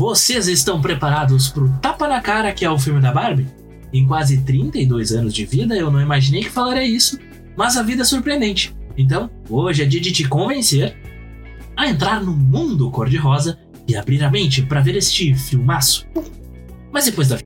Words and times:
Vocês 0.00 0.48
estão 0.48 0.80
preparados 0.80 1.50
pro 1.50 1.68
tapa 1.82 2.08
na 2.08 2.22
cara 2.22 2.54
que 2.54 2.64
é 2.64 2.70
o 2.70 2.78
filme 2.78 3.02
da 3.02 3.12
Barbie? 3.12 3.46
Em 3.92 4.06
quase 4.06 4.40
32 4.40 5.12
anos 5.12 5.34
de 5.34 5.44
vida, 5.44 5.76
eu 5.76 5.90
não 5.90 6.00
imaginei 6.00 6.42
que 6.42 6.48
falaria 6.48 6.86
isso, 6.86 7.18
mas 7.54 7.76
a 7.76 7.82
vida 7.82 8.00
é 8.00 8.04
surpreendente. 8.06 8.74
Então, 8.96 9.28
hoje 9.50 9.82
é 9.82 9.84
dia 9.84 10.00
de 10.00 10.10
te 10.10 10.26
convencer 10.26 10.96
a 11.76 11.86
entrar 11.86 12.22
no 12.22 12.32
mundo 12.32 12.90
cor-de-rosa 12.90 13.58
e 13.86 13.94
abrir 13.94 14.24
a 14.24 14.30
mente 14.30 14.62
para 14.62 14.80
ver 14.80 14.96
este 14.96 15.34
filmaço. 15.34 16.06
Mas 16.90 17.04
depois 17.04 17.28
da 17.28 17.36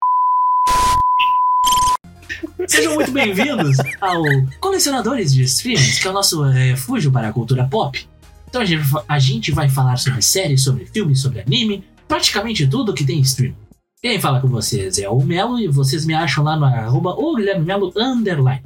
Sejam 2.69 2.95
muito 2.95 3.11
bem-vindos 3.11 3.79
ao 4.01 4.23
Colecionadores 4.61 5.35
de 5.35 5.43
Streams, 5.43 6.01
que 6.01 6.07
é 6.07 6.11
o 6.13 6.15
nosso 6.15 6.41
refúgio 6.45 7.11
para 7.11 7.31
a 7.31 7.33
cultura 7.33 7.65
pop. 7.65 8.09
Então 8.49 8.63
a 9.09 9.19
gente 9.19 9.51
vai 9.51 9.69
falar 9.69 9.97
sobre 9.97 10.23
séries, 10.23 10.63
sobre 10.63 10.87
filmes, 10.87 11.19
sobre 11.19 11.41
anime, 11.41 11.83
praticamente 12.09 12.67
tudo 12.67 12.95
que 12.95 13.05
tem 13.05 13.21
stream. 13.21 13.55
Quem 14.03 14.21
fala 14.21 14.41
com 14.41 14.49
vocês 14.49 14.99
é 14.99 15.09
o 15.09 15.21
Melo 15.21 15.59
e 15.59 15.67
vocês 15.67 16.05
me 16.05 16.13
acham 16.13 16.45
lá 16.45 16.57
no 16.57 16.65
arroba 16.67 17.11
o 17.11 17.35
Guilherme 17.35 17.65
Melo 17.65 17.93
underline. 17.97 18.63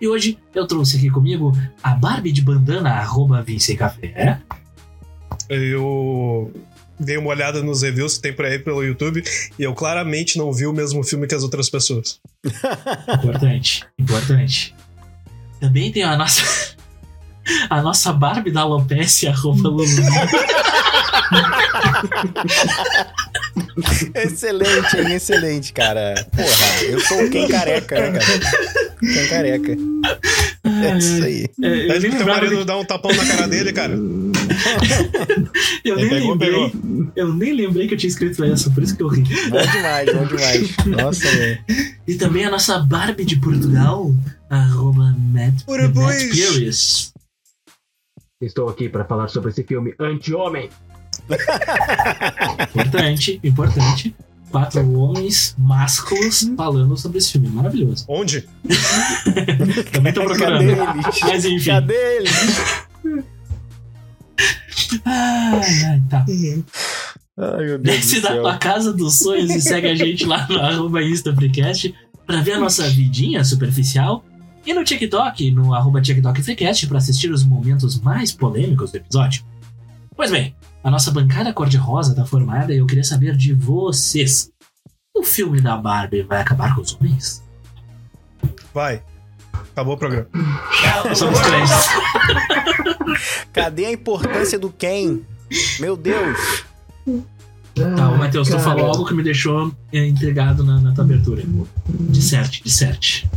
E 0.00 0.08
hoje 0.08 0.38
eu 0.54 0.66
trouxe 0.66 0.96
aqui 0.96 1.08
comigo 1.08 1.52
a 1.82 1.94
Barbie 1.94 2.32
de 2.32 2.42
bandana 2.42 2.90
arroba 2.90 3.42
Vince 3.42 3.76
Café. 3.76 4.40
Eu 5.48 6.52
dei 6.98 7.16
uma 7.16 7.30
olhada 7.30 7.62
nos 7.62 7.82
reviews 7.82 8.16
que 8.16 8.22
tem 8.22 8.32
por 8.32 8.44
aí 8.44 8.58
pelo 8.58 8.82
YouTube 8.82 9.22
e 9.58 9.62
eu 9.62 9.74
claramente 9.74 10.36
não 10.36 10.52
vi 10.52 10.66
o 10.66 10.72
mesmo 10.72 11.02
filme 11.04 11.26
que 11.26 11.34
as 11.34 11.42
outras 11.42 11.70
pessoas. 11.70 12.20
Importante, 13.22 13.84
importante. 13.98 14.74
Também 15.60 15.92
tem 15.92 16.02
a 16.02 16.16
nossa. 16.16 16.76
A 17.70 17.80
nossa 17.80 18.12
Barbie 18.12 18.50
da 18.50 18.62
alopecia, 18.62 19.30
arroba 19.30 19.68
Lulu. 19.68 19.86
excelente, 24.14 24.96
hein? 24.96 25.12
Excelente, 25.14 25.72
cara. 25.72 26.14
Porra, 26.34 26.84
eu 26.88 27.00
sou 27.00 27.24
o 27.24 27.30
Ken 27.30 27.48
Careca, 27.48 28.10
né, 28.10 28.18
cara? 28.18 28.40
Ken 29.00 29.28
Careca. 29.28 29.76
É 30.64 30.98
isso 30.98 31.24
aí. 31.24 31.46
É, 31.62 31.86
Pede 31.86 32.08
pro 32.08 32.18
teu 32.18 32.26
marido 32.26 32.64
dar 32.64 32.78
um 32.78 32.84
tapão 32.84 33.14
na 33.14 33.24
cara 33.26 33.46
dele, 33.48 33.72
cara. 33.72 33.94
eu 35.84 35.96
nem 35.96 36.08
pegou, 36.08 36.30
lembrei. 36.32 36.50
Pegou. 36.50 37.12
Eu 37.14 37.34
nem 37.34 37.52
lembrei 37.52 37.86
que 37.88 37.94
eu 37.94 37.98
tinha 37.98 38.08
escrito 38.08 38.42
essa, 38.44 38.70
por 38.70 38.82
isso 38.82 38.96
que 38.96 39.02
eu 39.02 39.08
ri. 39.08 39.22
Bom 39.22 39.62
demais, 39.72 40.12
bom 40.12 40.24
demais. 40.26 40.76
Nossa, 40.86 41.28
velho. 41.28 41.64
E 42.06 42.14
também 42.14 42.44
a 42.44 42.50
nossa 42.50 42.78
Barbie 42.78 43.24
de 43.24 43.36
Portugal, 43.36 44.14
arroba 44.50 45.14
Matt. 45.18 45.62
Estou 48.40 48.68
aqui 48.68 48.88
para 48.88 49.04
falar 49.04 49.28
sobre 49.28 49.50
esse 49.50 49.62
filme 49.62 49.94
Anti-Homem. 49.98 50.68
Importante, 52.74 53.40
importante. 53.42 54.14
Quatro 54.50 54.92
homens 54.92 55.54
másculos 55.58 56.48
falando 56.56 56.96
sobre 56.96 57.18
esse 57.18 57.32
filme. 57.32 57.48
Maravilhoso. 57.48 58.04
Onde? 58.08 58.48
Também 59.92 60.12
tô 60.12 60.24
procurando. 60.24 60.76
Cadê 60.76 61.00
eles? 61.00 61.20
Mas 61.22 61.44
enfim. 61.44 61.70
Cadê 61.70 62.16
eles? 62.16 62.32
ai, 65.04 65.84
ai, 65.84 66.02
tá. 66.08 66.24
Ai, 67.38 67.64
meu 67.66 67.78
Deus 67.78 67.96
Desce 67.96 68.20
da 68.20 68.36
tua 68.36 68.56
casa 68.56 68.92
dos 68.92 69.18
sonhos 69.18 69.50
e 69.50 69.60
segue 69.60 69.88
a 69.88 69.94
gente 69.94 70.24
lá 70.24 70.46
no 70.48 70.58
arroba 70.58 71.02
InstaFreecast 71.02 71.94
pra 72.26 72.40
ver 72.40 72.52
a 72.52 72.60
nossa 72.60 72.88
vidinha 72.88 73.44
superficial. 73.44 74.24
E 74.64 74.74
no 74.74 74.82
TikTok, 74.82 75.50
no 75.52 75.74
arroba 75.74 76.00
TikTokFreecast, 76.00 76.88
pra 76.88 76.98
assistir 76.98 77.30
os 77.30 77.44
momentos 77.44 78.00
mais 78.00 78.32
polêmicos 78.32 78.90
do 78.90 78.96
episódio. 78.96 79.44
Pois 80.16 80.30
bem, 80.30 80.56
a 80.82 80.90
nossa 80.90 81.10
bancada 81.10 81.52
cor-de-rosa 81.52 82.14
tá 82.14 82.24
formada 82.24 82.72
e 82.72 82.78
eu 82.78 82.86
queria 82.86 83.04
saber 83.04 83.36
de 83.36 83.52
vocês. 83.52 84.50
O 85.14 85.22
filme 85.22 85.60
da 85.60 85.76
Barbie 85.76 86.22
vai 86.22 86.40
acabar 86.40 86.74
com 86.74 86.80
os 86.80 86.94
homens? 86.94 87.44
Vai. 88.72 89.02
Acabou 89.52 89.94
o 89.94 89.98
programa. 89.98 90.26
Somos 91.14 91.38
três. 91.40 91.70
Cadê 93.52 93.86
a 93.86 93.92
importância 93.92 94.58
do 94.58 94.70
Ken? 94.70 95.20
Meu 95.80 95.96
Deus. 95.96 96.64
Tá, 97.74 98.08
o 98.08 98.16
Matheus, 98.18 98.48
tu 98.48 98.58
falou 98.58 98.86
algo 98.86 99.06
que 99.06 99.12
me 99.12 99.22
deixou 99.22 99.70
é, 99.92 100.06
intrigado 100.06 100.64
na, 100.64 100.80
na 100.80 100.94
tua 100.94 101.04
abertura. 101.04 101.42
Disserte, 101.86 102.62
disserte. 102.62 103.28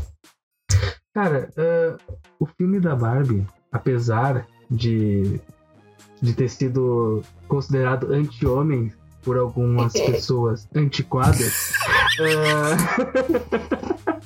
Cara, 1.14 1.50
uh, 1.58 2.16
o 2.40 2.46
filme 2.46 2.80
da 2.80 2.96
Barbie, 2.96 3.46
apesar 3.70 4.48
de, 4.72 5.42
de 6.22 6.34
ter 6.34 6.50
sido 6.50 7.24
considerado 7.48 8.12
anti-homem 8.12 8.92
por 9.24 9.38
algumas 9.38 9.94
pessoas 10.06 10.68
antiquadas. 10.76 11.74
uh... 12.20 12.76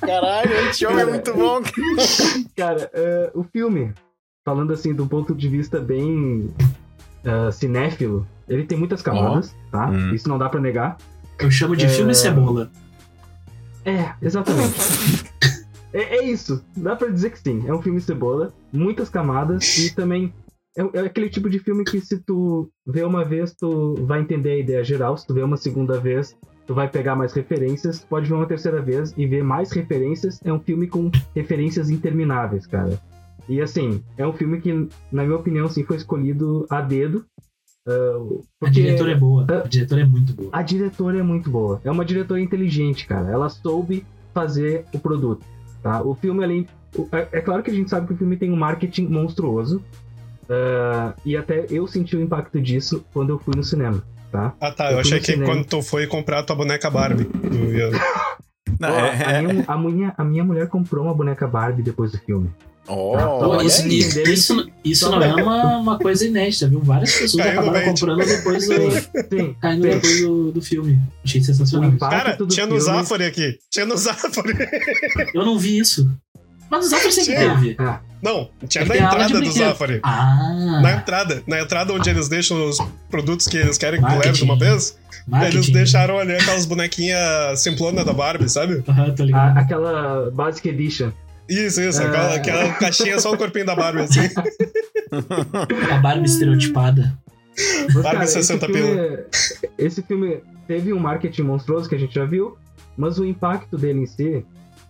Caralho, 0.00 0.68
anti-homem 0.68 1.00
é 1.00 1.06
muito 1.06 1.34
bom. 1.34 1.62
Cara, 2.56 2.90
uh, 3.34 3.40
o 3.40 3.44
filme, 3.44 3.92
falando 4.44 4.72
assim, 4.72 4.92
um 4.92 5.08
ponto 5.08 5.34
de 5.34 5.48
vista 5.48 5.80
bem 5.80 6.52
cinéfilo, 7.52 8.28
ele 8.46 8.64
tem 8.64 8.76
muitas 8.76 9.00
camadas, 9.00 9.54
oh. 9.68 9.70
tá? 9.70 9.88
Hum. 9.88 10.14
Isso 10.14 10.28
não 10.28 10.36
dá 10.36 10.46
para 10.48 10.60
negar. 10.60 10.98
Eu 11.38 11.50
chamo 11.50 11.74
de 11.74 11.88
filme 11.88 12.14
cebola. 12.14 12.70
É, 13.84 14.12
exatamente. 14.20 14.74
É, 15.92 16.16
é, 16.16 16.24
isso. 16.24 16.62
Dá 16.76 16.96
pra 16.96 17.08
dizer 17.08 17.30
que 17.30 17.38
sim. 17.38 17.64
É 17.66 17.72
um 17.72 17.80
filme 17.80 18.00
cebola, 18.00 18.52
muitas 18.72 19.08
camadas 19.08 19.78
e 19.78 19.94
também 19.94 20.34
é, 20.76 20.98
é, 20.98 21.00
aquele 21.06 21.28
tipo 21.28 21.48
de 21.48 21.58
filme 21.58 21.84
que 21.84 22.00
se 22.00 22.18
tu 22.18 22.68
vê 22.86 23.04
uma 23.04 23.24
vez, 23.24 23.54
tu 23.54 23.94
vai 24.06 24.20
entender 24.20 24.50
a 24.50 24.58
ideia 24.58 24.84
geral. 24.84 25.16
Se 25.16 25.26
tu 25.26 25.34
vê 25.34 25.42
uma 25.42 25.56
segunda 25.56 25.98
vez, 25.98 26.36
tu 26.66 26.74
vai 26.74 26.88
pegar 26.88 27.14
mais 27.14 27.32
referências. 27.32 28.00
Tu 28.00 28.06
pode 28.06 28.28
ver 28.28 28.34
uma 28.34 28.46
terceira 28.46 28.82
vez 28.82 29.14
e 29.16 29.26
ver 29.26 29.44
mais 29.44 29.70
referências. 29.72 30.40
É 30.44 30.52
um 30.52 30.60
filme 30.60 30.86
com 30.86 31.10
referências 31.34 31.90
intermináveis, 31.90 32.66
cara. 32.66 33.00
E 33.48 33.60
assim, 33.60 34.02
é 34.16 34.26
um 34.26 34.32
filme 34.32 34.60
que, 34.60 34.72
na 35.12 35.22
minha 35.24 35.36
opinião, 35.36 35.68
sim, 35.68 35.84
foi 35.84 35.96
escolhido 35.96 36.66
a 36.70 36.80
dedo. 36.80 37.24
Uh, 37.86 38.42
a 38.62 38.70
diretora 38.70 39.12
é 39.12 39.14
boa. 39.14 39.42
Uh, 39.44 39.62
a 39.64 39.68
diretora 39.68 40.00
é 40.00 40.04
muito 40.06 40.34
boa. 40.34 40.48
A 40.52 40.62
diretora 40.62 41.18
é 41.18 41.22
muito 41.22 41.50
boa. 41.50 41.80
É 41.84 41.90
uma 41.90 42.04
diretora 42.04 42.40
inteligente, 42.40 43.06
cara. 43.06 43.30
Ela 43.30 43.48
soube 43.50 44.04
fazer 44.32 44.86
o 44.92 44.98
produto. 44.98 45.44
Tá? 45.82 46.02
O 46.02 46.14
filme 46.14 46.42
ali. 46.42 46.66
É, 47.12 47.38
é, 47.38 47.40
claro 47.42 47.62
que 47.62 47.70
a 47.70 47.74
gente 47.74 47.90
sabe 47.90 48.06
que 48.06 48.14
o 48.14 48.16
filme 48.16 48.36
tem 48.36 48.50
um 48.50 48.56
marketing 48.56 49.06
monstruoso. 49.06 49.82
Uh, 50.48 51.14
e 51.24 51.36
até 51.36 51.66
eu 51.70 51.86
senti 51.86 52.16
o 52.16 52.20
impacto 52.20 52.60
disso 52.60 53.04
quando 53.12 53.30
eu 53.30 53.38
fui 53.38 53.54
no 53.56 53.64
cinema. 53.64 54.02
Tá? 54.30 54.52
Ah 54.60 54.72
tá, 54.72 54.86
eu, 54.86 54.94
eu 54.94 54.98
achei 54.98 55.20
que 55.20 55.26
cinema. 55.26 55.46
quando 55.46 55.64
tu 55.64 55.80
foi 55.80 56.06
comprar 56.06 56.42
tua 56.42 56.56
boneca 56.56 56.90
Barbie. 56.90 57.28
Não, 58.80 58.88
é, 58.98 59.38
a, 59.38 59.42
minha, 59.42 59.64
a, 59.66 59.78
minha, 59.78 60.14
a 60.18 60.24
minha 60.24 60.44
mulher 60.44 60.68
comprou 60.68 61.04
uma 61.04 61.14
boneca 61.14 61.46
Barbie 61.46 61.82
depois 61.82 62.12
do 62.12 62.18
filme. 62.18 62.50
Oh, 62.86 63.16
tá? 63.16 63.64
isso, 63.64 63.86
isso, 63.88 64.20
isso, 64.20 64.70
isso 64.84 65.10
não 65.10 65.22
é 65.22 65.34
uma, 65.42 65.78
uma 65.78 65.98
coisa 65.98 66.26
inédita, 66.26 66.68
viu? 66.68 66.80
Várias 66.80 67.14
pessoas 67.14 67.42
Caiu 67.42 67.60
acabaram 67.60 67.86
comprando 67.86 68.26
depois 68.26 68.68
do, 68.68 68.90
sim, 68.90 69.56
caindo 69.58 69.82
sim. 69.84 69.88
depois 69.88 70.20
do, 70.20 70.52
do 70.52 70.60
filme. 70.60 71.00
Achei 71.24 71.42
sensacional. 71.42 71.92
Cara, 71.98 72.36
tinha 72.46 72.66
no 72.66 72.78
Zafari 72.78 73.24
aqui. 73.24 73.58
Tinha 73.70 73.86
no 73.86 73.96
Zafari. 73.96 74.52
Eu 75.32 75.46
não 75.46 75.58
vi 75.58 75.78
isso. 75.78 76.10
Mas 76.68 76.84
o 76.84 76.88
Zafari 76.90 77.12
sempre 77.12 77.34
tinha. 77.36 77.54
teve. 77.54 77.76
Ah. 77.78 78.00
Não, 78.24 78.48
tinha 78.66 78.84
é 78.84 78.88
na 78.88 78.96
entrada 78.96 79.38
do 79.38 79.52
Zafari. 79.52 80.00
Ah. 80.02 80.80
Na 80.82 80.92
entrada. 80.92 81.42
Na 81.46 81.60
entrada 81.60 81.92
onde 81.92 82.08
eles 82.08 82.26
deixam 82.26 82.66
os 82.66 82.78
produtos 83.10 83.46
que 83.46 83.58
eles 83.58 83.76
querem 83.76 84.00
que 84.00 84.10
tu 84.10 84.18
leve 84.18 84.32
de 84.32 84.42
uma 84.42 84.58
vez. 84.58 84.98
Marketing. 85.28 85.56
Eles 85.56 85.68
deixaram 85.68 86.18
ali 86.18 86.32
aquelas 86.32 86.64
bonequinhas 86.64 87.60
simplona 87.60 88.02
da 88.02 88.14
Barbie, 88.14 88.48
sabe? 88.48 88.82
Aham, 88.88 89.14
tô 89.14 89.24
ligado. 89.24 89.58
A, 89.58 89.60
aquela 89.60 90.30
Basic 90.30 90.66
Edition. 90.66 91.12
Isso, 91.46 91.82
isso. 91.82 92.00
É... 92.00 92.06
Aquela, 92.06 92.34
aquela 92.34 92.72
caixinha 92.74 93.20
só 93.20 93.30
o 93.30 93.36
corpinho 93.36 93.66
da 93.66 93.74
Barbie, 93.74 94.00
assim. 94.00 94.20
A 95.92 95.98
Barbie 95.98 96.24
estereotipada. 96.24 97.14
Mas, 97.86 98.02
Barbie 98.02 98.18
cara, 98.18 98.26
60 98.26 98.66
esse 98.66 98.74
filme, 98.74 99.18
esse 99.76 100.02
filme 100.02 100.40
teve 100.66 100.92
um 100.94 100.98
marketing 100.98 101.42
monstruoso 101.42 101.88
que 101.90 101.94
a 101.94 101.98
gente 101.98 102.14
já 102.14 102.24
viu, 102.24 102.56
mas 102.96 103.18
o 103.18 103.24
impacto 103.24 103.76
dele 103.76 104.00
em 104.00 104.06
si, 104.06 104.44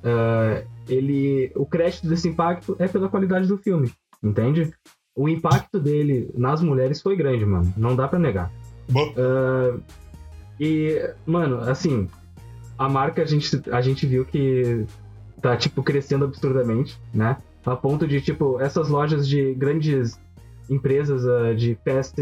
uh, 0.05 0.65
ele, 0.89 1.51
o 1.55 1.67
crédito 1.67 2.07
desse 2.09 2.29
impacto 2.29 2.77
é 2.79 2.87
pela 2.89 3.09
qualidade 3.09 3.47
do 3.47 3.59
filme, 3.59 3.93
entende? 4.23 4.73
O 5.17 5.29
impacto 5.29 5.79
dele 5.79 6.31
nas 6.35 6.61
mulheres 6.61 7.01
foi 7.01 7.17
grande, 7.17 7.47
mano. 7.47 7.73
Não 7.77 7.95
dá 7.95 8.09
para 8.09 8.19
negar. 8.19 8.51
Uh, 8.91 9.81
e, 10.59 11.01
mano, 11.25 11.59
assim, 11.61 12.09
a 12.77 12.89
marca 12.89 13.23
a 13.23 13.25
gente, 13.25 13.63
a 13.71 13.81
gente 13.81 14.07
viu 14.07 14.25
que 14.25 14.85
tá, 15.41 15.57
tipo, 15.57 15.83
crescendo 15.83 16.25
absurdamente, 16.25 16.99
né? 17.13 17.37
A 17.65 17.77
ponto 17.77 18.07
de, 18.07 18.21
tipo, 18.21 18.61
essas 18.61 18.89
lojas 18.89 19.27
de 19.27 19.55
grandes 19.55 20.21
empresas 20.69 21.25
uh, 21.25 21.55
de 21.55 21.79
fast 21.85 22.17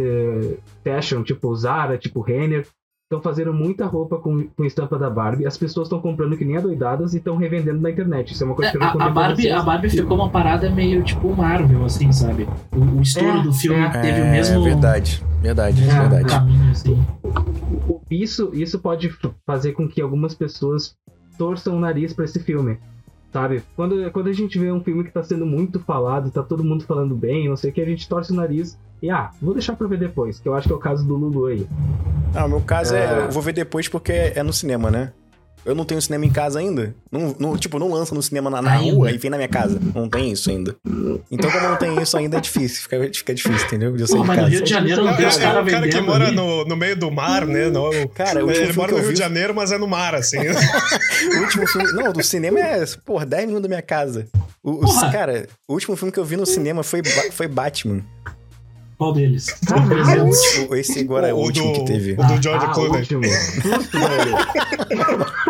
fashion, 0.85 1.23
tipo 1.23 1.55
Zara, 1.55 1.97
tipo 1.97 2.21
Renner, 2.21 2.67
estão 3.13 3.21
fazendo 3.21 3.53
muita 3.53 3.85
roupa 3.85 4.17
com, 4.17 4.47
com 4.57 4.65
estampa 4.65 4.99
da 4.99 5.11
Barbie. 5.11 5.47
As 5.47 5.59
pessoas 5.59 5.87
estão 5.87 6.01
comprando 6.01 6.37
que 6.37 6.45
nem 6.45 6.57
adoidadas 6.57 7.13
e 7.13 7.19
estão 7.19 7.37
revendendo 7.37 7.81
na 7.81 7.91
internet. 7.91 8.33
Isso 8.33 8.43
é 8.43 8.47
uma 8.47 8.55
coisa 8.55 8.71
é, 8.71 8.73
que 8.73 8.79
eu 8.79 8.81
não 8.81 9.01
a, 9.01 9.05
a 9.05 9.11
Barbie, 9.11 9.51
a 9.51 9.63
Barbie 9.63 9.91
ficou 9.91 10.17
uma 10.17 10.31
parada 10.31 10.71
meio 10.71 11.03
tipo 11.03 11.35
Marvel, 11.37 11.85
assim, 11.85 12.11
sabe? 12.11 12.49
O, 12.75 12.99
o 12.99 13.03
estouro 13.03 13.41
é, 13.41 13.43
do 13.43 13.53
filme 13.53 13.81
é. 13.81 13.89
teve 13.91 14.23
o 14.23 14.25
mesmo. 14.25 14.61
É 14.61 14.65
verdade, 14.65 15.23
verdade, 15.43 15.83
mesmo 15.83 16.01
verdade. 16.01 16.29
Caminho, 16.29 16.71
assim. 16.71 17.07
Isso, 18.11 18.51
isso 18.55 18.79
pode 18.79 19.11
fazer 19.47 19.73
com 19.73 19.87
que 19.87 20.01
algumas 20.01 20.35
pessoas 20.35 20.95
torçam 21.37 21.77
o 21.77 21.81
nariz 21.81 22.13
para 22.13 22.25
esse 22.25 22.41
filme. 22.41 22.79
Sabe? 23.33 23.63
Quando, 23.75 24.11
quando 24.11 24.29
a 24.29 24.33
gente 24.33 24.59
vê 24.59 24.71
um 24.71 24.83
filme 24.83 25.05
que 25.05 25.11
tá 25.11 25.23
sendo 25.23 25.47
muito 25.47 25.81
falado, 25.81 26.31
tá 26.31 26.43
todo 26.43 26.63
mundo 26.63 26.85
falando 26.85 27.15
bem, 27.15 27.49
não 27.49 27.57
sei 27.57 27.71
o 27.71 27.73
que, 27.73 27.81
a 27.81 27.87
gente 27.87 28.07
torce 28.07 28.31
o 28.31 28.35
nariz 28.35 28.79
e, 29.01 29.11
ah, 29.11 29.31
vou 29.41 29.55
deixar 29.55 29.75
pra 29.75 29.89
ver 29.89 29.99
depois, 29.99 30.39
que 30.39 30.49
eu 30.49 30.55
acho 30.55 30.69
que 30.69 30.73
é 30.73 30.77
o 30.77 30.79
caso 30.79 31.07
do 31.07 31.17
Lulu 31.17 31.47
aí. 31.47 31.67
Ah, 32.35 32.45
o 32.45 32.49
meu 32.49 32.61
caso 32.61 32.95
é. 32.95 33.05
é 33.05 33.27
eu 33.27 33.31
vou 33.31 33.43
ver 33.43 33.55
depois 33.55 33.89
porque 33.89 34.13
é 34.13 34.43
no 34.43 34.53
cinema, 34.53 34.91
né? 34.91 35.13
Eu 35.65 35.75
não 35.75 35.85
tenho 35.85 36.03
cinema 36.03 36.27
em 36.27 36.31
casa 36.31 36.59
ainda. 36.59 36.95
Não, 37.11 37.37
não, 37.39 37.57
tipo, 37.57 37.79
não 37.79 37.91
lança 37.91 38.15
no 38.15 38.23
cinema 38.23 38.51
na, 38.51 38.61
na 38.61 38.77
rua 38.77 39.13
e 39.13 39.19
vem 39.19 39.31
na 39.31 39.37
minha 39.37 39.49
casa. 39.49 39.79
Não 39.95 40.09
tem 40.09 40.33
isso 40.33 40.51
ainda. 40.51 40.75
Então, 41.31 41.51
como 41.51 41.69
não 41.69 41.77
tem 41.77 42.03
isso 42.03 42.17
ainda, 42.17 42.39
é 42.39 42.41
difícil. 42.41 42.83
Fica, 42.83 43.11
fica 43.15 43.35
difícil, 43.35 43.67
entendeu? 43.67 43.97
De 43.97 44.07
Pô, 44.07 44.25
mas 44.25 44.41
no 44.41 44.49
Rio 44.49 44.63
de 44.63 44.71
Janeiro 44.71 45.05
não 45.05 45.17
tem 45.17 45.27
os 45.27 45.37
caras 45.37 45.65
vendendo. 45.65 45.87
O 45.87 45.91
cara 45.91 46.03
que 46.03 46.11
mora 46.11 46.33
no, 46.33 46.65
no 46.65 46.77
meio 46.77 46.97
do 46.97 47.11
mar, 47.11 47.47
né? 47.47 47.71
No, 47.71 48.09
cara, 48.09 48.45
o 48.45 48.51
ele 48.51 48.73
mora 48.73 48.91
no 48.91 48.99
Rio 48.99 49.09
vi... 49.09 49.15
de 49.15 49.21
Janeiro, 49.21 49.55
mas 49.55 49.71
é 49.71 49.79
no 49.79 49.87
mar, 49.87 50.15
assim. 50.15 50.39
o 50.41 51.41
último 51.41 51.67
filme... 51.69 51.93
Não, 51.93 52.13
do 52.13 52.23
cinema 52.23 52.59
é, 52.59 52.85
porra, 53.05 53.25
10 53.25 53.47
minutos 53.47 53.63
da 53.63 53.69
minha 53.69 53.83
casa. 53.83 54.27
O, 54.63 54.85
o, 54.85 55.13
cara, 55.13 55.47
o 55.69 55.75
último 55.75 55.97
filme 55.97 56.13
que 56.13 56.19
eu 56.19 56.25
vi 56.25 56.37
no 56.37 56.47
cinema 56.47 56.83
foi, 56.83 57.03
foi 57.33 57.47
Batman. 57.47 58.03
Qual 59.03 59.13
deles? 59.13 59.49
Ah, 59.73 60.77
esse 60.77 61.01
agora 61.01 61.29
é 61.29 61.35
o, 61.35 61.39
o 61.39 61.41
último 61.41 61.73
do, 61.73 61.81
que 61.81 61.87
teve. 61.87 62.13
O 62.13 62.25
do 62.25 62.41
George 62.41 62.67
ah, 62.67 62.73
Clooney. 62.73 63.03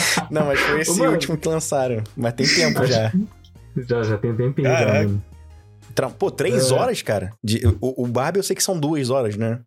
Não, 0.30 0.46
mas 0.46 0.60
foi 0.60 0.80
esse 0.80 0.98
Mano, 0.98 1.12
último 1.12 1.36
que 1.36 1.48
lançaram. 1.48 2.02
Mas 2.16 2.32
tem 2.34 2.46
tempo 2.46 2.86
já. 2.86 3.12
Já, 3.76 4.02
já 4.02 4.18
tem 4.18 4.34
tempinho 4.34 4.68
Caraca. 4.68 5.08
já. 5.08 6.10
Pô, 6.10 6.30
três 6.30 6.70
é. 6.70 6.74
horas, 6.74 7.02
cara. 7.02 7.32
De, 7.42 7.66
o, 7.80 8.04
o 8.04 8.06
Barbie 8.06 8.38
eu 8.38 8.42
sei 8.42 8.54
que 8.54 8.62
são 8.62 8.78
duas 8.78 9.10
horas, 9.10 9.36
né? 9.36 9.60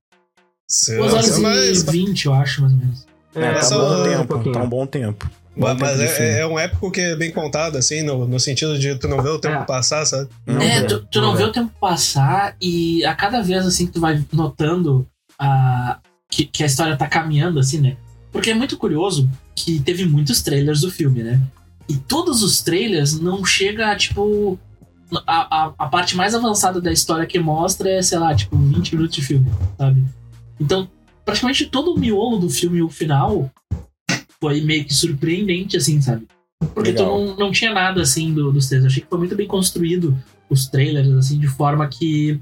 Duas 0.98 1.14
horas 1.14 1.38
e 1.38 1.42
mas... 1.42 1.84
vinte, 1.84 2.26
eu 2.26 2.34
acho, 2.34 2.62
mais 2.62 2.74
ou 2.74 2.80
menos. 2.80 3.08
É, 3.36 3.44
é 3.44 3.54
tá, 3.60 3.78
um 3.78 3.80
bom 3.80 4.04
tempo, 4.04 4.36
um 4.36 4.52
tá 4.52 4.64
um 4.64 4.70
bom 4.70 4.86
tempo. 4.86 5.32
Bom 5.56 5.76
mas 5.78 6.00
é, 6.00 6.40
é, 6.40 6.48
um 6.48 6.58
épico 6.58 6.90
que 6.90 7.02
é 7.02 7.16
bem 7.16 7.32
contado, 7.32 7.78
assim, 7.78 8.04
no, 8.04 8.26
no 8.26 8.40
sentido 8.40 8.80
de 8.80 8.96
tu 8.96 9.08
não 9.08 9.22
vê 9.22 9.30
o 9.30 9.40
tempo 9.40 9.64
é. 9.64 9.66
passar, 9.66 10.06
sabe? 10.06 10.30
é, 10.48 10.82
tu, 10.84 11.06
tu, 11.12 11.20
não 11.20 11.36
vê 11.36 11.44
o 11.44 11.52
tempo 11.52 11.72
passar 11.80 12.56
e 12.62 13.04
a 13.04 13.14
cada 13.14 13.42
vez, 13.42 13.66
assim, 13.66 13.86
que 13.86 13.92
tu 13.92 14.00
vai 14.00 14.24
notando 14.32 15.06
a, 15.38 16.00
que, 16.30 16.46
que 16.46 16.64
a 16.64 16.66
história 16.66 16.96
tá 16.96 17.06
caminhando, 17.06 17.60
assim, 17.60 17.82
né? 17.82 17.98
Porque 18.32 18.50
é 18.50 18.56
muito 18.56 18.78
curioso 18.78 19.30
que 19.56 19.80
teve 19.80 20.06
muitos 20.06 20.42
trailers 20.42 20.82
do 20.82 20.92
filme, 20.92 21.24
né? 21.24 21.42
E 21.88 21.98
todos 21.98 22.42
os 22.42 22.62
trailers 22.62 23.20
não 23.20 23.44
chega 23.44 23.92
a, 23.92 23.96
tipo. 23.96 24.58
A, 25.28 25.66
a, 25.66 25.74
a, 25.78 25.88
parte 25.90 26.16
mais 26.16 26.34
avançada 26.34 26.80
da 26.80 26.90
história 26.90 27.26
que 27.26 27.38
mostra 27.38 27.90
é, 27.90 28.02
sei 28.02 28.18
lá, 28.18 28.34
tipo, 28.34 28.56
20 28.56 28.96
minutos 28.96 29.16
de 29.16 29.22
filme, 29.22 29.52
sabe? 29.78 30.06
Então, 30.58 30.88
praticamente 31.26 31.66
todo 31.66 31.94
o 31.94 32.00
miolo 32.00 32.38
do 32.38 32.50
filme 32.50 32.82
o 32.82 32.88
final 32.88 33.52
foi 34.40 34.62
meio 34.62 34.86
que 34.86 34.94
surpreendente, 34.94 35.76
assim, 35.76 36.02
sabe? 36.02 36.26
Porque 36.74 36.94
tu 36.94 37.04
não, 37.04 37.36
não 37.36 37.52
tinha 37.52 37.74
nada, 37.74 38.02
assim, 38.02 38.34
do, 38.34 38.54
dos 38.54 38.68
trailers. 38.68 38.86
Eu 38.86 38.92
achei 38.92 39.04
que 39.04 39.10
foi 39.10 39.20
muito 39.20 39.36
bem 39.36 39.48
construído 39.48 40.18
os 40.50 40.68
trailers, 40.68 41.10
assim, 41.12 41.38
de 41.40 41.48
forma 41.48 41.86
que 41.88 42.40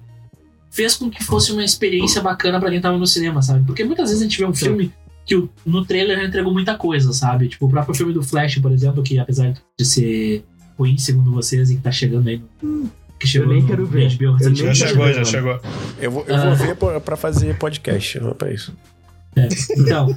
fez 0.70 0.96
com 0.96 1.10
que 1.10 1.24
fosse 1.24 1.52
uma 1.52 1.64
experiência 1.64 2.22
bacana 2.22 2.60
para 2.60 2.70
quem 2.70 2.82
tava 2.82 2.98
no 2.98 3.08
cinema, 3.08 3.42
sabe? 3.42 3.66
Porque 3.66 3.84
muitas 3.84 4.10
vezes 4.10 4.22
a 4.22 4.26
gente 4.26 4.38
vê 4.38 4.46
um 4.46 4.54
filme 4.54 4.94
que 5.30 5.36
o, 5.36 5.48
no 5.64 5.86
trailer 5.86 6.18
já 6.18 6.26
entregou 6.26 6.52
muita 6.52 6.76
coisa, 6.76 7.14
sabe? 7.14 7.48
Tipo, 7.48 7.68
o 7.68 7.70
próprio 7.70 7.94
filme 7.94 8.12
do 8.12 8.24
Flash, 8.24 8.58
por 8.58 8.72
exemplo, 8.72 9.04
que 9.04 9.20
apesar 9.20 9.54
de 9.78 9.86
ser 9.86 10.44
ruim, 10.78 10.98
segundo 10.98 11.32
vocês, 11.32 11.70
e 11.70 11.76
que 11.76 11.84
tá 11.84 11.92
chegando 11.92 12.28
aí 12.28 12.42
no, 12.60 12.90
que 13.20 13.28
chegou 13.28 13.48
eu 13.48 13.54
nem 13.54 13.68
quero 13.68 13.86
ver. 13.86 14.12
HBO, 14.16 14.40
já 14.56 14.74
chegou, 14.74 15.14
já 15.14 15.24
chegou. 15.24 15.62
Eu 16.02 16.10
vou, 16.10 16.26
eu 16.26 16.42
vou 16.42 16.56
ver 16.56 16.76
pra, 16.76 17.00
pra, 17.00 17.16
fazer 17.16 17.56
podcast, 17.60 18.18
eu 18.18 18.24
vou 18.24 18.34
pra 18.34 18.52
isso. 18.52 18.76
É, 19.36 19.48
então, 19.78 20.08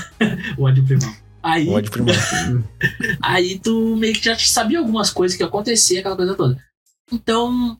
o 0.56 0.62
ódio 0.62 0.82
primal. 0.86 1.12
Aí, 1.42 1.68
o 1.68 1.72
ódio 1.72 1.90
primal. 1.90 2.14
aí 3.20 3.58
tu 3.58 3.94
meio 3.96 4.14
que 4.14 4.24
já 4.24 4.38
sabia 4.38 4.78
algumas 4.78 5.10
coisas 5.10 5.36
que 5.36 5.42
ia 5.42 5.48
acontecer, 5.48 5.98
aquela 5.98 6.16
coisa 6.16 6.34
toda. 6.34 6.56
Então, 7.12 7.78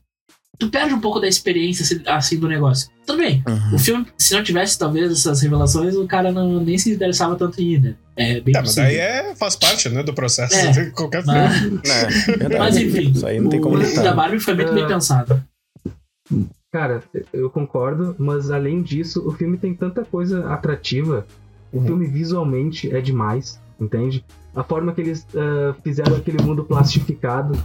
tu 0.57 0.69
perde 0.69 0.93
um 0.93 0.99
pouco 0.99 1.19
da 1.19 1.27
experiência 1.27 1.83
assim, 1.83 2.01
assim 2.05 2.39
do 2.39 2.47
negócio. 2.47 2.89
Tudo 3.05 3.19
bem, 3.19 3.43
uhum. 3.47 3.75
o 3.75 3.79
filme, 3.79 4.05
se 4.17 4.33
não 4.33 4.43
tivesse 4.43 4.77
talvez 4.77 5.11
essas 5.11 5.41
revelações, 5.41 5.95
o 5.95 6.05
cara 6.05 6.31
não, 6.31 6.59
nem 6.59 6.77
se 6.77 6.91
interessava 6.91 7.35
tanto 7.35 7.61
em 7.61 7.73
ir, 7.73 7.81
né? 7.81 7.95
É 8.17 8.41
bem 8.41 8.51
tá, 8.51 8.61
mas 8.61 8.77
aí 8.77 8.97
é, 8.97 9.35
faz 9.35 9.55
parte, 9.55 9.87
né, 9.89 10.03
do 10.03 10.13
processo 10.13 10.55
é, 10.55 10.71
de 10.71 10.91
qualquer 10.91 11.23
mas, 11.25 11.57
filme. 11.57 11.81
É, 11.85 12.57
mas 12.57 12.77
enfim, 12.77 13.11
Isso 13.11 13.25
aí 13.25 13.39
não 13.39 13.49
tem 13.49 13.61
como 13.61 13.77
o 13.77 14.03
da 14.03 14.13
Barbie 14.13 14.39
foi 14.39 14.55
muito 14.55 14.73
bem 14.73 14.83
ah. 14.83 14.87
pensado. 14.87 15.43
Cara, 16.71 17.01
eu 17.31 17.49
concordo, 17.49 18.15
mas 18.19 18.51
além 18.51 18.81
disso, 18.81 19.25
o 19.25 19.31
filme 19.31 19.57
tem 19.57 19.73
tanta 19.73 20.03
coisa 20.03 20.49
atrativa. 20.49 21.25
O 21.71 21.77
uhum. 21.77 21.85
filme 21.85 22.07
visualmente 22.07 22.93
é 22.93 22.99
demais, 22.99 23.59
entende? 23.79 24.23
A 24.53 24.63
forma 24.63 24.93
que 24.93 25.01
eles 25.01 25.25
uh, 25.33 25.73
fizeram 25.83 26.15
aquele 26.17 26.41
mundo 26.41 26.63
plastificado 26.63 27.57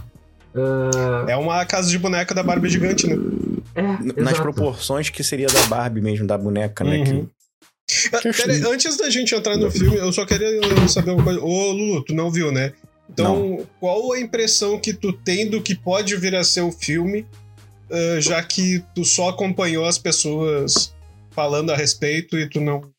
Uh... 0.53 1.29
É 1.29 1.35
uma 1.35 1.65
casa 1.65 1.89
de 1.89 1.97
boneca 1.97 2.33
da 2.33 2.43
Barbie 2.43 2.69
gigante, 2.69 3.07
né? 3.07 3.15
É, 3.75 3.81
Nas 3.81 4.33
exato. 4.33 4.41
proporções 4.41 5.09
que 5.09 5.23
seria 5.23 5.47
da 5.47 5.63
Barbie 5.63 6.01
mesmo, 6.01 6.27
da 6.27 6.37
boneca, 6.37 6.83
né? 6.83 6.97
Uhum. 6.97 7.25
Que... 7.25 7.33
Ah, 8.13 8.21
pera, 8.21 8.69
antes 8.69 8.97
da 8.97 9.09
gente 9.09 9.33
entrar 9.35 9.57
no 9.57 9.69
filme, 9.69 9.97
eu 9.97 10.11
só 10.13 10.25
queria 10.25 10.49
saber 10.87 11.11
uma 11.11 11.23
coisa. 11.23 11.39
Ô, 11.41 11.71
Lulu, 11.71 12.03
tu 12.03 12.13
não 12.13 12.31
viu, 12.31 12.51
né? 12.51 12.73
Então, 13.09 13.35
não. 13.35 13.67
qual 13.79 14.13
a 14.13 14.19
impressão 14.19 14.79
que 14.79 14.93
tu 14.93 15.11
tem 15.11 15.49
do 15.49 15.61
que 15.61 15.75
pode 15.75 16.15
vir 16.15 16.35
a 16.35 16.43
ser 16.43 16.61
o 16.61 16.71
filme, 16.71 17.25
uh, 17.89 18.21
já 18.21 18.41
que 18.41 18.83
tu 18.95 19.03
só 19.03 19.29
acompanhou 19.29 19.85
as 19.85 19.97
pessoas 19.97 20.93
falando 21.31 21.71
a 21.71 21.75
respeito 21.75 22.37
e 22.37 22.47
tu 22.47 22.61
não 22.61 22.92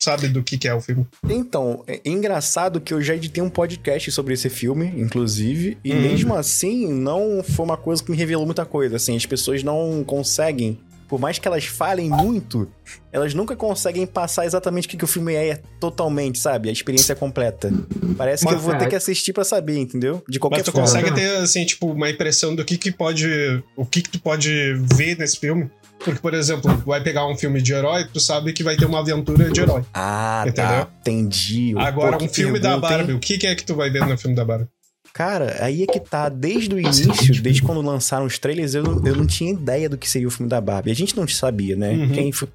sabe 0.00 0.28
do 0.28 0.42
que, 0.42 0.56
que 0.56 0.66
é 0.66 0.74
o 0.74 0.80
filme. 0.80 1.06
Então, 1.28 1.84
é 1.86 2.00
engraçado 2.04 2.80
que 2.80 2.94
eu 2.94 3.02
já 3.02 3.14
editei 3.14 3.42
um 3.42 3.50
podcast 3.50 4.10
sobre 4.10 4.34
esse 4.34 4.48
filme, 4.48 4.86
inclusive, 4.96 5.76
e 5.84 5.92
hum. 5.92 6.00
mesmo 6.00 6.34
assim 6.34 6.90
não 6.90 7.42
foi 7.42 7.64
uma 7.64 7.76
coisa 7.76 8.02
que 8.02 8.10
me 8.10 8.16
revelou 8.16 8.46
muita 8.46 8.64
coisa. 8.64 8.96
Assim, 8.96 9.16
as 9.16 9.26
pessoas 9.26 9.62
não 9.62 10.02
conseguem 10.04 10.78
por 11.10 11.18
mais 11.18 11.40
que 11.40 11.48
elas 11.48 11.64
falem 11.64 12.08
muito, 12.08 12.70
elas 13.12 13.34
nunca 13.34 13.56
conseguem 13.56 14.06
passar 14.06 14.46
exatamente 14.46 14.86
o 14.86 14.90
que, 14.90 14.96
que 14.96 15.02
o 15.02 15.08
filme 15.08 15.34
é 15.34 15.60
totalmente, 15.80 16.38
sabe? 16.38 16.68
A 16.68 16.72
experiência 16.72 17.16
completa. 17.16 17.72
Parece 18.16 18.44
Mas, 18.44 18.54
que 18.54 18.60
eu 18.60 18.62
vou 18.62 18.78
ter 18.78 18.88
que 18.88 18.94
assistir 18.94 19.32
para 19.32 19.42
saber, 19.42 19.76
entendeu? 19.76 20.22
De 20.28 20.38
qualquer 20.38 20.58
Mas 20.58 20.66
tu 20.66 20.70
forma. 20.70 20.86
consegue 20.86 21.12
ter, 21.12 21.38
assim, 21.38 21.66
tipo, 21.66 21.90
uma 21.90 22.08
impressão 22.08 22.54
do 22.54 22.64
que 22.64 22.78
que 22.78 22.92
pode... 22.92 23.28
O 23.74 23.84
que 23.84 24.02
que 24.02 24.10
tu 24.10 24.20
pode 24.20 24.74
ver 24.94 25.18
nesse 25.18 25.36
filme? 25.36 25.68
Porque, 26.04 26.18
por 26.20 26.32
exemplo, 26.32 26.74
vai 26.86 27.02
pegar 27.02 27.26
um 27.26 27.36
filme 27.36 27.60
de 27.60 27.72
herói, 27.72 28.06
tu 28.10 28.18
sabe 28.18 28.52
que 28.52 28.62
vai 28.62 28.76
ter 28.76 28.86
uma 28.86 29.00
aventura 29.00 29.50
de 29.50 29.60
herói. 29.60 29.84
Ah, 29.92 30.42
tá. 30.44 30.50
entendeu? 30.50 30.86
Tá. 30.86 30.90
Entendi. 31.00 31.74
Agora, 31.76 32.16
Pô, 32.16 32.24
um 32.24 32.28
filme 32.28 32.58
da 32.58 32.78
Barbie, 32.78 33.12
hein? 33.12 33.16
o 33.18 33.20
que 33.20 33.46
é 33.46 33.54
que 33.54 33.64
tu 33.64 33.74
vai 33.74 33.90
ver 33.90 34.06
no 34.06 34.16
filme 34.16 34.34
da 34.34 34.44
Barbie? 34.44 34.68
Cara, 35.12 35.56
aí 35.60 35.82
é 35.82 35.86
que 35.86 36.00
tá, 36.00 36.28
desde 36.28 36.74
o 36.74 36.78
início, 36.78 37.42
desde 37.42 37.62
quando 37.62 37.82
lançaram 37.82 38.24
os 38.24 38.38
trailers, 38.38 38.74
eu, 38.74 38.84
eu 39.04 39.16
não 39.16 39.26
tinha 39.26 39.52
ideia 39.52 39.88
do 39.88 39.98
que 39.98 40.08
seria 40.08 40.28
o 40.28 40.30
filme 40.30 40.48
da 40.48 40.60
Barbie. 40.60 40.90
A 40.90 40.94
gente 40.94 41.16
não 41.16 41.26
sabia, 41.28 41.76
né? 41.76 41.92
Uhum. 41.92 42.10
Quem 42.10 42.32
foi... 42.32 42.48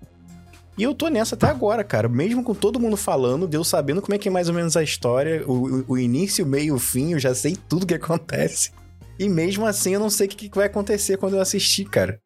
E 0.77 0.83
eu 0.83 0.93
tô 0.93 1.07
nessa 1.07 1.35
até 1.35 1.47
agora, 1.47 1.83
cara. 1.83 2.09
Mesmo 2.09 2.43
com 2.43 2.53
todo 2.53 2.79
mundo 2.79 2.97
falando, 2.97 3.47
Deus 3.47 3.67
sabendo 3.67 4.01
como 4.01 4.13
é 4.13 4.17
que 4.17 4.27
é 4.27 4.31
mais 4.31 4.49
ou 4.49 4.55
menos 4.55 4.75
a 4.75 4.83
história, 4.83 5.43
o, 5.45 5.51
o, 5.51 5.85
o 5.89 5.97
início, 5.97 6.43
o 6.43 6.47
meio, 6.47 6.75
o 6.75 6.79
fim, 6.79 7.13
eu 7.13 7.19
já 7.19 7.33
sei 7.33 7.57
tudo 7.69 7.85
que 7.85 7.93
acontece. 7.93 8.71
E 9.17 9.29
mesmo 9.29 9.65
assim, 9.65 9.93
eu 9.93 9.99
não 9.99 10.09
sei 10.09 10.27
o 10.27 10.29
que, 10.29 10.49
que 10.49 10.57
vai 10.57 10.67
acontecer 10.67 11.17
quando 11.17 11.35
eu 11.35 11.41
assistir, 11.41 11.85
cara. 11.85 12.19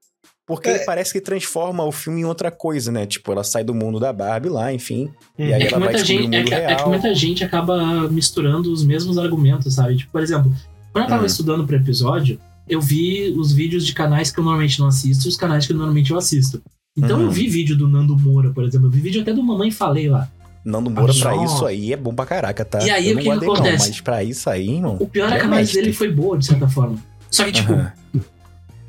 Porque 0.49 0.67
é. 0.67 0.83
parece 0.83 1.13
que 1.13 1.21
transforma 1.21 1.83
o 1.83 1.91
filme 1.91 2.21
em 2.21 2.25
outra 2.25 2.49
coisa, 2.49 2.91
né? 2.91 3.05
Tipo, 3.05 3.31
ela 3.31 3.43
sai 3.43 3.63
do 3.63 3.71
mundo 3.71 3.99
da 3.99 4.11
Barbie 4.11 4.49
lá, 4.49 4.73
enfim. 4.73 5.11
Hum. 5.37 5.45
E 5.45 5.53
aí 5.53 5.61
é 5.61 5.67
ela 5.67 5.85
vai 5.85 5.97
gente, 5.99 6.21
o 6.21 6.23
mundo 6.23 6.33
é 6.33 6.43
que, 6.43 6.49
real. 6.49 6.71
É 6.71 6.75
que 6.75 6.89
muita 6.89 7.13
gente 7.13 7.43
acaba 7.43 8.09
misturando 8.09 8.73
os 8.73 8.83
mesmos 8.83 9.19
argumentos, 9.19 9.75
sabe? 9.75 9.95
Tipo, 9.97 10.11
por 10.11 10.23
exemplo, 10.23 10.51
quando 10.91 11.03
eu 11.03 11.09
tava 11.09 11.21
hum. 11.21 11.27
estudando 11.27 11.67
pro 11.67 11.75
episódio, 11.75 12.39
eu 12.67 12.81
vi 12.81 13.31
os 13.37 13.53
vídeos 13.53 13.85
de 13.85 13.93
canais 13.93 14.31
que 14.31 14.39
eu 14.39 14.43
normalmente 14.43 14.79
não 14.79 14.87
assisto 14.87 15.27
e 15.27 15.29
os 15.29 15.37
canais 15.37 15.67
que 15.67 15.73
normalmente 15.73 16.09
eu 16.09 16.17
assisto. 16.17 16.59
Então 16.97 17.19
eu 17.19 17.27
uhum. 17.27 17.31
vi 17.31 17.47
vídeo 17.47 17.77
do 17.77 17.87
Nando 17.87 18.17
Moura, 18.17 18.49
por 18.49 18.63
exemplo. 18.63 18.87
Eu 18.87 18.91
vi 18.91 19.01
vídeo 19.01 19.21
até 19.21 19.31
do 19.31 19.43
Mamãe 19.43 19.69
Falei 19.69 20.09
lá. 20.09 20.27
Nando 20.65 20.89
Moura, 20.89 21.13
pra 21.13 21.35
isso 21.43 21.63
aí, 21.63 21.93
é 21.93 21.95
bom 21.95 22.11
pra 22.11 22.25
caraca, 22.25 22.65
tá? 22.65 22.83
E 22.83 22.89
aí, 22.89 23.11
eu 23.11 23.17
o 23.17 23.17
que, 23.19 23.23
que 23.25 23.29
acontece? 23.29 23.83
Não, 23.83 23.87
mas 23.89 24.01
pra 24.01 24.23
isso 24.23 24.49
aí, 24.49 24.67
irmão. 24.67 24.97
O 24.99 25.07
pior 25.07 25.31
é 25.31 25.37
que 25.37 25.45
a 25.45 25.47
mais 25.47 25.71
dele 25.71 25.93
foi 25.93 26.11
boa, 26.11 26.39
de 26.39 26.47
certa 26.47 26.67
forma. 26.67 26.97
Só 27.29 27.45
que, 27.45 27.51
tipo, 27.51 27.71
uhum 27.71 27.87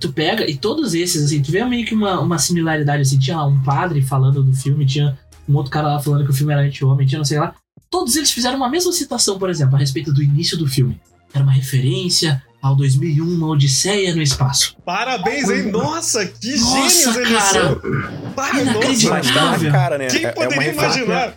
tu 0.01 0.13
pega, 0.13 0.51
e 0.51 0.57
todos 0.57 0.95
esses, 0.95 1.25
assim, 1.25 1.43
tu 1.43 1.53
vê 1.53 1.65
meio 1.65 1.87
que 1.87 1.95
uma, 1.95 2.19
uma 2.21 2.39
similaridade, 2.39 3.03
assim, 3.03 3.19
tinha 3.19 3.37
lá 3.37 3.47
um 3.47 3.63
padre 3.63 4.01
falando 4.01 4.43
do 4.43 4.53
filme, 4.55 4.87
tinha 4.87 5.17
um 5.49 5.55
outro 5.55 5.71
cara 5.71 5.89
lá 5.89 6.01
falando 6.01 6.25
que 6.25 6.31
o 6.31 6.35
filme 6.35 6.53
era 6.53 6.63
anti-homem, 6.63 7.07
tinha 7.07 7.19
não 7.19 7.25
sei 7.25 7.39
lá. 7.39 7.55
Todos 7.91 8.17
eles 8.17 8.31
fizeram 8.31 8.57
uma 8.57 8.69
mesma 8.69 8.93
citação, 8.93 9.39
por 9.39 9.51
exemplo, 9.51 9.77
a 9.77 9.79
respeito 9.79 10.13
do 10.13 10.23
início 10.23 10.57
do 10.57 10.67
filme. 10.67 10.99
Era 11.35 11.45
uma 11.45 11.53
referência 11.53 12.43
ao 12.63 12.77
2001, 12.77 13.25
uma 13.25 13.49
Odisseia 13.49 14.15
no 14.15 14.23
espaço. 14.23 14.77
Parabéns, 14.85 15.49
hein? 15.49 15.71
Nossa, 15.71 16.27
que 16.27 16.57
nossa, 16.59 16.91
gênios 16.91 17.17
eles 17.17 17.39
cara. 17.39 17.53
são! 17.53 17.81
Para, 18.35 18.65
nossa, 18.65 19.21
tá 19.33 19.71
cara, 19.71 19.99
né? 19.99 20.07
Quem 20.09 20.25
é, 20.25 20.33
poderia 20.33 20.71
é 20.71 20.73
imaginar? 20.73 21.35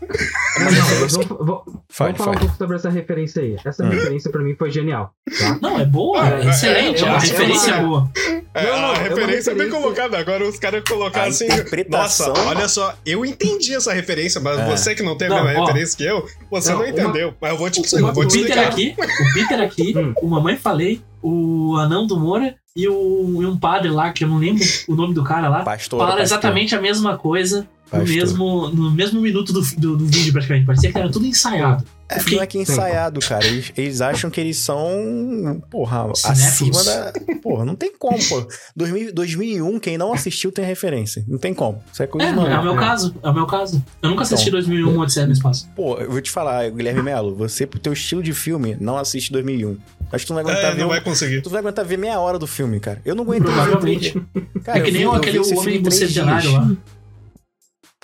Não, 0.60 1.08
vou, 1.08 1.46
vou, 1.46 1.64
vamos 1.66 2.18
falar 2.18 2.32
um 2.32 2.40
pouco 2.40 2.58
sobre 2.58 2.76
essa 2.76 2.90
referência 2.90 3.42
aí. 3.42 3.56
Essa 3.64 3.86
hum. 3.86 3.90
referência 3.90 4.32
pra 4.32 4.44
mim 4.44 4.56
foi 4.56 4.70
genial. 4.70 5.14
Tá? 5.40 5.58
Não, 5.62 5.80
é 5.80 5.86
boa, 5.86 6.28
é, 6.28 6.50
excelente. 6.50 7.04
É, 7.04 7.08
é, 7.08 7.10
a 7.10 7.18
referência 7.18 7.82
boa. 7.82 8.12
É, 8.54 8.68
não, 8.68 8.82
não, 8.82 8.92
a 8.92 8.98
referência 8.98 9.52
é 9.52 9.56
bem 9.56 9.70
colocada. 9.70 10.18
Agora 10.18 10.48
os 10.48 10.60
caras 10.60 10.84
colocaram 10.88 11.30
assim. 11.30 11.48
Nossa, 11.90 12.32
olha 12.48 12.68
só, 12.68 12.96
eu 13.06 13.26
entendi 13.26 13.74
essa 13.74 13.92
referência, 13.92 14.40
mas 14.40 14.60
é. 14.60 14.66
você 14.70 14.94
que 14.94 15.02
não 15.02 15.18
tem 15.18 15.28
a 15.28 15.44
mesma 15.44 15.62
ó, 15.62 15.66
referência 15.66 15.98
que 15.98 16.04
eu, 16.04 16.28
você 16.52 16.72
não, 16.72 16.80
não 16.80 16.88
entendeu. 16.88 17.30
Uma, 17.30 17.38
mas 17.42 17.52
eu 17.52 17.58
vou 17.58 17.70
te, 17.70 17.82
o, 17.82 18.00
eu 18.00 18.14
vou 18.14 18.28
te 18.28 18.40
Peter 18.40 18.60
aqui, 18.60 18.96
O 18.98 19.34
Peter 19.34 19.62
aqui, 19.62 19.98
hum. 19.98 20.14
o 20.22 20.28
Mamãe 20.28 20.56
Falei, 20.56 21.02
o 21.22 21.76
Anão 21.78 22.06
do 22.06 22.20
Moura 22.20 22.56
e, 22.76 22.88
o, 22.88 23.42
e 23.42 23.46
um 23.46 23.58
padre 23.58 23.90
lá, 23.90 24.12
que 24.12 24.24
eu 24.24 24.28
não 24.28 24.38
lembro 24.38 24.64
o 24.88 24.96
nome 24.96 25.14
do 25.14 25.24
cara 25.24 25.50
lá, 25.50 25.64
pastor, 25.64 26.00
falaram 26.00 26.20
pastor. 26.20 26.38
exatamente 26.38 26.76
a 26.76 26.82
mesma 26.82 27.18
coisa 27.18 27.68
no 27.92 28.06
mesmo, 28.06 28.70
no 28.70 28.92
mesmo 28.92 29.22
minuto 29.22 29.54
do, 29.54 29.62
do, 29.62 29.98
do, 29.98 30.06
vídeo, 30.06 30.34
praticamente. 30.34 30.66
Parecia 30.66 30.92
que 30.92 30.98
era 30.98 31.12
tudo 31.12 31.26
ensaiado. 31.26 31.86
É, 32.16 32.20
fiquei... 32.20 32.36
não 32.38 32.44
é 32.44 32.48
que 32.48 32.58
é 32.58 32.62
ensaiado, 32.62 33.20
cara. 33.22 33.46
Eles, 33.46 33.72
eles, 33.76 34.02
acham 34.02 34.30
que 34.30 34.40
eles 34.40 34.58
são, 34.58 35.62
porra, 35.70 36.12
acima 36.12 36.84
da. 36.84 37.14
Porra, 37.42 37.66
não 37.66 37.76
tem 37.76 37.92
como, 37.98 38.18
pô. 38.30 38.48
2000, 38.76 39.14
2001, 39.14 39.80
quem 39.80 39.98
não 39.98 40.14
assistiu 40.14 40.52
tem 40.52 40.66
referência. 40.66 41.24
Não 41.28 41.38
tem 41.38 41.54
como. 41.54 41.84
Isso 41.92 42.04
é 42.04 42.08
coisa 42.08 42.28
é, 42.28 42.32
é 42.32 42.60
o 42.60 42.64
meu 42.64 42.76
caso. 42.76 43.16
É 43.22 43.30
o 43.30 43.34
meu 43.34 43.46
caso. 43.46 43.84
Eu 44.02 44.10
nunca 44.10 44.24
assisti 44.24 44.50
então, 44.50 44.60
2001 44.60 45.00
Odisseia 45.00 45.26
no 45.26 45.34
Espaço. 45.34 45.70
Pô, 45.76 45.98
eu 45.98 46.10
vou 46.10 46.22
te 46.22 46.32
falar, 46.32 46.70
Guilherme 46.70 47.02
Melo, 47.02 47.36
você, 47.36 47.66
pro 47.66 47.80
teu 47.80 47.94
estilo 47.94 48.22
de 48.22 48.34
filme, 48.34 48.78
não 48.80 48.98
assiste 48.98 49.32
2001. 49.32 49.78
Acho 50.12 50.26
que 50.26 50.28
tu 50.28 50.34
não 50.34 50.44
vai 50.44 50.52
aguentar 50.52 50.72
é, 50.72 50.76
ver. 50.76 50.82
Não 50.82 50.90
vai 50.90 51.02
conseguir. 51.02 51.42
Tu 51.42 51.50
vai 51.50 51.60
aguentar 51.60 51.84
ver 51.84 51.98
meia 51.98 52.20
hora 52.20 52.38
do 52.38 52.46
filme, 52.46 52.80
cara. 52.80 53.02
Eu 53.04 53.16
não 53.16 53.24
aguento 53.24 53.44
Provavelmente. 53.44 54.22
Cara, 54.64 54.80
é 54.80 54.82
que 54.82 54.92
nem 54.92 55.10
vi, 55.10 55.16
aquele 55.16 55.40
homem 55.40 55.82
do 55.82 55.92
centenário 55.92 56.52
lá. 56.52 56.64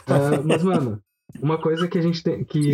Uh, 0.08 0.42
mas, 0.44 0.64
mano, 0.64 1.00
uma 1.42 1.58
coisa 1.58 1.88
que 1.88 1.98
a 1.98 2.02
gente 2.02 2.24
tem. 2.24 2.44
que 2.44 2.72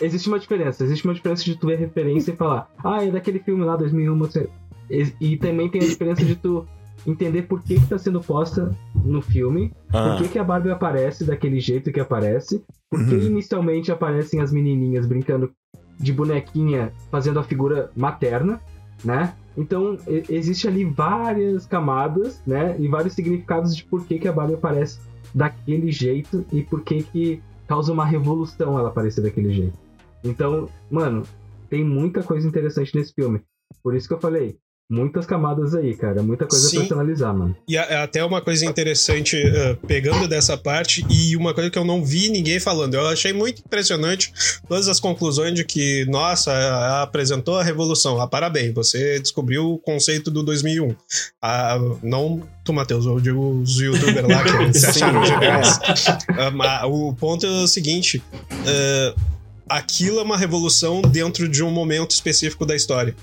Existe 0.00 0.28
uma 0.28 0.38
diferença. 0.38 0.84
Existe 0.84 1.04
uma 1.04 1.14
diferença 1.14 1.44
de 1.44 1.56
tu 1.56 1.66
ver 1.66 1.78
referência 1.78 2.32
e 2.32 2.36
falar, 2.36 2.70
ah, 2.84 3.04
é 3.04 3.10
daquele 3.10 3.38
filme 3.38 3.64
lá, 3.64 3.76
2001. 3.76 4.18
Você... 4.18 4.48
E, 4.90 5.12
e 5.20 5.36
também 5.36 5.68
tem 5.68 5.82
a 5.82 5.86
diferença 5.86 6.24
de 6.24 6.34
tu 6.34 6.66
entender 7.06 7.42
por 7.42 7.62
que, 7.62 7.78
que 7.78 7.86
tá 7.86 7.98
sendo 7.98 8.20
posta 8.20 8.74
no 8.94 9.22
filme, 9.22 9.72
ah. 9.92 10.10
por 10.10 10.22
que, 10.22 10.28
que 10.32 10.38
a 10.38 10.44
Barbie 10.44 10.70
aparece 10.70 11.24
daquele 11.24 11.60
jeito 11.60 11.92
que 11.92 12.00
aparece, 12.00 12.64
por 12.90 13.06
que 13.06 13.14
uhum. 13.14 13.22
inicialmente 13.22 13.92
aparecem 13.92 14.40
as 14.40 14.52
menininhas 14.52 15.06
brincando 15.06 15.52
de 15.98 16.12
bonequinha 16.12 16.92
fazendo 17.10 17.38
a 17.38 17.42
figura 17.42 17.90
materna, 17.96 18.60
né? 19.04 19.34
Então, 19.56 19.98
existe 20.28 20.68
ali 20.68 20.84
várias 20.84 21.66
camadas, 21.66 22.40
né? 22.46 22.76
E 22.78 22.86
vários 22.86 23.14
significados 23.14 23.74
de 23.74 23.84
por 23.84 24.04
que, 24.06 24.18
que 24.18 24.28
a 24.28 24.32
Barbie 24.32 24.54
aparece 24.54 25.00
daquele 25.34 25.90
jeito 25.90 26.44
e 26.52 26.62
por 26.62 26.82
que 26.82 27.02
que 27.02 27.42
causa 27.68 27.92
uma 27.92 28.04
revolução 28.04 28.78
ela 28.78 28.88
aparecer 28.88 29.20
daquele 29.20 29.52
jeito. 29.52 29.78
Então, 30.24 30.68
mano, 30.90 31.22
tem 31.68 31.84
muita 31.84 32.22
coisa 32.22 32.48
interessante 32.48 32.96
nesse 32.96 33.12
filme. 33.12 33.42
Por 33.82 33.94
isso 33.94 34.08
que 34.08 34.14
eu 34.14 34.20
falei, 34.20 34.58
muitas 34.90 35.26
camadas 35.26 35.74
aí, 35.74 35.94
cara. 35.94 36.22
Muita 36.22 36.46
coisa 36.46 36.68
Sim. 36.68 36.78
pra 36.78 36.86
se 36.86 36.92
analisar, 36.92 37.32
mano. 37.32 37.56
E 37.68 37.76
até 37.76 38.24
uma 38.24 38.40
coisa 38.40 38.64
interessante, 38.64 39.36
uh, 39.36 39.76
pegando 39.86 40.26
dessa 40.26 40.56
parte, 40.56 41.04
e 41.10 41.36
uma 41.36 41.52
coisa 41.52 41.70
que 41.70 41.78
eu 41.78 41.84
não 41.84 42.04
vi 42.04 42.30
ninguém 42.30 42.58
falando. 42.58 42.94
Eu 42.94 43.06
achei 43.08 43.32
muito 43.32 43.60
impressionante 43.60 44.32
todas 44.66 44.88
as 44.88 44.98
conclusões 44.98 45.54
de 45.54 45.64
que, 45.64 46.06
nossa, 46.06 47.02
apresentou 47.02 47.58
a 47.58 47.62
revolução. 47.62 48.20
Ah, 48.20 48.26
parabéns, 48.26 48.72
você 48.72 49.20
descobriu 49.20 49.72
o 49.72 49.78
conceito 49.78 50.30
do 50.30 50.42
2001. 50.42 50.94
Ah, 51.42 51.78
não 52.02 52.42
tu, 52.64 52.72
Matheus, 52.72 53.06
eu 53.06 53.18
digo 53.18 53.62
os 53.62 53.78
youtubers 53.80 54.28
lá 54.28 54.44
que 54.44 54.78
se 54.78 54.86
acharam 54.86 55.24
geniais. 55.24 55.78
Uh, 56.84 57.08
o 57.08 57.14
ponto 57.14 57.46
é 57.46 57.48
o 57.48 57.66
seguinte. 57.66 58.22
Uh, 58.42 59.18
aquilo 59.68 60.18
é 60.20 60.22
uma 60.22 60.36
revolução 60.36 61.00
dentro 61.00 61.48
de 61.48 61.62
um 61.62 61.70
momento 61.70 62.10
específico 62.10 62.66
da 62.66 62.74
história. 62.74 63.14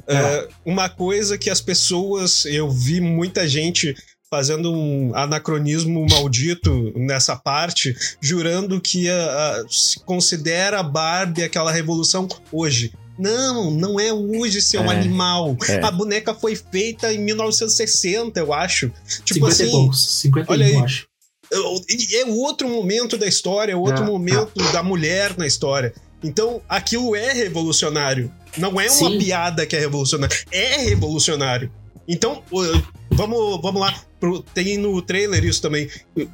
Uh, 0.00 0.48
uma 0.64 0.88
coisa 0.88 1.38
que 1.38 1.50
as 1.50 1.60
pessoas, 1.60 2.44
eu 2.44 2.70
vi 2.70 3.00
muita 3.00 3.46
gente 3.46 3.94
fazendo 4.30 4.72
um 4.72 5.12
anacronismo 5.14 6.06
maldito 6.08 6.92
nessa 6.94 7.34
parte, 7.34 7.96
jurando 8.20 8.80
que 8.80 9.08
a, 9.10 9.16
a, 9.16 9.64
se 9.68 9.98
considera 10.00 10.78
a 10.78 10.82
Barbie 10.82 11.42
aquela 11.42 11.72
revolução 11.72 12.28
hoje. 12.52 12.92
Não, 13.18 13.70
não 13.70 14.00
é 14.00 14.12
hoje 14.12 14.62
ser 14.62 14.78
é, 14.78 14.80
um 14.80 14.88
animal. 14.88 15.56
É. 15.68 15.84
A 15.84 15.90
boneca 15.90 16.32
foi 16.32 16.54
feita 16.56 17.12
em 17.12 17.18
1960, 17.18 18.38
eu 18.40 18.54
acho. 18.54 18.90
Tipo 19.24 19.50
50 19.50 19.52
assim. 19.52 19.70
Poucos, 19.70 20.10
50 20.20 20.52
olha 20.52 20.66
aí, 20.66 20.74
eu 20.74 20.84
acho. 20.84 21.06
É 21.52 22.24
outro 22.26 22.68
momento 22.68 23.18
da 23.18 23.26
história, 23.26 23.72
é 23.72 23.76
outro 23.76 24.04
é. 24.04 24.06
momento 24.06 24.52
da 24.72 24.82
mulher 24.82 25.36
na 25.36 25.46
história. 25.46 25.92
Então, 26.22 26.62
aquilo 26.68 27.16
é 27.16 27.32
revolucionário. 27.32 28.32
Não 28.56 28.80
é 28.80 28.86
uma 28.86 29.10
Sim. 29.10 29.18
piada 29.18 29.66
que 29.66 29.76
é 29.76 29.80
revolucionário. 29.80 30.36
É 30.50 30.76
revolucionário. 30.78 31.72
Então, 32.06 32.42
vamos, 33.10 33.60
vamos 33.62 33.80
lá. 33.80 33.94
Tem 34.52 34.76
no 34.76 35.00
trailer 35.00 35.44
isso 35.44 35.62
também. 35.62 35.88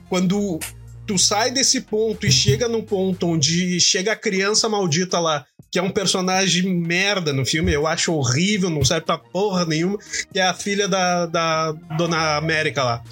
Quando 0.09 0.59
tu 1.07 1.19
sai 1.19 1.51
desse 1.51 1.83
ponto 1.83 2.27
e 2.27 2.33
chega 2.33 2.67
num 2.67 2.83
ponto 2.83 3.29
onde 3.29 3.79
chega 3.81 4.13
a 4.13 4.17
criança 4.17 4.69
maldita 4.69 5.21
lá, 5.21 5.45
que 5.71 5.79
é 5.79 5.83
um 5.83 5.91
personagem 5.91 6.75
merda 6.75 7.33
no 7.33 7.45
filme, 7.45 7.73
eu 7.73 7.87
acho 7.87 8.13
horrível, 8.13 8.71
não 8.71 8.85
serve 8.85 9.05
pra 9.05 9.19
porra 9.19 9.65
nenhuma, 9.67 9.99
que 10.33 10.39
é 10.39 10.43
a 10.43 10.55
filha 10.55 10.89
da, 10.89 11.27
da 11.27 11.73
Dona 11.97 12.37
América 12.37 12.83
lá. 12.83 13.03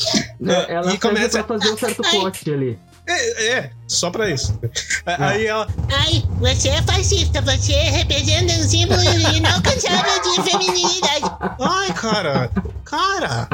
É, 0.42 0.75
ela 0.75 0.94
e 0.94 0.99
começa 0.99 1.44
pra 1.44 1.58
fazer 1.58 1.73
um 1.73 1.76
certo 1.76 2.02
plot 2.02 2.50
ali. 2.50 2.78
É, 3.06 3.49
é, 3.49 3.70
só 3.87 4.11
pra 4.11 4.30
isso. 4.30 4.58
Aí 5.04 5.46
ela. 5.46 5.68
Ai, 5.92 6.23
você 6.38 6.70
é 6.70 6.82
fascista, 6.82 7.40
você 7.42 7.73
representa 7.73 8.52
um 8.54 8.68
símbolo 8.68 9.02
inalcançável 9.37 10.23
de 10.23 10.50
feminilidade. 10.50 11.25
Ai, 11.61 11.92
cara. 11.92 12.50
Cara. 12.84 13.49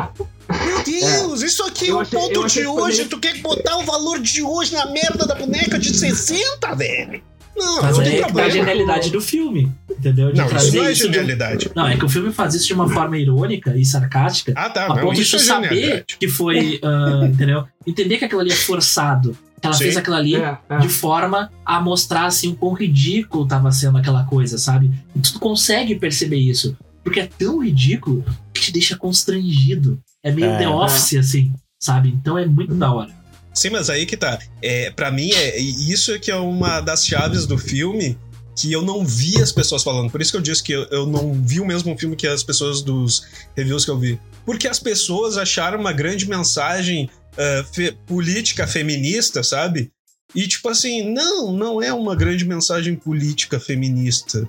Meu 0.64 0.82
Deus, 0.82 1.42
é. 1.42 1.46
isso 1.46 1.62
aqui 1.64 1.90
é 1.90 1.94
o 1.94 2.00
achei, 2.00 2.18
ponto 2.18 2.46
de 2.46 2.66
hoje. 2.66 3.04
Tu 3.06 3.18
quer 3.18 3.38
botar 3.38 3.76
o 3.76 3.84
valor 3.84 4.20
de 4.20 4.42
hoje 4.42 4.72
na 4.72 4.86
merda 4.86 5.26
da 5.26 5.34
boneca 5.34 5.78
de 5.78 5.96
60, 5.96 6.74
velho? 6.74 7.22
Não, 7.56 7.82
Mas 7.82 7.98
não 7.98 8.04
aí 8.04 8.20
é 8.20 8.26
tá 8.26 8.44
a 8.44 8.48
genialidade 8.48 9.10
do 9.10 9.20
filme. 9.20 9.70
Entendeu? 9.90 10.32
De 10.32 10.38
não, 10.38 10.56
isso 10.56 10.76
não 10.76 10.84
é 10.84 10.94
genialidade. 10.94 11.68
De... 11.68 11.76
Não, 11.76 11.86
é 11.86 11.96
que 11.96 12.04
o 12.04 12.08
filme 12.08 12.32
faz 12.32 12.54
isso 12.54 12.66
de 12.66 12.74
uma 12.74 12.88
forma 12.88 13.18
irônica 13.18 13.76
e 13.76 13.84
sarcástica. 13.84 14.52
Ah, 14.56 14.70
tá. 14.70 14.86
A 14.86 14.96
ponto 14.96 15.14
de 15.14 15.28
tu 15.28 15.36
é 15.36 15.38
saber 15.38 16.04
que 16.06 16.28
foi. 16.28 16.80
Uh, 16.82 17.26
entendeu? 17.26 17.64
Entender 17.86 18.18
que 18.18 18.24
aquilo 18.24 18.40
ali 18.40 18.50
é 18.50 18.56
forçado. 18.56 19.36
Que 19.60 19.66
ela 19.66 19.76
Sim. 19.76 19.84
fez 19.84 19.96
aquilo 19.98 20.16
ali 20.16 20.36
é, 20.36 20.56
é. 20.70 20.78
de 20.78 20.88
forma 20.88 21.50
a 21.66 21.78
mostrar 21.80 22.24
assim 22.24 22.52
o 22.52 22.56
quão 22.56 22.72
ridículo 22.72 23.46
tava 23.46 23.70
sendo 23.70 23.98
aquela 23.98 24.24
coisa, 24.24 24.56
sabe? 24.56 24.90
E 25.14 25.20
tu 25.20 25.38
consegue 25.38 25.94
perceber 25.96 26.38
isso. 26.38 26.74
Porque 27.04 27.20
é 27.20 27.26
tão 27.26 27.62
ridículo 27.62 28.24
que 28.54 28.60
te 28.62 28.72
deixa 28.72 28.96
constrangido. 28.96 30.00
É 30.22 30.30
meio 30.30 30.46
é, 30.46 30.58
The 30.58 30.68
Office, 30.68 31.14
assim, 31.14 31.52
sabe? 31.78 32.08
Então 32.08 32.38
é 32.38 32.46
muito 32.46 32.74
da 32.74 32.90
hora. 32.90 33.19
Sim, 33.52 33.70
mas 33.70 33.90
aí 33.90 34.06
que 34.06 34.16
tá. 34.16 34.38
É, 34.62 34.90
para 34.90 35.10
mim, 35.10 35.30
é, 35.32 35.58
isso 35.58 36.12
é 36.14 36.18
que 36.18 36.30
é 36.30 36.36
uma 36.36 36.80
das 36.80 37.04
chaves 37.04 37.46
do 37.46 37.58
filme 37.58 38.16
que 38.56 38.72
eu 38.72 38.82
não 38.82 39.04
vi 39.04 39.40
as 39.40 39.52
pessoas 39.52 39.82
falando. 39.82 40.10
Por 40.10 40.20
isso 40.20 40.30
que 40.30 40.36
eu 40.36 40.42
disse 40.42 40.62
que 40.62 40.72
eu, 40.72 40.84
eu 40.90 41.06
não 41.06 41.32
vi 41.32 41.60
o 41.60 41.66
mesmo 41.66 41.96
filme 41.96 42.16
que 42.16 42.26
as 42.26 42.42
pessoas 42.42 42.82
dos 42.82 43.26
reviews 43.56 43.84
que 43.84 43.90
eu 43.90 43.98
vi. 43.98 44.20
Porque 44.44 44.68
as 44.68 44.78
pessoas 44.78 45.36
acharam 45.38 45.78
uma 45.80 45.92
grande 45.92 46.28
mensagem 46.28 47.08
uh, 47.34 47.64
fe 47.72 47.92
política 48.06 48.66
feminista, 48.66 49.42
sabe? 49.42 49.90
E 50.34 50.46
tipo 50.46 50.68
assim, 50.68 51.10
não, 51.10 51.52
não 51.52 51.82
é 51.82 51.92
uma 51.92 52.14
grande 52.14 52.44
mensagem 52.44 52.94
política 52.94 53.58
feminista. 53.58 54.48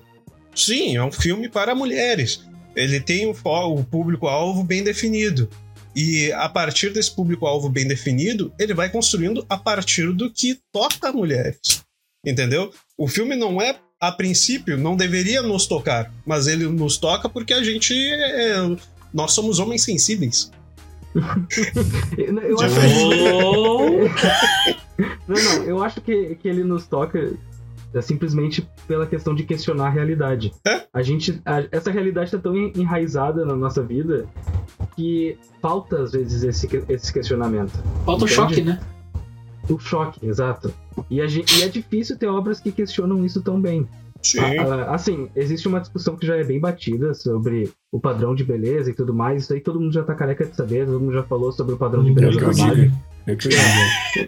Sim, 0.55 0.95
é 0.95 1.03
um 1.03 1.11
filme 1.11 1.49
para 1.49 1.73
mulheres. 1.73 2.41
Ele 2.75 2.99
tem 2.99 3.25
o, 3.25 3.35
o 3.43 3.83
público-alvo 3.83 4.63
bem 4.63 4.83
definido. 4.83 5.49
E 5.95 6.31
a 6.33 6.47
partir 6.47 6.91
desse 6.91 7.11
público-alvo 7.11 7.69
bem 7.69 7.87
definido, 7.87 8.53
ele 8.57 8.73
vai 8.73 8.89
construindo 8.89 9.45
a 9.49 9.57
partir 9.57 10.11
do 10.13 10.31
que 10.31 10.59
toca 10.71 11.11
mulheres. 11.11 11.83
Entendeu? 12.25 12.71
O 12.97 13.07
filme 13.07 13.35
não 13.35 13.61
é, 13.61 13.75
a 13.99 14.11
princípio, 14.11 14.77
não 14.77 14.95
deveria 14.95 15.41
nos 15.41 15.65
tocar, 15.65 16.11
mas 16.25 16.47
ele 16.47 16.65
nos 16.67 16.97
toca 16.97 17.27
porque 17.27 17.53
a 17.53 17.63
gente 17.63 17.93
é, 17.93 18.55
nós 19.13 19.33
somos 19.33 19.59
homens 19.59 19.83
sensíveis. 19.83 20.51
eu 22.17 22.61
acho 22.61 22.75
que... 22.75 22.91
não, 25.27 25.43
não, 25.43 25.63
eu 25.63 25.83
acho 25.83 25.99
que, 26.01 26.35
que 26.35 26.47
ele 26.47 26.63
nos 26.63 26.87
toca 26.87 27.33
é 27.93 28.01
simplesmente 28.01 28.67
pela 28.87 29.05
questão 29.05 29.35
de 29.35 29.43
questionar 29.43 29.87
a 29.87 29.89
realidade. 29.89 30.53
É? 30.67 30.83
A 30.93 31.01
gente, 31.01 31.41
a, 31.45 31.63
essa 31.71 31.91
realidade 31.91 32.27
está 32.27 32.37
tão 32.37 32.55
enraizada 32.55 33.45
na 33.45 33.55
nossa 33.55 33.83
vida 33.83 34.25
que 34.95 35.37
falta 35.61 36.01
às 36.01 36.11
vezes 36.11 36.43
esse, 36.43 36.67
esse 36.87 37.13
questionamento. 37.13 37.71
Falta 38.05 38.23
entende? 38.23 38.23
o 38.23 38.27
choque, 38.27 38.61
né? 38.61 38.79
O 39.69 39.79
choque, 39.79 40.25
exato. 40.25 40.73
E, 41.09 41.21
a, 41.21 41.25
e 41.25 41.63
é 41.63 41.67
difícil 41.67 42.17
ter 42.17 42.27
obras 42.27 42.59
que 42.59 42.71
questionam 42.71 43.25
isso 43.25 43.41
tão 43.41 43.59
bem. 43.59 43.87
Sim. 44.21 44.39
assim, 44.87 45.29
existe 45.35 45.67
uma 45.67 45.79
discussão 45.79 46.15
que 46.15 46.27
já 46.27 46.35
é 46.35 46.43
bem 46.43 46.59
batida 46.59 47.11
sobre 47.13 47.71
o 47.91 47.99
padrão 47.99 48.35
de 48.35 48.43
beleza 48.43 48.91
e 48.91 48.93
tudo 48.93 49.13
mais. 49.13 49.43
Isso 49.43 49.53
aí 49.53 49.59
todo 49.59 49.79
mundo 49.79 49.93
já 49.93 50.03
tá 50.03 50.13
careca 50.13 50.45
de 50.45 50.55
saber, 50.55 50.85
todo 50.85 50.99
mundo 50.99 51.13
já 51.13 51.23
falou 51.23 51.51
sobre 51.51 51.73
o 51.73 51.77
padrão 51.77 52.03
de 52.03 52.11
beleza 52.13 52.39
da 52.39 52.53
Barbie. 52.53 52.91
Lembro. 53.25 53.49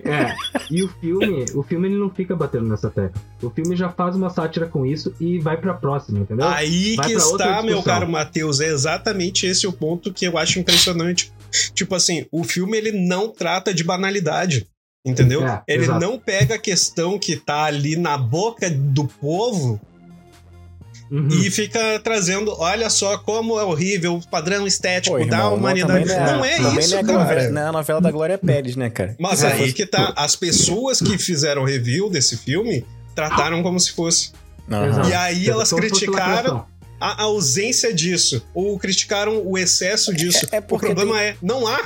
É, 0.06 0.36
e 0.70 0.84
o 0.84 0.88
filme, 0.88 1.46
o 1.56 1.64
filme 1.64 1.88
ele 1.88 1.98
não 1.98 2.10
fica 2.10 2.36
batendo 2.36 2.66
nessa 2.66 2.90
tecla. 2.90 3.22
O 3.42 3.50
filme 3.50 3.76
já 3.76 3.90
faz 3.90 4.16
uma 4.16 4.30
sátira 4.30 4.68
com 4.68 4.86
isso 4.86 5.14
e 5.20 5.40
vai 5.40 5.58
pra 5.58 5.74
próxima, 5.74 6.20
entendeu? 6.20 6.48
Aí 6.48 6.96
Vai 6.96 7.08
que 7.08 7.14
está, 7.14 7.64
meu 7.64 7.82
caro 7.82 8.08
Matheus, 8.08 8.60
é 8.60 8.68
exatamente 8.68 9.46
esse 9.46 9.66
o 9.66 9.74
ponto 9.74 10.14
que 10.14 10.26
eu 10.26 10.38
acho 10.38 10.60
impressionante. 10.60 11.32
Tipo 11.74 11.96
assim, 11.96 12.26
o 12.32 12.44
filme 12.44 12.78
ele 12.78 12.92
não 12.92 13.30
trata 13.30 13.74
de 13.74 13.84
banalidade. 13.84 14.68
Entendeu? 15.06 15.46
É, 15.46 15.62
ele 15.68 15.84
exato. 15.84 16.00
não 16.00 16.18
pega 16.18 16.56
a 16.56 16.60
questão 16.60 17.20
que 17.20 17.36
tá 17.36 17.64
ali 17.66 17.98
na 17.98 18.18
boca 18.18 18.70
do 18.70 19.06
povo 19.06 19.80
Uhum. 21.12 21.28
e 21.30 21.52
fica 21.52 22.00
trazendo, 22.04 22.56
olha 22.60 22.90
só 22.90 23.18
como 23.20 23.60
é 23.60 23.64
horrível 23.64 24.16
o 24.16 24.28
padrão 24.30 24.66
estético 24.66 25.16
Pô, 25.16 25.22
irmão, 25.22 25.38
da 25.38 25.44
não- 25.44 25.54
humanidade. 25.56 26.06
também 26.06 26.18
Não 26.18 26.46
é, 26.46 26.58
também 26.58 26.80
isso, 26.80 26.90
não 26.92 26.98
é, 26.98 27.02
a 27.02 27.06
cara. 27.06 27.20
novela, 27.20 27.50
não 27.50 27.62
é 27.62 27.66
a 27.68 27.72
novela 27.72 28.02
da 28.02 28.12
Glória 28.12 28.38
Pérez, 28.38 28.76
né, 28.76 28.90
cara? 28.90 29.16
Mas 29.20 29.44
aí 29.44 29.72
que 29.74 29.86
tá, 29.86 30.14
as 30.16 30.36
pessoas 30.36 31.00
que 31.00 31.18
fizeram 31.18 31.64
review 31.64 32.10
desse 32.10 32.38
filme 32.38 32.86
trataram 33.14 33.62
como 33.62 33.80
se 33.80 33.92
fosse. 33.92 34.32
Exato. 34.68 35.10
E 35.10 35.14
aí 35.14 35.50
elas 35.50 35.72
criticaram. 35.74 36.66
A 37.00 37.24
ausência 37.24 37.94
disso, 37.94 38.46
ou 38.54 38.78
criticaram 38.80 39.42
o 39.46 39.58
excesso 39.58 40.14
disso. 40.14 40.46
É- 40.52 40.58
é 40.58 40.60
o 40.60 40.64
problema 40.64 41.22
é, 41.22 41.36
não 41.42 41.68
há. 41.68 41.80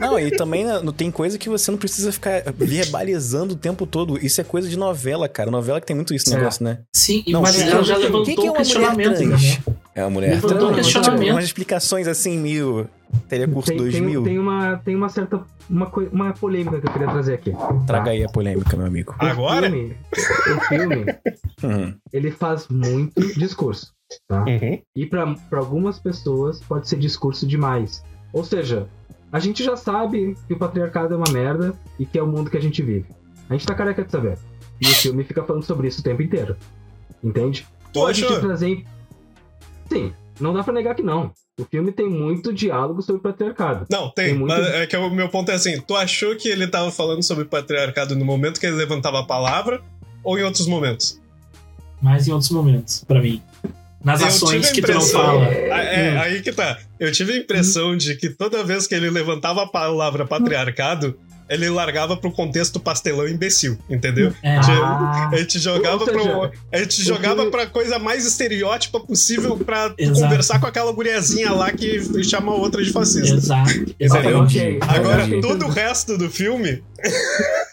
Não, 0.00 0.18
e 0.18 0.30
também 0.30 0.64
né, 0.64 0.80
não 0.82 0.92
tem 0.92 1.10
coisa 1.10 1.36
que 1.38 1.48
você 1.48 1.70
não 1.70 1.78
precisa 1.78 2.12
ficar 2.12 2.42
verbalizando 2.52 3.54
o 3.54 3.56
tempo 3.56 3.86
todo. 3.86 4.18
Isso 4.24 4.40
é 4.40 4.44
coisa 4.44 4.68
de 4.68 4.76
novela, 4.78 5.28
cara. 5.28 5.50
Novela 5.50 5.80
que 5.80 5.86
tem 5.86 5.96
muito 5.96 6.14
isso 6.14 6.32
É. 6.32 6.36
negócio, 6.36 6.62
né? 6.64 6.78
Sim, 6.94 7.24
Não, 7.28 7.42
mas 7.42 7.54
o 7.56 7.64
que 7.64 7.70
ela 7.70 7.82
já 7.82 7.94
o 7.94 7.98
que 7.98 8.04
levantou 8.06 8.24
que 8.24 8.30
é 8.30 8.34
um 8.34 8.44
uma 8.44 8.52
mulher 8.52 8.56
questionamento, 8.58 9.16
trans? 9.16 9.42
né? 9.42 9.74
É 9.94 10.02
uma 10.04 10.10
mulher 10.10 10.30
Levantou 10.30 10.58
trans, 10.58 10.70
um 10.70 10.74
questionamento. 10.74 11.20
tipo, 11.20 11.32
umas 11.32 11.44
explicações 11.44 12.06
assim, 12.06 12.38
meio 12.38 12.88
telecurso 13.28 13.68
Tem, 13.70 13.78
tem, 13.78 13.90
2000. 13.90 14.22
tem 14.22 14.38
uma, 14.38 14.76
tem 14.84 14.94
uma 14.94 15.08
certa 15.08 15.40
uma, 15.68 15.90
uma 16.12 16.32
polêmica 16.32 16.80
que 16.80 16.86
eu 16.86 16.92
queria 16.92 17.08
trazer 17.08 17.34
aqui. 17.34 17.52
Traga 17.86 18.10
aí 18.12 18.22
a 18.22 18.28
polêmica, 18.28 18.76
meu 18.76 18.86
amigo. 18.86 19.14
O 19.20 19.24
Agora? 19.24 19.68
filme, 19.70 19.96
o 20.56 20.60
filme, 20.68 21.04
Uhum. 21.62 21.94
ele 22.12 22.30
faz 22.30 22.68
muito 22.68 23.20
discurso, 23.38 23.92
tá? 24.28 24.44
Uhum. 24.44 24.80
E 24.96 25.06
pra 25.06 25.34
pra 25.50 25.58
algumas 25.58 25.98
pessoas 25.98 26.60
pode 26.60 26.88
ser 26.88 26.98
discurso 26.98 27.46
demais. 27.46 28.02
Ou 28.32 28.44
seja, 28.44 28.88
a 29.32 29.38
gente 29.38 29.62
já 29.64 29.76
sabe 29.76 30.36
que 30.46 30.54
o 30.54 30.58
patriarcado 30.58 31.14
é 31.14 31.16
uma 31.16 31.30
merda 31.32 31.74
e 31.98 32.06
que 32.06 32.18
é 32.18 32.22
o 32.22 32.26
mundo 32.26 32.50
que 32.50 32.56
a 32.56 32.62
gente 32.62 32.82
vive. 32.82 33.06
A 33.48 33.52
gente 33.54 33.66
tá 33.66 33.74
careca 33.74 34.04
de 34.04 34.10
saber. 34.10 34.38
E 34.80 34.86
o 34.86 34.94
filme 34.94 35.24
fica 35.24 35.42
falando 35.42 35.62
sobre 35.64 35.88
isso 35.88 36.00
o 36.00 36.04
tempo 36.04 36.22
inteiro. 36.22 36.56
Entende? 37.22 37.66
Tu 37.92 38.00
Pode 38.00 38.18
te 38.20 38.24
achou? 38.26 38.40
trazer. 38.40 38.84
Sim, 39.90 40.12
não 40.40 40.52
dá 40.52 40.62
pra 40.62 40.72
negar 40.72 40.94
que 40.94 41.02
não. 41.02 41.32
O 41.58 41.64
filme 41.64 41.90
tem 41.90 42.08
muito 42.08 42.52
diálogo 42.52 43.02
sobre 43.02 43.18
o 43.18 43.22
patriarcado. 43.22 43.86
Não, 43.90 44.10
tem, 44.10 44.26
Tem 44.26 44.38
muito- 44.38 44.54
mas 44.54 44.64
é 44.66 44.86
que 44.86 44.96
o 44.96 45.10
meu 45.10 45.28
ponto 45.28 45.50
é 45.50 45.54
assim, 45.54 45.80
tu 45.80 45.96
achou 45.96 46.36
que 46.36 46.48
ele 46.48 46.68
tava 46.68 46.90
falando 46.92 47.22
sobre 47.22 47.44
patriarcado 47.46 48.14
no 48.14 48.24
momento 48.24 48.60
que 48.60 48.66
ele 48.66 48.76
levantava 48.76 49.18
a 49.20 49.24
palavra 49.26 49.82
ou 50.22 50.38
em 50.38 50.42
outros 50.44 50.68
momentos? 50.68 51.20
Mas 52.00 52.28
em 52.28 52.32
outros 52.32 52.50
momentos, 52.52 53.02
pra 53.08 53.20
mim. 53.20 53.42
Nas 54.04 54.20
Eu 54.20 54.28
ações 54.28 54.70
que 54.70 54.80
tu 54.80 54.92
não 54.92 55.00
fala. 55.00 55.46
É, 55.46 56.08
é, 56.08 56.12
Hum. 56.14 56.20
aí 56.20 56.40
que 56.42 56.52
tá. 56.52 56.78
Eu 57.00 57.10
tive 57.12 57.32
a 57.32 57.36
impressão 57.36 57.96
de 57.96 58.14
que 58.16 58.30
toda 58.30 58.62
vez 58.62 58.86
que 58.86 58.94
ele 58.94 59.10
levantava 59.10 59.62
a 59.62 59.66
palavra 59.66 60.24
patriarcado, 60.24 61.18
ele 61.48 61.68
largava 61.70 62.16
pro 62.16 62.30
contexto 62.30 62.78
pastelão 62.80 63.26
imbecil, 63.28 63.78
entendeu? 63.88 64.32
É, 64.42 64.56
Ah, 64.58 65.30
A 65.32 65.36
gente 65.36 65.58
jogava 65.58 66.04
pro. 66.04 66.50
A 66.72 66.78
gente 66.78 67.02
jogava 67.02 67.36
filme- 67.36 67.50
pra 67.50 67.66
coisa 67.66 67.98
mais 67.98 68.26
estereótipa 68.26 69.00
possível 69.00 69.56
pra 69.56 69.94
Exato. 69.98 70.20
conversar 70.20 70.60
com 70.60 70.66
aquela 70.66 70.92
guriazinha 70.92 71.52
lá 71.52 71.70
que 71.72 72.22
chama 72.24 72.52
outra 72.54 72.82
de 72.82 72.90
fascista. 72.92 73.34
exato. 73.36 73.94
Exatamente. 73.98 74.58
ok. 74.58 74.78
Agora, 74.82 75.24
Ok. 75.24 75.40
todo 75.40 75.64
o 75.66 75.68
resto 75.68 76.16
do 76.18 76.30
filme. 76.30 76.82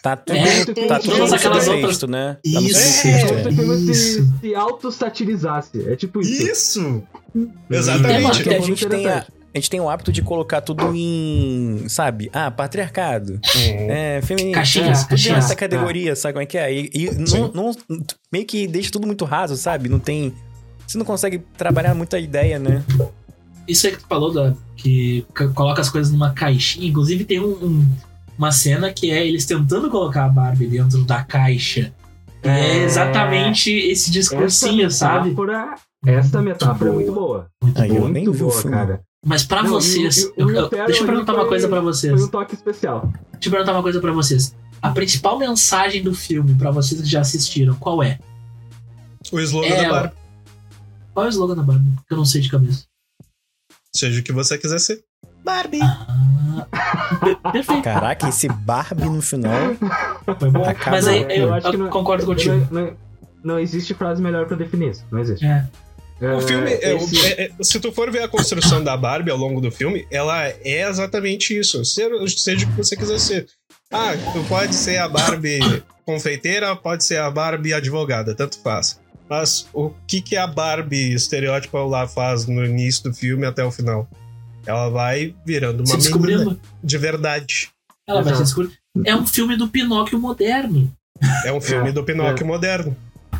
Tá 0.02 0.16
tudo, 0.16 0.36
É, 0.38 0.64
tá 0.86 1.00
tudo 1.00 1.10
todas 1.16 1.30
no 1.30 1.36
aquelas 1.36 1.68
outras- 1.68 2.02
né? 2.08 2.36
Tá 2.42 2.60
Isso. 2.60 3.08
é. 3.08 3.24
o 3.48 3.52
filme 3.54 3.76
se, 3.86 3.90
Isso. 4.20 4.32
se 4.40 4.54
auto-satirizasse. 4.54 5.88
É 5.88 5.96
tipo 5.96 6.20
isso. 6.20 6.42
Isso! 6.42 7.02
Tem 7.34 7.78
Exatamente. 7.78 8.48
a 8.48 8.52
É 8.52 8.58
muito 8.58 8.66
gente 8.66 8.86
tem 8.86 9.06
a. 9.08 9.26
a 9.56 9.58
gente 9.58 9.70
tem 9.70 9.80
o 9.80 9.88
hábito 9.88 10.12
de 10.12 10.20
colocar 10.20 10.60
tudo 10.60 10.94
em, 10.94 11.86
sabe? 11.88 12.28
Ah, 12.32 12.50
patriarcado, 12.50 13.40
é, 13.88 14.20
feminino. 14.22 14.52
Caixinhas, 14.54 14.98
é, 14.98 15.02
tudo 15.02 15.08
caixinhas. 15.08 15.36
nessa 15.36 15.56
categoria, 15.56 16.14
sabe 16.14 16.34
como 16.34 16.42
é 16.42 16.46
que 16.46 16.58
é? 16.58 16.72
E, 16.72 16.90
e 16.92 17.10
não, 17.14 17.50
não- 17.52 17.76
meio 18.30 18.44
que 18.44 18.66
deixa 18.66 18.90
tudo 18.90 19.06
muito 19.06 19.24
raso, 19.24 19.56
sabe? 19.56 19.88
Não 19.88 19.98
tem... 19.98 20.34
Você 20.86 20.98
não 20.98 21.06
consegue 21.06 21.38
trabalhar 21.56 21.94
muita 21.94 22.18
ideia, 22.18 22.58
né? 22.58 22.84
Isso 23.66 23.86
aí 23.86 23.94
que 23.94 23.98
tu 24.02 24.06
falou, 24.06 24.30
da, 24.32 24.54
que 24.76 25.24
coloca 25.54 25.80
as 25.80 25.88
coisas 25.88 26.12
numa 26.12 26.32
caixinha. 26.32 26.86
Inclusive, 26.86 27.24
tem 27.24 27.40
um- 27.40 27.46
um- 27.64 27.86
uma 28.38 28.52
cena 28.52 28.92
que 28.92 29.10
é 29.10 29.26
eles 29.26 29.46
tentando 29.46 29.90
colocar 29.90 30.26
a 30.26 30.28
Barbie 30.28 30.66
dentro 30.66 31.02
da 31.04 31.24
caixa. 31.24 31.92
É 32.42 32.50
É. 32.60 32.76
exatamente 32.84 33.70
esse 33.72 34.10
discursinho, 34.10 34.86
essa 34.86 34.98
sabe? 34.98 35.30
metáfora, 35.30 35.74
essa 36.06 36.42
metáfora 36.42 36.90
é 36.90 36.92
muito 36.92 37.12
boa. 37.12 37.46
Muito 37.62 38.08
nem 38.08 38.24
vi 38.24 38.28
o 38.28 38.34
boa, 38.34 38.52
filme. 38.52 38.76
cara. 38.76 39.00
Mas 39.28 39.42
pra 39.44 39.60
Não, 39.62 39.70
vocês. 39.70 40.18
eu- 40.36 40.48
eu- 40.50 40.68
Ferrell 40.70 40.86
deixa 40.86 41.02
eu 41.02 41.06
perguntar 41.06 41.34
uma 41.34 41.46
coisa 41.48 41.68
pra 41.68 41.80
vocês. 41.80 42.12
Foi 42.14 42.22
um 42.22 42.28
toque 42.28 42.54
especial. 42.54 43.12
Deixa 43.32 43.48
eu 43.48 43.50
perguntar 43.50 43.72
uma 43.72 43.82
coisa 43.82 44.00
pra 44.00 44.12
vocês. 44.12 44.54
A 44.80 44.90
principal 44.90 45.36
mensagem 45.36 46.00
do 46.02 46.14
filme, 46.14 46.54
pra 46.54 46.70
vocês 46.70 47.00
que 47.00 47.08
já 47.08 47.20
assistiram, 47.22 47.74
qual 47.74 48.02
é? 48.04 48.20
O 49.32 49.40
slogan 49.40 49.66
É, 49.66 49.82
da 49.82 49.90
Barbie. 49.90 50.14
Qual 51.12 51.26
é 51.26 51.28
o 51.28 51.30
slogan 51.30 51.56
da 51.56 51.62
Barbie? 51.64 51.90
Que 52.06 52.14
eu 52.14 52.16
não 52.18 52.24
sei 52.24 52.40
de 52.40 52.48
cabeça. 52.48 52.84
Seja 53.92 54.20
o 54.20 54.22
que 54.22 54.32
você 54.32 54.56
quiser 54.58 54.78
ser. 54.78 55.02
Barbie! 55.44 55.80
Ah, 55.82 56.66
per- 57.20 57.36
perfeito. 57.52 57.82
Caraca, 57.82 58.28
esse 58.28 58.48
Barbie 58.48 59.06
no 59.08 59.20
final... 59.22 59.74
Foi 60.38 60.50
bom. 60.50 60.62
Acabou. 60.64 60.90
Mas 60.92 61.08
aí 61.08 61.22
Eu 61.22 61.28
eu, 61.48 61.54
acho 61.54 61.68
que 61.70 61.74
eu 61.74 61.80
não- 61.80 61.90
concordo 61.90 62.24
contigo. 62.26 62.54
Não, 62.70 62.80
não- 62.82 62.96
não 63.42 63.58
existe 63.58 63.92
frase 63.94 64.22
melhor 64.22 64.46
pra 64.46 64.56
definir 64.56 64.90
isso. 64.90 65.04
Não 65.10 65.18
existe. 65.18 65.44
É. 65.44 65.66
O 66.20 66.40
filme, 66.40 66.72
é, 66.72 66.94
o- 66.94 66.96
esse- 66.96 67.26
é- 67.26 67.42
é- 67.44 67.50
se 67.64 67.78
tu 67.78 67.92
for 67.92 68.10
ver 68.10 68.22
a 68.22 68.28
construção 68.28 68.82
da 68.82 68.96
Barbie 68.96 69.30
ao 69.30 69.36
longo 69.36 69.60
do 69.60 69.70
filme, 69.70 70.06
ela 70.10 70.46
é 70.48 70.88
exatamente 70.88 71.56
isso. 71.58 71.84
Ser- 71.84 72.10
seja 72.30 72.64
o 72.64 72.70
que 72.70 72.76
você 72.78 72.96
quiser 72.96 73.18
ser. 73.18 73.46
Ah, 73.92 74.14
tu 74.32 74.42
pode 74.48 74.74
ser 74.74 74.96
a 74.98 75.08
Barbie 75.08 75.60
confeiteira, 76.06 76.74
pode 76.74 77.04
ser 77.04 77.18
a 77.18 77.30
Barbie 77.30 77.74
advogada, 77.74 78.34
tanto 78.34 78.58
faz. 78.60 78.98
Mas 79.28 79.66
o 79.74 79.90
que, 80.06 80.20
que 80.22 80.36
a 80.36 80.46
Barbie 80.46 81.12
estereótipa 81.12 81.80
lá 81.84 82.06
faz 82.08 82.46
no 82.46 82.64
início 82.64 83.04
do 83.04 83.14
filme 83.14 83.44
até 83.44 83.64
o 83.64 83.70
final? 83.70 84.08
Ela 84.64 84.88
vai 84.88 85.34
virando 85.44 85.80
uma 85.80 85.86
Se 85.86 85.92
menina 85.92 86.02
descobrindo. 86.38 86.60
de 86.82 86.98
verdade. 86.98 87.68
Ela 88.08 88.22
vai 88.22 88.34
se 88.34 88.42
descobrir. 88.42 88.72
É 89.04 89.14
um 89.14 89.26
filme 89.26 89.56
do 89.56 89.68
Pinóquio 89.68 90.18
moderno. 90.18 90.90
É 91.44 91.52
um 91.52 91.60
filme 91.60 91.90
É, 91.90 91.92
do 91.92 92.02
Pinóquio 92.04 92.46
moderno. 92.46 92.96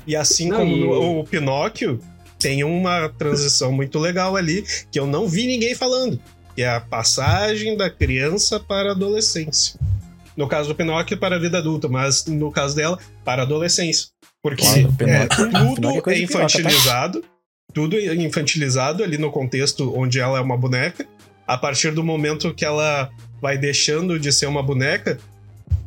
E 0.07 0.15
assim 0.15 0.49
Não, 0.49 0.59
como 0.59 0.77
e- 0.77 0.81
no- 0.81 1.21
o 1.21 1.25
Pinóquio, 1.25 2.01
tem 2.38 2.64
uma 2.64 3.09
transição 3.09 3.72
muito 3.72 3.99
legal 3.99 4.37
ali 4.37 4.64
que 4.90 4.99
eu 4.99 5.07
não 5.07 5.29
vi 5.29 5.46
ninguém 5.46 5.75
falando. 5.75 6.20
Que 6.55 6.62
é 6.62 6.68
a 6.68 6.81
passagem 6.81 7.77
da 7.77 7.90
criança 7.90 8.59
para 8.59 8.90
a 8.90 8.92
adolescência. 8.92 9.79
No 10.37 10.46
caso 10.46 10.68
do 10.68 10.75
Pinóquio, 10.75 11.18
para 11.18 11.37
a 11.37 11.38
vida 11.38 11.59
adulta, 11.59 11.88
mas 11.88 12.27
no 12.27 12.51
caso 12.51 12.77
dela, 12.77 12.99
para 13.25 13.42
a 13.42 13.44
adolescência. 13.44 14.09
Porque 14.42 14.62
Claro, 14.62 14.94
é, 15.01 15.27
tudo 15.27 15.90
é 15.90 15.99
é 15.99 16.01
tá? 16.01 16.16
infantilizado. 16.16 17.25
Tudo 17.72 17.96
é 17.96 18.14
infantilizado 18.14 19.03
ali 19.03 19.18
no 19.18 19.31
contexto 19.31 19.92
onde 19.96 20.20
ela 20.20 20.38
é 20.38 20.40
uma 20.40 20.57
boneca. 20.57 21.07
A 21.46 21.57
partir 21.57 21.92
do 21.92 22.03
momento 22.03 22.55
que 22.55 22.64
ela 22.64 23.11
vai 23.40 23.57
deixando 23.59 24.18
de 24.18 24.33
ser 24.33 24.46
uma 24.46 24.62
boneca, 24.62 25.18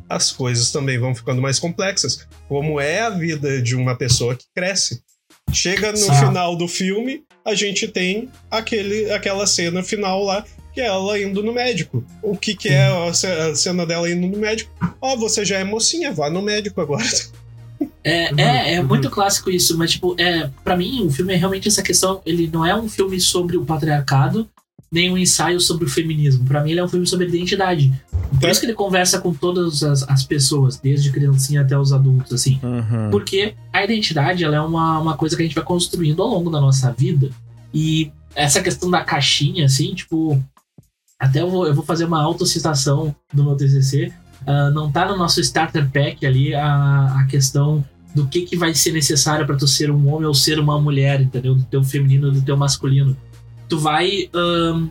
as 0.08 0.32
coisas 0.32 0.70
também 0.72 0.98
vão 0.98 1.14
ficando 1.14 1.40
mais 1.40 1.58
complexas. 1.58 2.26
Como 2.48 2.80
é 2.80 3.00
a 3.00 3.10
vida 3.10 3.62
de 3.62 3.76
uma 3.76 3.96
pessoa 3.96 4.34
que 4.34 4.44
cresce. 4.54 5.02
Chega 5.52 5.90
no 5.92 5.96
Sim. 5.98 6.14
final 6.14 6.54
do 6.56 6.66
filme, 6.68 7.22
a 7.44 7.54
gente 7.54 7.88
tem 7.88 8.28
aquele, 8.50 9.10
aquela 9.12 9.46
cena 9.46 9.82
final 9.82 10.22
lá, 10.22 10.44
que 10.72 10.80
é 10.80 10.86
ela 10.86 11.18
indo 11.20 11.42
no 11.42 11.52
médico. 11.52 12.04
O 12.22 12.36
que, 12.36 12.54
que 12.54 12.68
é 12.68 12.86
a 13.08 13.12
ce- 13.12 13.26
a 13.26 13.54
cena 13.56 13.84
dela 13.84 14.08
indo 14.10 14.26
no 14.26 14.38
médico? 14.38 14.70
Ó, 15.00 15.16
você 15.16 15.44
já 15.44 15.58
é 15.58 15.64
mocinha, 15.64 16.12
vá 16.12 16.30
no 16.30 16.40
médico 16.42 16.80
agora. 16.80 17.04
É, 18.04 18.30
Uhum, 18.30 18.38
é, 18.38 18.74
é 18.74 18.82
muito 18.82 19.08
clássico 19.10 19.50
isso, 19.50 19.76
mas, 19.76 19.92
tipo, 19.92 20.14
é, 20.20 20.50
pra 20.62 20.76
mim, 20.76 21.06
o 21.06 21.10
filme 21.10 21.32
é 21.32 21.36
realmente 21.36 21.66
essa 21.66 21.82
questão. 21.82 22.20
Ele 22.26 22.48
não 22.52 22.64
é 22.64 22.74
um 22.78 22.88
filme 22.88 23.18
sobre 23.20 23.56
o 23.56 23.64
patriarcado, 23.64 24.48
nem 24.92 25.10
um 25.12 25.16
ensaio 25.16 25.60
sobre 25.60 25.84
o 25.84 25.88
feminismo. 25.88 26.44
Pra 26.44 26.62
mim, 26.62 26.72
ele 26.72 26.80
é 26.80 26.84
um 26.84 26.88
filme 26.88 27.06
sobre 27.06 27.26
identidade. 27.28 27.92
Por 28.40 28.48
É. 28.48 28.50
isso 28.50 28.60
que 28.60 28.66
ele 28.66 28.74
conversa 28.74 29.20
com 29.20 29.32
todas 29.32 29.82
as, 29.82 30.02
as 30.08 30.24
pessoas, 30.24 30.78
desde 30.78 31.10
criancinha 31.12 31.60
até 31.62 31.78
os 31.78 31.92
adultos, 31.92 32.32
assim. 32.32 32.58
Uhum. 32.62 33.10
Porque 33.10 33.54
a 33.72 33.84
identidade 33.84 34.42
ela 34.42 34.56
é 34.56 34.60
uma, 34.60 34.98
uma 34.98 35.16
coisa 35.16 35.36
que 35.36 35.42
a 35.42 35.46
gente 35.46 35.54
vai 35.54 35.64
construindo 35.64 36.20
ao 36.22 36.28
longo 36.28 36.50
da 36.50 36.60
nossa 36.60 36.90
vida. 36.92 37.30
E 37.72 38.10
essa 38.34 38.60
questão 38.60 38.90
da 38.90 39.04
caixinha, 39.04 39.64
assim, 39.66 39.94
tipo. 39.94 40.42
Até 41.18 41.42
eu 41.42 41.50
vou, 41.50 41.66
eu 41.66 41.74
vou 41.74 41.84
fazer 41.84 42.06
uma 42.06 42.22
autocitação 42.22 43.14
do 43.32 43.44
meu 43.44 43.54
TCC. 43.54 44.10
ah, 44.46 44.70
não 44.70 44.90
tá 44.90 45.06
no 45.06 45.16
nosso 45.18 45.38
starter 45.40 45.88
pack 45.90 46.24
ali 46.26 46.54
a, 46.54 47.20
a 47.20 47.24
questão 47.26 47.84
do 48.14 48.26
que, 48.26 48.40
que 48.42 48.56
vai 48.56 48.74
ser 48.74 48.90
necessário 48.92 49.46
para 49.46 49.54
tu 49.56 49.68
ser 49.68 49.90
um 49.90 50.08
homem 50.12 50.26
ou 50.26 50.34
ser 50.34 50.58
uma 50.58 50.80
mulher, 50.80 51.20
entendeu? 51.20 51.54
Do 51.54 51.62
teu 51.64 51.84
feminino, 51.84 52.32
do 52.32 52.40
teu 52.42 52.56
masculino. 52.56 53.14
Tu 53.70 53.78
vai. 53.78 54.28
Tu 54.32 54.90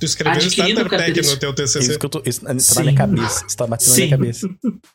Tu 0.00 0.06
escreveu 0.06 0.38
Starter 0.48 0.88
Pack 0.90 1.22
no 1.24 1.36
teu 1.36 1.54
TCC. 1.54 1.78
Isso, 1.78 1.98
que 2.00 2.04
eu 2.04 2.10
tô, 2.10 2.20
isso 2.26 2.40
tá 2.42 2.58
Sim. 2.58 2.74
na 2.74 2.82
minha 2.82 2.94
cabeça. 2.96 3.44
Isso 3.46 3.56
tá 3.56 3.66
batendo 3.66 3.88
na 3.90 3.94
Sim. 3.94 4.02
minha 4.02 4.18
cabeça. 4.18 4.48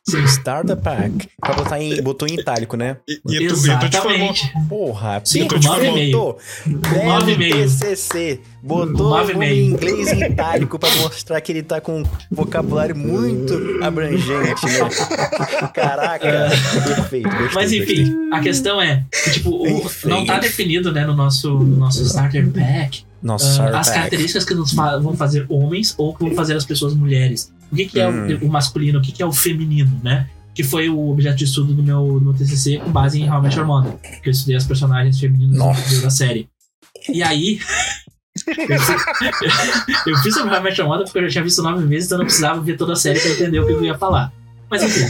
Sim. 0.08 0.24
Starter 0.26 0.76
Pack. 0.78 1.30
Pra 1.40 1.54
botar 1.54 1.82
em, 1.82 2.02
botou 2.02 2.28
em 2.28 2.34
itálico, 2.34 2.76
né? 2.76 2.98
E, 3.08 3.14
e, 3.14 3.48
tu, 3.48 3.56
e 3.56 3.80
tu 3.80 3.90
te 3.90 3.98
formou. 3.98 4.30
Exatamente. 4.30 4.52
Porra, 4.68 5.22
Sim, 5.24 5.48
com 5.48 5.58
te 5.58 5.68
botou. 5.68 6.38
nove 7.06 7.32
e. 7.34 7.52
TCC. 7.64 8.42
Botou 8.62 9.18
e 9.30 9.34
o 9.34 9.38
meio. 9.38 9.66
inglês 9.72 10.12
em 10.12 10.22
itálico 10.26 10.78
pra 10.78 10.94
mostrar 10.98 11.40
que 11.40 11.54
ele 11.54 11.64
tá 11.64 11.80
com 11.80 12.02
um 12.02 12.04
vocabulário 12.30 12.96
muito 12.96 13.54
abrangente, 13.82 14.66
né? 14.66 15.70
Caraca, 15.74 16.50
perfeito. 16.86 17.30
Gostei, 17.30 17.50
Mas 17.56 17.72
gostei. 17.72 17.80
enfim, 17.80 18.16
a 18.34 18.40
questão 18.42 18.82
é 18.82 19.06
que, 19.24 19.32
tipo, 19.32 19.50
o- 19.52 19.90
não 20.06 20.26
tá 20.26 20.40
definido, 20.40 20.92
né, 20.92 21.06
no 21.06 21.16
nosso, 21.16 21.50
no 21.52 21.78
nosso 21.78 22.04
starter 22.04 22.48
pack 22.52 23.08
Nossa, 23.22 23.46
Starter 23.52 23.76
as 23.80 23.90
características 23.90 24.46
que 24.46 24.54
nos 24.54 24.74
vão 24.74 25.16
fazer 25.16 25.46
homens 25.50 25.94
ou 25.98 26.16
que 26.16 26.24
vão 26.24 26.34
fazer 26.36 26.56
as 26.56 26.66
pessoas 26.66 26.94
mulheres. 26.94 27.52
O 27.72 27.76
que, 27.76 27.86
que 27.86 28.00
é 28.00 28.10
Hum. 28.10 28.40
o, 28.42 28.46
o 28.46 28.50
masculino, 28.50 29.00
o 29.00 29.02
que, 29.02 29.12
que 29.12 29.22
é 29.22 29.26
o 29.26 29.32
feminino, 29.32 30.00
né? 30.04 30.28
Que 30.56 30.64
foi 30.64 30.90
o 30.90 31.10
objeto 31.10 31.38
de 31.38 31.46
estudo 31.46 31.74
do 31.74 31.84
meu, 31.84 32.20
do 32.20 32.22
meu 32.22 32.34
TCC 32.34 32.78
com 32.78 32.92
base 32.92 33.22
em 33.22 33.30
How 33.30 33.40
I 33.40 33.42
Met 33.44 33.58
Your 33.58 33.68
Mother. 33.68 33.94
Que 34.22 34.30
eu 34.30 34.32
estudei 34.32 34.56
as 34.56 34.66
personagens 34.66 35.20
femininas 35.20 35.58
Nossa. 35.58 36.02
da 36.02 36.10
série. 36.10 36.50
E 37.08 37.22
aí. 37.24 37.60
eu, 40.08 40.18
fiz, 40.18 40.34
sobre 40.34 40.52
How 40.54 40.60
I 40.60 40.64
Met 40.64 40.80
Your 40.80 40.90
Mother 40.90 41.06
porque 41.06 41.20
eu 41.20 41.24
já 41.24 41.30
tinha 41.30 41.44
visto 41.44 41.62
nove 41.62 41.86
vezes, 41.86 42.06
então 42.08 42.18
eu 42.18 42.20
não 42.20 42.26
precisava 42.26 42.62
ver 42.62 42.78
toda 42.78 42.94
a 42.94 42.96
série 42.96 43.20
pra 43.20 43.32
entender 43.32 43.60
o 43.60 43.66
que 43.68 43.74
eu 43.74 43.84
ia 43.86 43.98
falar. 43.98 44.32
Mas 44.70 44.84
enfim, 44.84 45.02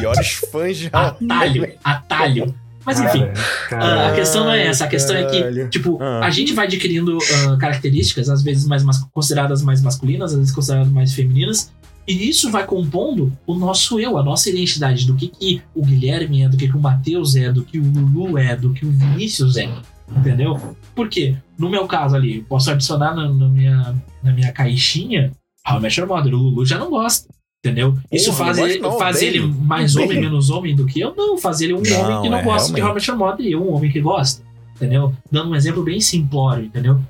Piores 0.00 0.32
fãs 0.50 0.76
de 0.76 0.90
atalho, 0.92 1.72
atalho. 1.84 2.54
Mas 2.84 3.00
enfim, 3.00 3.24
Cara, 3.68 4.08
a 4.08 4.14
questão 4.14 4.44
não 4.44 4.52
é 4.52 4.66
essa. 4.66 4.84
A 4.84 4.88
questão 4.88 5.16
é 5.16 5.24
que, 5.24 5.68
tipo, 5.68 5.98
Ah. 6.02 6.20
a 6.24 6.30
gente 6.30 6.52
vai 6.52 6.66
adquirindo 6.66 7.16
ah, 7.48 7.56
características, 7.56 8.28
às 8.28 8.42
vezes 8.42 8.66
mais 8.66 8.82
mas- 8.82 9.02
consideradas 9.12 9.62
mais 9.62 9.80
masculinas, 9.82 10.32
às 10.32 10.38
vezes 10.38 10.52
consideradas 10.54 10.92
mais 10.92 11.12
femininas, 11.14 11.72
e 12.06 12.28
isso 12.28 12.50
vai 12.50 12.66
compondo 12.66 13.32
o 13.46 13.54
nosso 13.54 13.98
eu, 13.98 14.18
a 14.18 14.22
nossa 14.22 14.50
identidade, 14.50 15.06
do 15.06 15.14
que, 15.14 15.28
que 15.28 15.62
o 15.74 15.82
Guilherme 15.82 16.42
é, 16.42 16.48
do 16.48 16.56
que, 16.56 16.68
que 16.68 16.76
o 16.76 16.80
Matheus 16.80 17.34
é, 17.36 17.50
do 17.50 17.64
que 17.64 17.78
o 17.78 17.82
Lulu 17.82 18.36
é, 18.36 18.54
do 18.54 18.74
que 18.74 18.84
o 18.84 18.90
Vinícius 18.90 19.56
é. 19.56 19.70
Entendeu? 20.14 20.76
Por 20.94 21.08
quê? 21.08 21.34
No 21.58 21.70
meu 21.70 21.86
caso 21.86 22.14
ali, 22.14 22.36
eu 22.38 22.44
posso 22.44 22.70
adicionar 22.70 23.14
na, 23.14 23.26
na 23.32 23.48
minha, 23.48 23.94
na 24.22 24.32
minha 24.32 24.52
caixinha 24.52 25.32
How 25.66 25.78
I 25.78 25.80
Met 25.80 25.98
Your 25.98 26.06
Mother. 26.06 26.34
O 26.34 26.36
Lulu 26.36 26.66
já 26.66 26.76
não 26.76 26.90
gosta. 26.90 27.26
Entendeu? 27.64 27.96
Isso 28.12 28.30
Porra, 28.30 28.44
faz, 28.54 28.58
ele, 28.58 28.78
não, 28.78 28.98
faz 28.98 29.22
ele 29.22 29.40
mais 29.40 29.96
homem, 29.96 30.20
menos 30.20 30.50
homem 30.50 30.76
do 30.76 30.84
que 30.84 31.00
eu? 31.00 31.14
Não, 31.16 31.38
faz 31.38 31.62
ele 31.62 31.72
um 31.72 31.80
Não, 31.80 32.00
homem 32.02 32.22
que 32.22 32.28
não 32.28 32.38
é, 32.38 32.42
gosta 32.42 32.68
de 32.74 32.80
realmente. 32.80 32.94
Met 32.94 33.10
Your 33.10 33.18
Mother 33.18 33.46
e 33.46 33.52
eu 33.52 33.62
um 33.66 33.72
homem 33.74 33.90
que 33.90 34.00
gosta. 34.02 34.42
Entendeu? 34.76 35.14
Dando 35.32 35.50
um 35.50 35.54
exemplo 35.54 35.82
bem 35.82 35.98
simplório, 35.98 36.66
entendeu? 36.66 37.00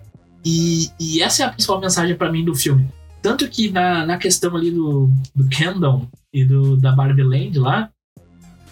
E, 0.45 0.91
e 1.01 1.21
essa 1.23 1.43
é 1.43 1.47
a 1.47 1.49
principal 1.49 1.81
mensagem 1.81 2.15
pra 2.15 2.31
mim 2.31 2.45
do 2.45 2.55
filme. 2.55 2.87
Tanto 3.21 3.49
que 3.49 3.69
na, 3.71 4.07
na 4.07 4.17
questão 4.17 4.55
ali 4.55 4.71
do, 4.71 5.11
do 5.35 5.49
Kendall 5.49 6.07
e 6.33 6.45
do, 6.45 6.77
da 6.77 6.93
Barbie 6.93 7.23
Land 7.25 7.59
lá, 7.59 7.91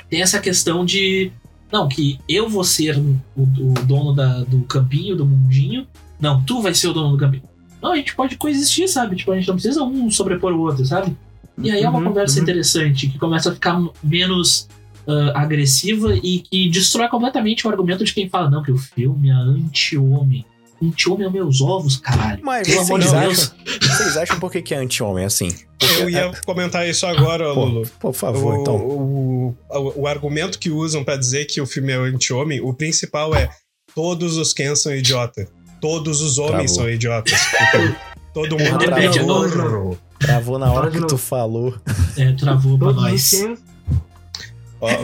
tem 0.09 0.23
essa 0.23 0.39
questão 0.39 0.85
de. 0.85 1.33
Não, 1.73 1.89
que 1.89 2.21
eu 2.29 2.49
vou 2.49 2.63
ser 2.63 2.97
o, 2.99 3.19
o 3.37 3.75
dono 3.87 4.13
da- 4.15 4.45
do 4.45 4.61
campinho, 4.63 5.17
do 5.17 5.25
mundinho. 5.27 5.87
Não, 6.21 6.41
tu 6.45 6.61
vai 6.61 6.75
ser 6.75 6.89
o 6.89 6.93
dono 6.93 7.11
do 7.13 7.19
campinho. 7.19 7.43
Não, 7.83 7.93
a 7.93 7.97
gente 7.97 8.15
pode 8.15 8.37
coexistir, 8.37 8.87
sabe? 8.89 9.17
Tipo, 9.17 9.33
a 9.33 9.37
gente 9.37 9.49
não 9.49 9.55
precisa 9.55 9.83
um 9.83 10.09
sobrepor 10.11 10.53
o 10.53 10.61
outro, 10.61 10.85
sabe? 10.87 11.17
E 11.59 11.71
aí 11.71 11.83
é 11.83 11.89
uma 11.89 11.99
Uhum, 11.99 12.07
conversa 12.07 12.37
uhum. 12.37 12.43
interessante, 12.43 13.09
que 13.09 13.19
começa 13.19 13.51
a 13.51 13.55
ficar 13.55 13.81
menos 14.03 14.69
ah, 15.07 15.33
agressiva 15.43 16.15
e 16.15 16.41
que 16.41 16.69
destrói 16.71 17.09
completamente 17.09 17.67
o 17.67 17.71
argumento 17.71 18.05
de 18.05 18.15
quem 18.15 18.29
fala, 18.29 18.49
não, 18.49 18.63
que 18.63 18.71
o 18.71 18.79
filme 18.79 19.31
é 19.31 19.33
anti-homem. 19.33 20.45
Anti-homem 20.83 21.27
é 21.27 21.31
meus 21.31 21.61
ovos, 21.61 21.97
caralho. 21.97 22.41
Mas 22.43 22.67
Pelo 22.67 22.81
amor 22.83 23.01
de 23.01 23.07
vocês 23.07 23.23
Deus. 23.23 23.55
acham, 23.67 23.97
vocês 23.97 24.17
acham 24.17 24.41
por 24.41 24.51
que, 24.51 24.63
que 24.63 24.75
é 24.75 24.79
anti-homem 24.79 25.25
assim? 25.25 25.49
Eu 25.99 26.09
ia 26.09 26.33
comentar 26.45 26.89
isso 26.89 27.07
agora, 27.07 27.53
Lulu. 27.53 27.87
por 28.01 28.13
favor, 28.13 28.55
o, 28.55 28.61
então. 28.61 28.77
o, 28.77 29.57
o, 29.71 30.01
o 30.03 30.07
argumento 30.07 30.59
que 30.59 30.71
usam 30.71 31.05
pra 31.05 31.17
dizer 31.17 31.45
que 31.47 31.61
o 31.61 31.67
filme 31.67 31.93
é 31.93 31.97
anti-homem, 31.97 32.61
o 32.61 32.73
principal 32.73 33.35
é 33.35 33.49
todos 33.95 34.37
os 34.37 34.53
Ken 34.53 34.75
são 34.75 34.95
idiota. 34.95 35.49
Todos 35.81 36.21
os 36.21 36.39
homens 36.39 36.73
Travou. 36.73 36.85
são 36.85 36.91
idiotas. 36.91 37.41
Todo 38.33 38.57
mundo 38.57 38.85
é 38.85 39.19
burro. 39.19 39.99
Travou 40.23 40.59
na 40.59 40.73
hora 40.73 40.91
que 40.91 41.05
tu 41.07 41.19
falou. 41.19 41.75
É, 42.17 42.33
travou 42.33 42.79
pra 42.79 42.93
nós. 42.93 43.33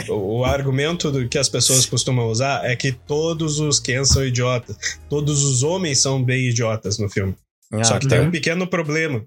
O, 0.08 0.38
o 0.40 0.44
argumento 0.44 1.10
do, 1.12 1.28
que 1.28 1.38
as 1.38 1.48
pessoas 1.48 1.86
costumam 1.86 2.26
usar 2.28 2.64
é 2.64 2.74
que 2.74 2.90
todos 2.92 3.60
os 3.60 3.78
Ken 3.78 4.04
são 4.04 4.24
idiotas. 4.24 4.76
Todos 5.08 5.44
os 5.44 5.62
homens 5.62 6.00
são 6.00 6.22
bem 6.22 6.48
idiotas 6.48 6.98
no 6.98 7.08
filme. 7.08 7.34
Ah, 7.72 7.84
Só 7.84 7.98
que 7.98 8.08
tá. 8.08 8.16
tem 8.16 8.26
um 8.26 8.30
pequeno 8.30 8.66
problema. 8.66 9.22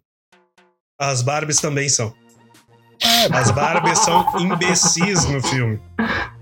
As 0.99 1.21
Barbies 1.21 1.57
também 1.61 1.87
são. 1.89 2.13
As 3.31 3.49
Barbies 3.51 3.99
são 3.99 4.25
imbecis 4.39 5.25
no 5.25 5.41
filme. 5.41 5.79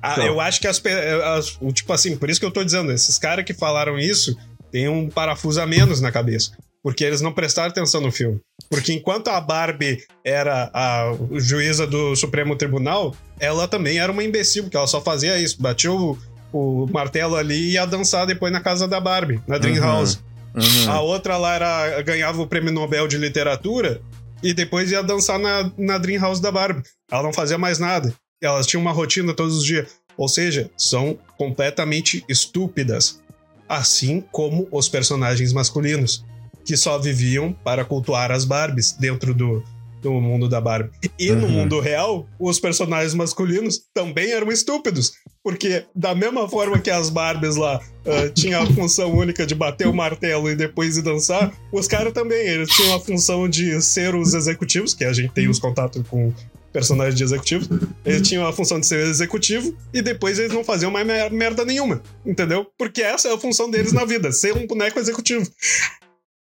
Ah, 0.02 0.16
São. 0.16 0.26
eu 0.26 0.42
acho 0.42 0.60
que 0.60 0.68
as, 0.68 0.80
pe- 0.80 0.90
as- 0.92 1.58
o 1.62 1.72
Tipo 1.72 1.94
assim, 1.94 2.18
por 2.18 2.30
isso 2.30 2.40
que 2.40 2.46
eu 2.46 2.52
tô 2.52 2.64
dizendo, 2.64 2.92
esses 2.92 3.18
caras 3.18 3.46
que 3.46 3.54
falaram 3.54 3.98
isso 3.98 4.36
têm 4.72 4.90
um 4.90 5.10
parafuso 5.10 5.62
a 5.62 5.66
menos 5.68 6.02
na 6.02 6.12
cabeça. 6.12 6.52
Porque 6.84 7.04
eles 7.04 7.22
não 7.22 7.34
prestaram 7.34 7.70
atenção 7.70 8.00
no 8.00 8.12
filme. 8.12 8.40
Porque 8.70 8.94
enquanto 8.94 9.28
a 9.28 9.42
Barbie 9.42 10.04
era 10.24 10.70
a 10.74 11.14
juíza 11.34 11.86
do 11.86 12.16
Supremo 12.16 12.56
Tribunal, 12.56 13.16
ela 13.40 13.68
também 13.68 14.00
era 14.00 14.12
uma 14.12 14.24
imbecil, 14.24 14.64
porque 14.64 14.78
ela 14.78 14.88
só 14.88 15.02
fazia 15.02 15.38
isso. 15.38 15.62
Batia 15.62 15.92
o, 15.92 16.18
o 16.54 16.88
martelo 16.92 17.36
ali 17.36 17.56
e 17.56 17.72
ia 17.74 17.86
dançar 17.86 18.26
depois 18.26 18.52
na 18.52 18.62
casa 18.62 18.88
da 18.88 19.00
Barbie, 19.00 19.42
na 19.48 19.58
Dream 19.58 19.76
Uhum. 19.76 19.82
House. 19.84 20.20
Uhum. 20.56 20.92
A 20.92 21.02
outra 21.02 21.38
lá 21.38 21.56
era, 21.56 22.02
ganhava 22.02 22.42
o 22.42 22.48
prêmio 22.48 22.72
Nobel 22.72 23.08
de 23.08 23.18
Literatura 23.18 24.02
e 24.42 24.54
depois 24.54 24.92
ia 24.92 25.04
dançar 25.04 25.38
na, 25.38 25.72
na 25.78 25.98
Dream 25.98 26.22
House 26.22 26.40
da 26.40 26.52
Barbie. 26.52 26.84
Ela 27.12 27.24
não 27.24 27.34
fazia 27.34 27.58
mais 27.58 27.78
nada. 27.78 28.14
Elas 28.42 28.66
tinham 28.66 28.82
uma 28.82 28.92
rotina 28.92 29.34
todos 29.34 29.58
os 29.58 29.66
dias. 29.66 29.88
Ou 30.18 30.28
seja, 30.28 30.70
são 30.78 31.18
completamente 31.38 32.24
estúpidas. 32.28 33.20
Assim 33.68 34.24
como 34.32 34.68
os 34.72 34.90
personagens 34.90 35.54
masculinos, 35.54 36.26
que 36.66 36.76
só 36.78 36.98
viviam 37.00 37.54
para 37.64 37.84
cultuar 37.86 38.32
as 38.32 38.46
Barbies 38.46 38.92
dentro 38.94 39.34
do, 39.34 39.64
do 40.02 40.12
mundo 40.14 40.48
da 40.48 40.62
Barbie. 40.62 40.92
E 41.18 41.32
no 41.32 41.46
Uhum. 41.46 41.52
mundo 41.52 41.80
real, 41.80 42.28
os 42.40 42.60
personagens 42.60 43.14
masculinos 43.14 43.82
também 43.94 44.32
eram 44.32 44.52
estúpidos. 44.52 45.14
Porque, 45.44 45.86
da 45.96 46.14
mesma 46.14 46.48
forma 46.50 46.78
que 46.80 46.90
as 46.92 47.10
Barbies 47.10 47.56
lá 47.56 47.80
ah, 48.06 48.30
tinham 48.34 48.62
a 48.62 48.66
função 48.68 49.12
única 49.16 49.46
de 49.48 49.56
bater 49.56 49.88
o 49.88 49.94
martelo 49.94 50.50
e 50.50 50.56
depois 50.56 50.98
ir 50.98 51.02
dançar, 51.02 51.52
os 51.72 51.88
caras 51.88 52.12
também. 52.14 52.46
Eles 52.46 52.70
tinham 52.70 52.96
a 52.96 53.00
função 53.00 53.48
de 53.48 53.82
ser 53.82 54.14
os 54.16 54.34
executivos, 54.34 54.94
que 54.94 55.06
a 55.06 55.14
gente 55.14 55.32
tem 55.34 55.48
os 55.48 55.58
contatos 55.58 56.04
com 56.08 56.34
personagens 56.74 57.16
de 57.16 57.24
executivos. 57.24 57.68
Eles 58.06 58.28
tinham 58.28 58.46
a 58.46 58.54
função 58.54 58.80
de 58.80 58.86
ser 58.86 59.00
executivo 59.08 59.76
e 59.94 60.02
depois 60.02 60.38
eles 60.38 60.54
não 60.54 60.64
faziam 60.64 60.92
mais 60.92 61.08
mer- 61.08 61.32
merda 61.32 61.64
nenhuma. 61.66 62.02
Entendeu? 62.26 62.68
Porque 62.78 63.02
essa 63.02 63.30
é 63.30 63.34
a 63.34 63.38
função 63.40 63.72
deles 63.72 63.92
na 63.94 64.04
vida, 64.06 64.32
ser 64.34 64.56
um 64.56 64.68
boneco 64.68 65.00
executivo. 65.00 65.50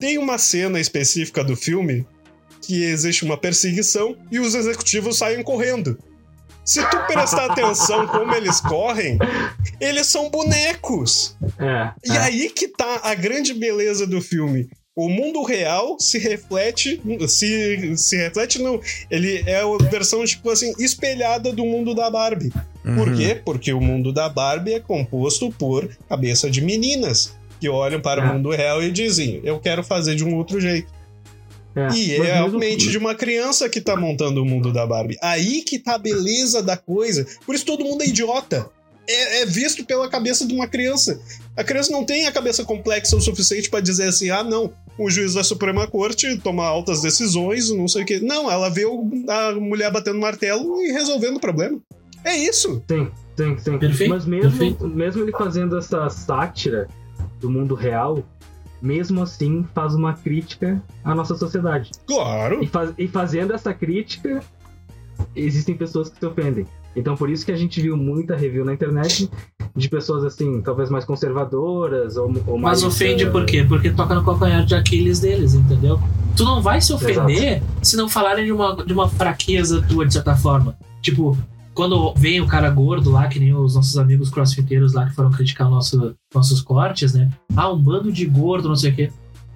Tem 0.02 0.18
uma 0.18 0.40
cena 0.40 0.80
específica 0.80 1.44
do 1.44 1.56
filme 1.56 2.08
que 2.60 2.84
existe 2.84 3.24
uma 3.24 3.38
perseguição 3.38 4.18
e 4.32 4.40
os 4.40 4.56
executivos 4.56 5.20
saem 5.20 5.44
correndo. 5.44 5.98
Se 6.66 6.84
tu 6.90 6.98
prestar 7.06 7.46
atenção 7.52 8.08
como 8.08 8.34
eles 8.34 8.60
correm, 8.62 9.20
eles 9.80 10.08
são 10.08 10.28
bonecos. 10.32 11.38
É. 11.60 11.92
E 12.04 12.12
é. 12.12 12.18
aí 12.18 12.50
que 12.50 12.68
tá 12.68 13.02
a 13.04 13.14
grande 13.14 13.54
beleza 13.54 14.08
do 14.08 14.20
filme. 14.22 14.70
O 14.96 15.08
mundo 15.08 15.44
real 15.44 16.00
se 16.00 16.18
reflete. 16.18 17.00
Se, 17.28 17.96
se 17.96 18.18
reflete, 18.18 18.60
não. 18.60 18.82
Ele 19.10 19.44
é 19.48 19.62
a 19.62 19.90
versão, 19.90 20.26
tipo 20.26 20.50
assim, 20.50 20.74
espelhada 20.80 21.52
do 21.52 21.64
mundo 21.64 21.94
da 21.94 22.10
Barbie. 22.10 22.52
Por 22.84 23.08
Uhum. 23.08 23.18
quê? 23.18 23.40
Porque 23.46 23.72
o 23.72 23.80
mundo 23.80 24.12
da 24.12 24.28
Barbie 24.28 24.74
é 24.74 24.80
composto 24.80 25.52
por 25.52 25.88
cabeça 26.10 26.50
de 26.50 26.62
meninas 26.62 27.40
que 27.62 27.70
olham 27.70 28.02
para 28.02 28.22
É. 28.24 28.26
o 28.30 28.34
mundo 28.34 28.50
real 28.50 28.82
e 28.84 28.92
dizem: 28.92 29.40
Eu 29.44 29.60
quero 29.60 29.84
fazer 29.84 30.16
de 30.16 30.26
um 30.26 30.36
outro 30.36 30.60
jeito. 30.60 30.92
É. 31.76 31.88
E 31.96 32.18
Mas 32.18 32.28
é 32.28 32.38
a 32.38 32.48
mente 32.50 32.90
de 32.90 32.98
uma 32.98 33.16
criança 33.16 33.70
que 33.70 33.80
tá 33.80 33.96
montando 33.96 34.42
o 34.42 34.46
mundo 34.46 34.74
da 34.74 34.86
Barbie. 34.86 35.16
Aí 35.22 35.62
que 35.62 35.80
tá 35.80 35.96
a 35.96 35.98
beleza 35.98 36.62
da 36.62 36.76
coisa. 36.76 37.26
Por 37.46 37.56
isso 37.56 37.66
todo 37.66 37.86
mundo 37.86 38.02
é 38.02 38.08
idiota. 38.08 38.70
É, 39.08 39.42
é 39.42 39.46
visto 39.46 39.86
pela 39.86 40.10
cabeça 40.10 40.46
de 40.46 40.54
uma 40.54 40.68
criança. 40.68 41.22
A 41.56 41.64
criança 41.64 41.92
não 41.92 42.04
tem 42.04 42.28
a 42.28 42.32
cabeça 42.32 42.64
complexa 42.66 43.16
o 43.16 43.22
suficiente 43.22 43.70
pra 43.70 43.80
dizer 43.80 44.08
assim: 44.10 44.30
ah, 44.30 44.44
não, 44.44 44.74
o 44.98 45.10
juiz 45.10 45.36
da 45.36 45.44
Suprema 45.44 45.88
Corte 45.88 46.36
toma 46.40 46.66
altas 46.66 47.02
decisões, 47.02 47.70
não 47.72 47.88
sei 47.88 48.04
o 48.04 48.06
quê. 48.06 48.20
Não, 48.20 48.52
ela 48.52 48.70
vê 48.70 48.86
o- 48.86 49.10
a 49.30 49.54
mulher 49.54 49.92
batendo 49.92 50.20
martelo 50.20 50.82
e 50.82 50.92
resolvendo 50.92 51.38
o 51.38 51.40
problema. 51.40 51.80
É 52.26 52.36
isso. 52.36 52.84
Sim, 52.90 53.10
sim, 53.38 53.58
sim. 53.58 53.78
Perfeito, 53.80 54.10
Mas 54.14 54.26
mesmo, 54.26 54.50
perfeito. 54.52 54.88
mesmo 54.88 55.24
ele 55.24 55.32
fazendo 55.32 55.78
essa 55.78 56.08
sátira 56.10 56.88
do 57.40 57.50
mundo 57.50 57.76
real, 57.76 58.24
mesmo 58.82 59.22
assim 59.22 59.66
faz 59.74 59.94
uma 59.96 60.14
crítica 60.14 60.82
à 61.04 61.14
nossa 61.14 61.36
sociedade. 61.36 61.92
Claro. 62.08 62.64
E, 62.64 62.68
faz- 62.68 62.94
e 62.98 63.08
fazendo 63.08 63.54
essa 63.54 63.74
crítica, 63.74 64.42
existem 65.36 65.76
pessoas 65.76 66.10
que 66.10 66.18
se 66.20 66.26
ofendem. 66.26 66.66
Então 66.96 67.16
por 67.16 67.30
isso 67.30 67.46
que 67.46 67.52
a 67.52 67.56
gente 67.56 67.80
viu 67.82 67.96
muita 67.96 68.36
review 68.36 68.66
na 68.66 68.74
internet 68.74 69.30
de 69.76 69.88
pessoas 69.88 70.26
assim, 70.26 70.62
talvez 70.62 70.90
mais 70.90 71.06
conservadoras 71.06 72.18
ou, 72.18 72.26
ou 72.48 72.58
mais. 72.58 72.82
Mas 72.82 72.84
ofende 72.84 73.26
por 73.30 73.46
quê? 73.46 73.64
Porque 73.64 73.90
toca 73.92 74.14
no 74.14 74.26
calcanhar 74.26 74.66
de 74.66 74.76
Aquiles 74.76 75.20
deles, 75.20 75.54
entendeu? 75.54 76.00
Tu 76.36 76.44
não 76.44 76.62
vai 76.62 76.82
se 76.82 76.92
ofender 76.92 77.62
se 77.82 77.96
não 77.96 78.10
falarem 78.10 78.46
de 78.46 78.52
uma, 78.52 78.76
de 78.84 78.92
uma 78.92 79.08
fraqueza 79.08 79.82
tua, 79.88 80.06
de 80.06 80.14
certa 80.14 80.36
forma. 80.36 80.76
Tipo, 81.02 81.38
quando 81.82 82.14
vem 82.14 82.40
o 82.40 82.46
cara 82.46 82.70
gordo 82.70 83.10
lá, 83.10 83.28
que 83.28 83.40
nem 83.40 83.56
os 83.56 83.74
nossos 83.74 83.98
amigos 83.98 84.30
crossfiteiros 84.30 84.94
lá 84.94 85.08
que 85.08 85.16
foram 85.16 85.32
criticar 85.32 85.68
nosso, 85.68 86.16
nossos 86.32 86.62
cortes, 86.62 87.16
né? 87.16 87.28
Ah, 87.56 87.72
um 87.72 87.82
bando 87.82 88.12
de 88.12 88.24
gordo, 88.24 88.70
não 88.70 88.76
sei 88.76 88.92
o 88.92 88.96
quê. 88.96 89.12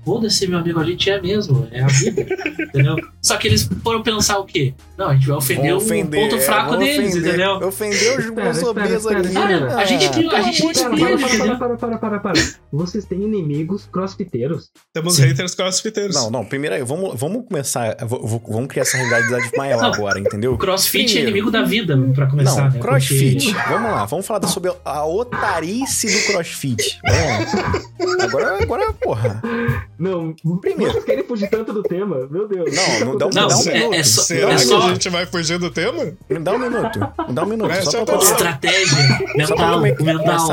Foda-se, 0.05 0.45
meu 0.47 0.59
amigo, 0.59 0.79
a 0.79 0.83
gente 0.83 1.09
é 1.09 1.19
mesmo, 1.19 1.67
é 1.71 1.81
a 1.81 1.87
vida, 1.87 2.21
entendeu? 2.61 2.95
Só 3.21 3.37
que 3.37 3.47
eles 3.47 3.67
foram 3.83 4.03
pensar 4.03 4.37
o 4.37 4.45
quê? 4.45 4.73
Não, 4.97 5.09
a 5.09 5.13
gente 5.15 5.27
vai 5.27 5.35
ofender, 5.37 5.73
ofender, 5.75 6.25
o 6.25 6.29
ponto 6.29 6.41
fraco 6.43 6.77
deles, 6.77 7.09
ofender. 7.09 7.27
entendeu? 7.29 7.67
Ofendeu 7.67 8.19
os 8.51 8.63
obesos 8.63 8.97
espera, 9.05 9.19
aqui. 9.19 9.27
espera. 9.29 9.75
A 9.77 9.85
gente 9.85 10.11
tem- 10.11 10.29
a 10.31 10.41
gente 10.41 10.61
tem 10.61 10.73
Para, 10.73 11.17
para, 11.17 11.17
para, 11.17 11.37
para, 11.37 11.57
para, 11.57 11.77
para, 11.77 11.97
para, 11.97 12.19
para. 12.19 12.41
Vocês 12.71 13.03
têm 13.05 13.23
inimigos 13.23 13.87
crossfiteiros? 13.91 14.69
Temos 14.93 15.15
Sim. 15.15 15.23
haters 15.23 15.55
crossfiteiros. 15.55 16.15
Não, 16.15 16.29
não, 16.29 16.45
primeiro 16.45 16.75
aí, 16.75 16.83
vamos, 16.83 17.19
vamos 17.19 17.47
começar. 17.47 17.97
vamos 17.99 18.67
criar 18.67 18.83
essa 18.83 18.97
realidade 18.97 19.49
maior 19.57 19.81
Não. 19.81 19.93
agora, 19.93 20.19
entendeu? 20.19 20.53
O 20.53 20.57
crossfit 20.57 21.05
Primeiro. 21.05 21.19
é 21.19 21.23
inimigo 21.31 21.49
da 21.51 21.63
vida, 21.63 21.97
pra 22.13 22.27
começar, 22.27 22.65
Não, 22.65 22.71
né? 22.71 22.79
crossfit. 22.79 23.51
Porque- 23.53 23.69
Vamos 23.69 23.91
lá, 23.91 24.05
vamos 24.05 24.25
falar 24.25 24.47
sobre 24.47 24.71
a 24.85 25.05
otarice 25.05 26.07
do 26.11 26.31
crossfit. 26.31 26.99
Vamos 27.03 27.53
lá. 27.53 27.95
Agora, 28.25 28.61
agora, 28.61 28.93
porra. 28.93 29.41
Não, 29.97 30.35
Primeiro. 30.59 30.91
vocês 30.91 31.05
querem 31.05 31.23
fugir 31.23 31.49
tanto 31.49 31.71
do 31.71 31.81
tema? 31.81 32.27
Meu 32.29 32.47
Deus. 32.47 32.69
Não, 32.75 32.99
não 33.11 33.17
dá 33.17 33.27
um- 33.27 33.29
Não, 33.33 33.47
dá 33.47 33.57
um 33.57 33.61
é- 33.61 33.73
minuto. 33.73 33.93
é 33.93 34.03
só- 34.03 34.21
Será 34.23 34.51
é 34.51 34.55
que 34.55 34.61
só- 34.65 34.81
a 34.81 34.87
gente 34.93 35.09
vai 35.09 35.25
fugir 35.25 35.57
do 35.57 35.71
tema? 35.71 36.03
Me 36.29 36.39
dá 36.39 36.53
um 36.53 36.59
minuto. 36.59 36.99
Me 37.27 37.33
dá 37.33 37.43
um 37.43 37.45
minuto. 37.45 37.71
Essa 37.71 37.91
só 37.91 37.99
é 37.99 38.05
pra. 38.05 38.15
Estratégia 38.17 38.97
Só 39.47 39.55
pra 39.55 39.77
mental, 39.77 40.05
mental. 40.05 40.47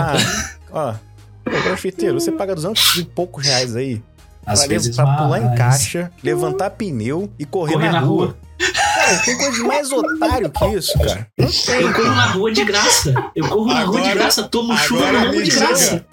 Ó, 0.71 0.91
ô, 0.93 1.63
crossfiteiro, 1.63 2.21
você 2.21 2.31
paga 2.31 2.55
200 2.55 2.97
e 2.97 3.05
poucos 3.05 3.45
reais 3.45 3.75
aí 3.75 4.01
Às 4.47 4.61
pra, 4.61 4.69
vezes 4.69 4.95
pra 4.97 5.07
pular 5.17 5.39
em 5.41 5.55
caixa, 5.57 6.11
levantar 6.23 6.71
pneu 6.71 7.29
e 7.39 7.45
correr, 7.45 7.75
Correr 7.75 7.87
na, 7.87 7.93
na 7.93 8.01
rua. 8.01 8.27
rua. 8.27 8.37
Cara, 8.95 9.19
tem 9.25 9.37
coisa 9.37 9.53
de 9.53 9.63
mais 9.63 9.91
otário 9.91 10.51
que 10.51 10.65
isso, 10.67 10.97
cara. 11.01 11.27
Não 11.37 11.49
tem. 11.49 11.81
Eu 11.83 11.93
corro 11.93 12.15
na 12.15 12.27
rua 12.27 12.53
de 12.53 12.65
graça. 12.65 13.31
Eu 13.35 13.49
corro 13.49 13.67
na 13.67 13.81
rua 13.83 14.01
de 14.01 14.07
Agora- 14.07 14.15
graça, 14.15 14.43
tomo 14.45 14.77
chuva 14.79 15.09
agora 15.09 15.19
na 15.25 15.31
rua 15.33 15.43
de 15.43 15.51
diga. 15.51 15.67
graça. 15.67 16.07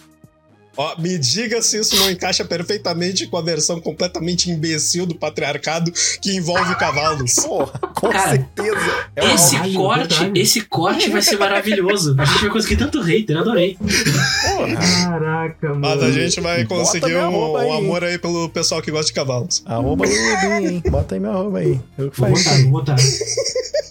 Ó, 0.81 0.95
me 0.97 1.17
diga 1.17 1.61
se 1.61 1.77
isso 1.77 1.93
não 1.97 2.09
encaixa 2.09 2.45
perfeitamente 2.45 3.27
com 3.27 3.35
a 3.35 3.41
versão 3.41 3.81
completamente 3.81 4.49
imbecil 4.49 5.05
do 5.05 5.13
patriarcado 5.13 5.91
que 6.21 6.33
envolve 6.33 6.73
cavalos. 6.75 7.33
Porra, 7.43 7.77
com 7.93 8.09
Cara, 8.09 8.29
certeza. 8.29 9.07
É 9.13 9.33
Esse 9.33 9.73
corte, 9.73 10.19
verdade. 10.19 10.39
esse 10.39 10.61
corte 10.61 11.09
vai 11.09 11.21
ser 11.21 11.37
maravilhoso. 11.37 12.15
A 12.17 12.23
gente 12.23 12.41
vai 12.43 12.49
conseguir 12.49 12.77
tanto 12.77 13.01
hater, 13.01 13.35
adorei. 13.37 13.77
porra. 13.77 14.75
Caraca, 15.03 15.67
mano. 15.67 15.81
Mas 15.81 16.01
a 16.01 16.11
gente 16.11 16.39
vai 16.39 16.63
conseguir 16.63 17.07
minha 17.07 17.27
um, 17.27 17.51
um 17.51 17.57
aí. 17.57 17.77
amor 17.77 18.03
aí 18.05 18.17
pelo 18.17 18.47
pessoal 18.47 18.81
que 18.81 18.89
gosta 18.89 19.07
de 19.07 19.13
cavalos. 19.13 19.61
Arroba 19.65 20.05
Lulubinho, 20.05 20.71
hein? 20.71 20.83
Bota 20.89 21.15
aí 21.15 21.19
meu 21.19 21.31
arroba 21.31 21.59
aí. 21.59 21.77
Eu 21.97 22.09
que 22.09 22.21
Vou 22.21 22.29
botar, 22.29 22.51
aí. 22.51 22.63
vou 22.63 22.71
botar. 22.71 22.95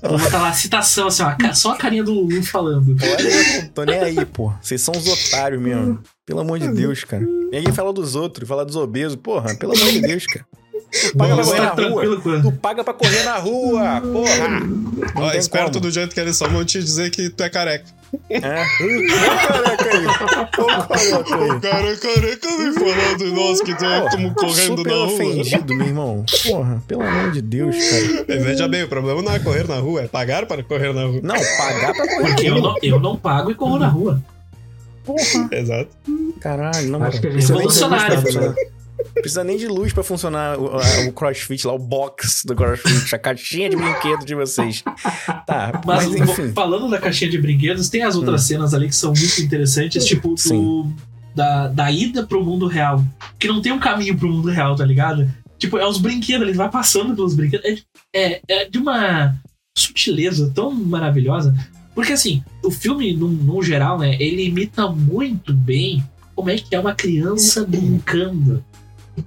Vou 0.01 0.17
botar 0.17 0.39
lá 0.39 0.49
a 0.51 0.53
citação, 0.55 1.09
assim, 1.09 1.25
ó, 1.25 1.53
só 1.53 1.73
a 1.73 1.77
carinha 1.77 2.05
do 2.05 2.13
Lulu 2.13 2.41
falando. 2.45 2.97
Olha, 3.03 3.71
tô 3.75 3.83
nem 3.85 3.99
aí, 3.99 4.25
pô. 4.25 4.53
Vocês 4.63 4.81
são 4.81 4.95
os 4.97 5.07
otários 5.09 5.61
mesmo. 5.61 5.99
Pelo 6.29 6.41
amor 6.41 6.59
de 6.59 6.69
Deus, 6.69 7.03
cara. 7.05 7.23
Ninguém 7.51 7.73
fala 7.73 7.91
dos 7.93 8.15
outros, 8.15 8.47
fala 8.47 8.63
dos 8.65 8.77
obesos. 8.77 9.17
Porra, 9.17 9.55
pelo 9.57 9.75
amor 9.75 9.89
de 9.91 10.01
Deus, 10.03 10.27
cara. 10.27 10.45
Tu 11.11 11.17
paga 11.17 11.35
pra 11.35 11.45
Você 11.45 11.57
correr 11.57 11.69
tá 11.69 11.75
na 11.75 11.89
rua. 11.89 12.43
Tu 12.43 12.53
paga 12.53 12.85
pra 12.85 12.95
correr 12.95 13.23
na 13.25 13.37
rua, 13.39 14.01
porra. 14.01 14.61
Não 14.61 15.23
Ó, 15.23 15.31
tem 15.31 15.41
esperto 15.41 15.73
como. 15.73 15.81
do 15.81 15.91
jeito 15.91 16.15
que 16.15 16.21
eles 16.21 16.37
são, 16.37 16.49
vão 16.51 16.65
te 16.65 16.79
dizer 16.79 17.11
que 17.11 17.31
tu 17.31 17.43
é 17.43 17.49
careca. 17.51 17.85
É. 18.31 18.37
Ô, 18.39 19.49
careca 19.49 19.97
aí. 19.97 20.07
Ô, 20.07 20.87
careca 20.87 21.35
aí. 21.37 21.51
O 21.51 21.61
cara 21.61 21.89
é 21.93 21.97
careca 21.97 22.49
me 22.59 22.73
falando, 22.75 23.35
nossa, 23.35 23.65
que 23.65 23.71
estamos 23.73 24.33
Pô, 24.35 24.35
correndo 24.35 24.77
super 24.79 24.87
na 24.91 24.95
rua. 24.97 25.07
ofendido, 25.07 25.75
meu 25.75 25.87
irmão. 25.87 26.25
Porra, 26.47 26.83
pelo 26.87 27.03
amor 27.03 27.31
de 27.33 27.43
Deus, 27.43 27.77
cara. 27.77 28.25
E 28.29 28.39
Veja 28.43 28.69
bem, 28.69 28.83
o 28.85 28.89
problema 28.89 29.21
não 29.23 29.33
é 29.33 29.39
correr 29.39 29.67
na 29.69 29.79
rua, 29.79 30.03
é 30.03 30.09
pagar 30.09 30.47
para 30.47 30.63
correr 30.63 30.93
na 30.95 31.05
rua. 31.07 31.21
Não, 31.23 31.35
pagar 31.35 31.95
pra 31.95 32.07
correr 32.07 32.27
Porque 32.29 32.51
na 32.51 32.57
eu 32.57 32.63
rua. 32.63 32.71
não, 32.71 32.77
eu 32.83 33.01
não 33.01 33.17
pago 33.17 33.51
e 33.51 33.55
corro 33.55 33.79
na 33.79 33.89
rua. 33.89 34.23
Porra. 35.09 35.49
Exato. 35.57 35.89
Caralho, 36.39 36.91
não. 36.91 37.03
Acho 37.03 37.21
que 37.21 37.29
a 37.29 37.31
gente 37.31 37.47
precisa 37.47 37.89
vai 37.89 37.99
nem 38.05 38.07
de 38.07 38.07
luz 38.07 38.19
pra 38.19 38.19
revolucionário, 38.19 38.23
funcionar. 38.23 38.55
Precisa 39.15 39.45
nem 39.45 39.57
de 39.57 39.67
luz 39.69 39.93
pra 39.93 40.03
funcionar 40.03 40.59
o, 40.59 41.09
o 41.09 41.13
crossfit 41.13 41.67
lá, 41.67 41.73
o 41.73 41.79
box 41.79 42.43
do 42.45 42.55
crossfit, 42.55 43.15
a 43.15 43.19
caixinha 43.19 43.71
de 43.71 43.77
brinquedo 43.77 44.27
de 44.27 44.35
vocês. 44.35 44.83
Tá, 45.47 45.81
Mas, 45.87 46.09
mas, 46.09 46.29
enfim. 46.29 46.53
falando 46.53 46.91
da 46.91 46.99
caixinha 46.99 47.31
de 47.31 47.39
brinquedos, 47.39 47.89
tem 47.89 48.03
as 48.03 48.17
outras 48.17 48.43
cenas 48.43 48.75
ali 48.75 48.89
que 48.89 48.95
são 48.95 49.15
muito 49.15 49.41
interessantes, 49.41 50.05
tipo 50.05 50.35
do, 50.35 50.93
da, 51.35 51.69
da 51.69 51.91
ida 51.91 52.27
pro 52.27 52.45
mundo 52.45 52.67
real. 52.67 53.03
Que 53.39 53.49
não 53.49 53.63
tem 53.63 53.73
um 53.73 53.79
caminho 53.79 54.17
pro 54.19 54.29
mundo 54.29 54.51
real, 54.51 54.77
tá 54.77 54.85
ligado? 54.85 55.31
Tipo, 55.59 55.79
é 55.79 55.87
os 55.87 55.99
brinquedos, 55.99 56.47
ele 56.47 56.57
vai 56.57 56.69
passando 56.69 57.15
pelos 57.15 57.35
brinquedos. 57.35 57.85
É, 58.15 58.33
é, 58.33 58.43
é 58.49 58.69
de 58.69 58.79
uma 58.79 59.35
sutileza 59.77 60.53
tão 60.55 60.73
maravilhosa. 60.73 61.55
Porque 61.99 62.13
assim, 62.13 62.45
o 62.63 62.71
filme, 62.71 63.13
no, 63.13 63.27
no 63.27 63.61
geral, 63.61 63.99
né, 63.99 64.17
ele 64.21 64.45
imita 64.45 64.87
muito 64.87 65.53
bem 65.53 66.01
como 66.33 66.49
é 66.49 66.57
que 66.57 66.73
é 66.73 66.79
uma 66.79 66.95
criança 66.95 67.67
brincando. 67.67 68.65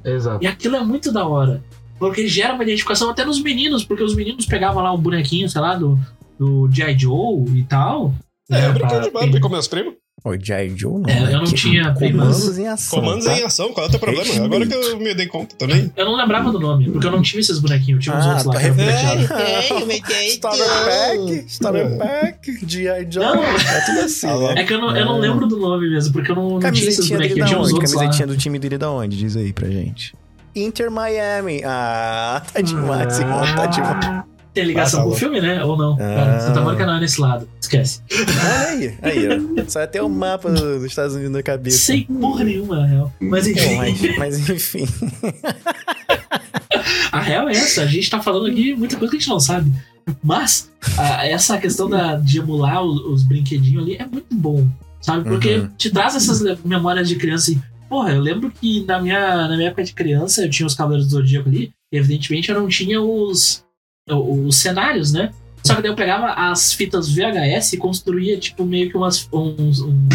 Exato. 0.06 0.42
E 0.42 0.48
aquilo 0.48 0.78
é 0.78 0.80
muito 0.82 1.12
da 1.12 1.28
hora. 1.28 1.62
Porque 2.00 2.26
gera 2.30 2.54
uma 2.54 2.64
identificação 2.64 3.10
até 3.10 3.26
nos 3.26 3.44
meninos, 3.44 3.84
porque 3.84 4.02
os 4.02 4.16
meninos 4.16 4.46
pegavam 4.46 4.82
lá 4.82 4.94
um 4.94 4.98
bonequinho, 4.98 5.50
sei 5.50 5.60
lá, 5.60 5.76
do, 5.76 6.00
do 6.40 6.70
G.I. 6.72 6.98
Joe 6.98 7.44
e 7.60 7.64
tal. 7.64 8.16
É, 8.50 8.54
né, 8.54 8.68
eu 8.70 9.02
de 9.02 9.12
Barbie 9.12 9.42
com 9.42 9.50
meus 9.50 9.68
primos. 9.68 9.96
O 10.24 10.38
G.I. 10.38 10.78
Joe 10.78 11.00
não. 11.02 11.10
É, 11.10 11.20
né? 11.20 11.34
eu 11.34 11.38
não 11.40 11.46
Que- 11.46 11.56
tinha 11.56 11.94
Comandos 11.96 12.58
em 12.60 12.68
ação. 12.68 13.00
Comandos 13.00 13.26
tá? 13.26 13.40
em 13.40 13.44
ação, 13.44 13.74
qual 13.74 13.88
é 13.88 13.90
o 13.90 13.92
teu 13.92 14.00
problema? 14.00 14.24
Respeito. 14.24 14.46
Agora 14.46 14.68
que 14.68 14.74
eu 14.76 15.00
me 15.00 15.16
dei 15.16 15.26
conta 15.26 15.56
também. 15.56 15.92
Eu 15.96 16.06
não 16.06 16.16
lembrava 16.16 16.52
do 16.52 16.60
nome, 16.60 16.92
porque 16.92 17.08
eu 17.08 17.12
não 17.12 17.24
tive 17.24 17.40
esses 17.40 17.58
bonequinhos, 17.58 18.06
eu 18.06 18.14
tinha 18.14 18.16
uns 18.16 18.26
Ah, 18.26 18.28
outros 18.30 18.46
lá 18.46 18.54
tá 18.54 18.60
refletindo. 18.60 19.28
prateados. 19.28 19.72
Ai, 19.72 19.86
mas 19.88 20.16
é 20.16 20.28
Starter 20.28 20.68
Pack, 20.68 21.46
Starter 21.48 21.98
Pack, 21.98 22.60
G.I. 22.68 23.08
Joe. 23.10 23.24
Não. 23.24 23.44
É 23.44 23.82
tudo 23.86 24.00
assim, 24.02 24.28
Ah, 24.28 24.38
né? 24.54 24.62
É 24.62 24.64
que 24.64 24.74
eu 24.74 24.80
não, 24.80 24.96
eu 24.96 25.06
não 25.08 25.18
É. 25.18 25.22
lembro 25.22 25.48
do 25.48 25.58
nome 25.58 25.90
mesmo, 25.90 26.14
porque 26.14 26.30
eu 26.32 26.36
não, 26.36 26.60
não 26.60 26.72
tinha 26.72 26.88
esses 26.90 27.10
bonequinhos, 27.10 27.40
eu 27.40 27.46
tinha 27.48 27.60
uns 27.60 27.66
onde? 27.66 27.74
outros 27.74 27.94
lá. 27.94 28.02
Camisetinha 28.02 28.28
do 28.28 28.38
time 28.38 28.60
dele 28.60 28.78
da 28.78 28.92
onde? 28.92 29.18
Diz 29.18 29.36
aí 29.36 29.52
pra 29.52 29.68
gente. 29.70 30.14
Inter 30.56 30.92
Miami. 30.92 31.62
Ah, 31.66 32.42
tá 32.54 32.62
demais, 32.62 33.20
irmão, 33.20 33.40
tá 33.56 33.66
demais. 33.66 34.24
Tem 34.54 34.66
ligação 34.66 35.00
Ah, 35.00 35.04
tá 35.04 35.10
com 35.10 35.16
o 35.16 35.18
filme, 35.18 35.40
né? 35.40 35.64
Ou 35.64 35.78
não? 35.78 35.98
Ah. 36.00 36.36
Ah, 36.36 36.40
Santa 36.42 36.60
Mônica 36.62 36.86
não 36.86 36.96
é 36.96 37.00
nesse 37.00 37.22
lado. 37.22 37.48
Esquece. 37.62 38.02
Aí, 38.68 38.98
aí, 39.02 39.28
ó. 39.30 39.64
Só 39.70 39.82
até 39.82 40.02
o 40.04 40.10
mapa 40.10 40.50
dos 40.52 40.84
Estados 40.84 41.16
Unidos 41.16 41.32
na 41.34 41.42
cabeça. 41.44 41.78
Sem 41.78 42.04
porra 42.04 42.44
nenhuma, 42.44 42.82
na 42.82 42.86
real. 42.86 43.14
Mas 43.20 43.48
enfim. 43.48 43.76
Mas, 43.78 44.18
mas 44.18 44.50
enfim. 44.50 44.86
A 47.12 47.20
real 47.20 47.50
é 47.50 47.54
essa, 47.54 47.84
a 47.84 47.86
gente 47.86 48.10
tá 48.10 48.22
falando 48.22 48.48
aqui 48.48 48.74
muita 48.74 48.96
coisa 48.98 49.12
que 49.12 49.18
a 49.18 49.20
gente 49.20 49.30
não 49.30 49.40
sabe. 49.40 49.72
Mas 50.24 50.72
a- 50.98 51.26
essa 51.28 51.58
questão 51.58 51.90
da, 51.90 52.16
de 52.16 52.40
emular 52.40 52.82
os, 52.84 53.02
os 53.06 53.24
brinquedinhos 53.24 53.84
ali 53.84 53.96
é 53.98 54.06
muito 54.06 54.34
bom, 54.34 54.66
sabe? 55.02 55.28
Porque 55.30 55.56
Uhum. 55.58 55.70
te 55.78 55.90
traz 55.90 56.16
essas 56.16 56.42
memórias 56.64 57.08
de 57.10 57.16
criança 57.18 57.52
e, 57.52 57.60
porra, 57.90 58.14
eu 58.14 58.22
lembro 58.22 58.52
que 58.52 58.84
na 58.86 59.00
minha, 59.02 59.48
na 59.48 59.56
minha 59.56 59.68
época 59.68 59.84
de 59.84 59.94
criança 59.94 60.44
eu 60.44 60.50
tinha 60.50 60.66
os 60.66 60.74
Cavaleiros 60.74 61.08
do 61.08 61.12
Zodíaco 61.18 61.50
ali, 61.50 61.72
e 61.92 61.98
evidentemente 61.98 62.50
eu 62.50 62.60
não 62.60 62.68
tinha 62.68 63.02
os, 63.02 63.64
os 64.18 64.56
cenários, 64.58 65.12
né? 65.12 65.32
Só 65.64 65.76
que 65.76 65.82
daí 65.84 65.92
eu 65.92 65.96
pegava 65.96 66.34
as 66.34 66.74
fitas 66.74 67.08
VHS 67.10 67.74
e 67.74 67.78
construía, 67.78 68.38
tipo, 68.40 68.66
meio 68.66 68.90
que 68.90 68.98
umas, 68.98 69.28
uns, 69.32 69.80
um- 69.82 70.08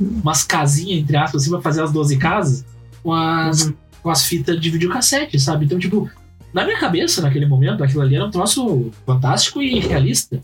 umas 0.00 0.42
casinhas, 0.42 1.00
entre 1.02 1.16
aspas, 1.16 1.42
assim, 1.42 1.50
pra 1.50 1.60
fazer 1.60 1.82
as 1.82 1.92
12 1.92 2.16
casas, 2.16 2.64
com 3.02 3.12
as, 3.12 3.72
com 4.02 4.08
as 4.10 4.24
fitas 4.24 4.58
de 4.58 4.70
videocassete, 4.70 5.38
sabe? 5.38 5.66
Então, 5.66 5.78
tipo, 5.78 6.10
na 6.52 6.64
minha 6.64 6.78
cabeça, 6.80 7.20
naquele 7.20 7.44
momento, 7.46 7.84
aquilo 7.84 8.00
ali 8.00 8.16
era 8.16 8.24
um 8.24 8.30
troço 8.30 8.90
fantástico 9.04 9.60
e 9.62 9.78
realista. 9.80 10.40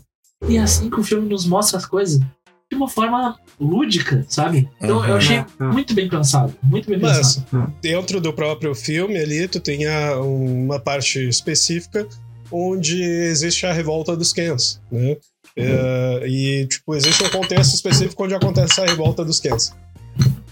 E 0.47 0.57
é 0.57 0.61
assim 0.61 0.87
que 0.89 0.99
o 0.99 1.03
filme 1.03 1.27
nos 1.27 1.45
mostra 1.47 1.77
as 1.79 1.85
coisas 1.85 2.19
de 2.19 2.75
uma 2.77 2.87
forma 2.87 3.37
lúdica, 3.59 4.23
sabe? 4.29 4.69
Então 4.81 4.97
Uhum. 4.97 5.05
eu 5.05 5.15
achei 5.15 5.39
Uhum. 5.59 5.71
muito 5.71 5.93
bem 5.95 6.07
pensado. 6.07 6.53
Muito 6.61 6.87
bem 6.89 6.99
Mas 6.99 7.17
pensado. 7.37 7.73
dentro 7.81 8.19
do 8.21 8.31
próprio 8.33 8.75
filme 8.75 9.17
ali, 9.17 9.47
tu 9.47 9.59
tem 9.59 9.79
uma 10.21 10.79
parte 10.79 11.19
específica 11.27 12.07
onde 12.53 13.01
existe 13.01 13.65
a 13.65 13.73
revolta 13.73 14.15
dos 14.15 14.31
Kens, 14.31 14.79
né? 14.91 15.17
É, 15.55 16.23
e, 16.27 16.65
tipo, 16.67 16.95
existe 16.95 17.23
um 17.23 17.29
contexto 17.29 17.73
específico 17.73 18.23
onde 18.23 18.35
acontece 18.35 18.79
a 18.79 18.85
revolta 18.85 19.25
dos 19.25 19.39
Kens. 19.39 19.73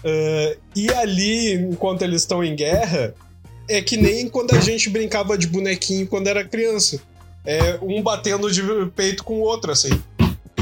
É, 0.04 0.56
e 0.74 0.92
ali, 0.92 1.54
enquanto 1.54 2.02
eles 2.02 2.22
estão 2.22 2.42
em 2.42 2.56
guerra, 2.56 3.14
é 3.68 3.80
que 3.80 3.96
nem 3.96 4.28
quando 4.28 4.54
a 4.54 4.60
gente 4.60 4.90
brincava 4.90 5.38
de 5.38 5.46
bonequinho 5.46 6.06
quando 6.06 6.26
era 6.26 6.44
criança. 6.44 7.00
É 7.44 7.78
um 7.82 8.02
batendo 8.02 8.50
de 8.50 8.62
peito 8.94 9.24
com 9.24 9.34
o 9.34 9.40
outro, 9.40 9.72
assim. 9.72 9.90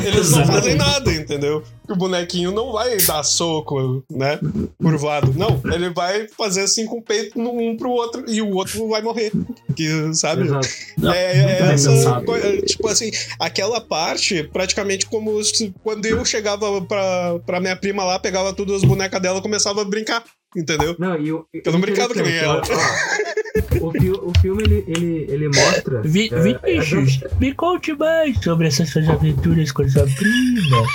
Eles 0.04 0.30
não 0.30 0.46
fazem 0.46 0.74
nada, 0.74 1.12
entendeu? 1.12 1.62
O 1.88 1.96
bonequinho 1.96 2.52
não 2.52 2.72
vai 2.72 2.96
dar 2.98 3.22
soco, 3.22 4.04
né? 4.10 4.38
Curvado. 4.80 5.34
Não, 5.36 5.60
ele 5.72 5.90
vai 5.90 6.28
fazer 6.28 6.62
assim 6.62 6.86
com 6.86 6.98
o 6.98 7.02
peito 7.02 7.38
um 7.38 7.76
pro 7.76 7.90
outro 7.90 8.24
e 8.28 8.40
o 8.40 8.54
outro 8.54 8.88
vai 8.88 9.02
morrer. 9.02 9.32
Que, 9.74 10.14
sabe? 10.14 10.42
Exato. 10.44 10.68
Não, 10.98 11.12
É, 11.12 11.58
é 11.58 11.62
bem 11.62 11.72
essa 11.72 12.20
coisa, 12.22 12.62
tipo 12.62 12.86
assim, 12.88 13.10
aquela 13.38 13.80
parte, 13.80 14.44
praticamente 14.52 15.06
como 15.06 15.42
se, 15.42 15.74
quando 15.82 16.06
eu 16.06 16.24
chegava 16.24 16.80
pra, 16.82 17.38
pra 17.44 17.60
minha 17.60 17.74
prima 17.76 18.04
lá, 18.04 18.18
pegava 18.18 18.52
tudo 18.52 18.74
as 18.74 18.82
bonecas 18.84 19.20
dela 19.20 19.38
e 19.38 19.42
começava 19.42 19.82
a 19.82 19.84
brincar, 19.84 20.22
entendeu? 20.56 20.94
Não, 20.98 21.18
e 21.18 21.32
o, 21.32 21.44
Eu 21.64 21.72
não 21.72 21.80
brincava 21.80 22.14
que 22.14 22.22
nem 22.22 22.36
ela. 22.36 22.62
ó, 22.62 23.29
o, 23.80 23.90
fi- 23.92 24.10
o 24.10 24.32
filme, 24.40 24.62
ele, 24.62 24.84
ele, 24.86 25.26
ele 25.28 25.46
mostra... 25.48 26.00
Vi- 26.02 26.30
é, 26.32 26.40
Vinícius, 26.40 27.20
me 27.40 27.52
conte 27.54 27.92
mais 27.94 28.36
sobre 28.42 28.68
essas 28.68 28.88
suas 28.90 29.08
aventuras 29.08 29.72
com 29.72 29.88
sua 29.88 30.04
prima. 30.06 30.86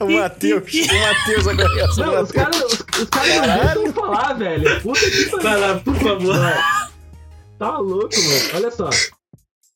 O 0.00 0.08
Matheus, 0.10 0.62
o 0.72 0.98
Matheus 1.00 1.48
agora 1.48 1.80
é 1.80 1.84
o 1.84 1.96
Não, 1.96 2.22
os 2.22 2.30
caras 2.32 2.62
os, 2.62 2.72
os 3.02 3.08
caras 3.08 3.36
não 3.36 3.74
deixam 3.74 3.92
falar, 3.92 4.32
velho. 4.34 4.80
Puta 4.82 5.00
que 5.00 5.24
pariu. 5.26 5.42
Vai 5.42 5.60
lá, 5.60 5.74
por 5.80 5.94
favor. 5.96 6.36
Tá 7.58 7.78
louco, 7.78 8.14
mano. 8.16 8.40
Olha 8.54 8.70
só. 8.70 8.88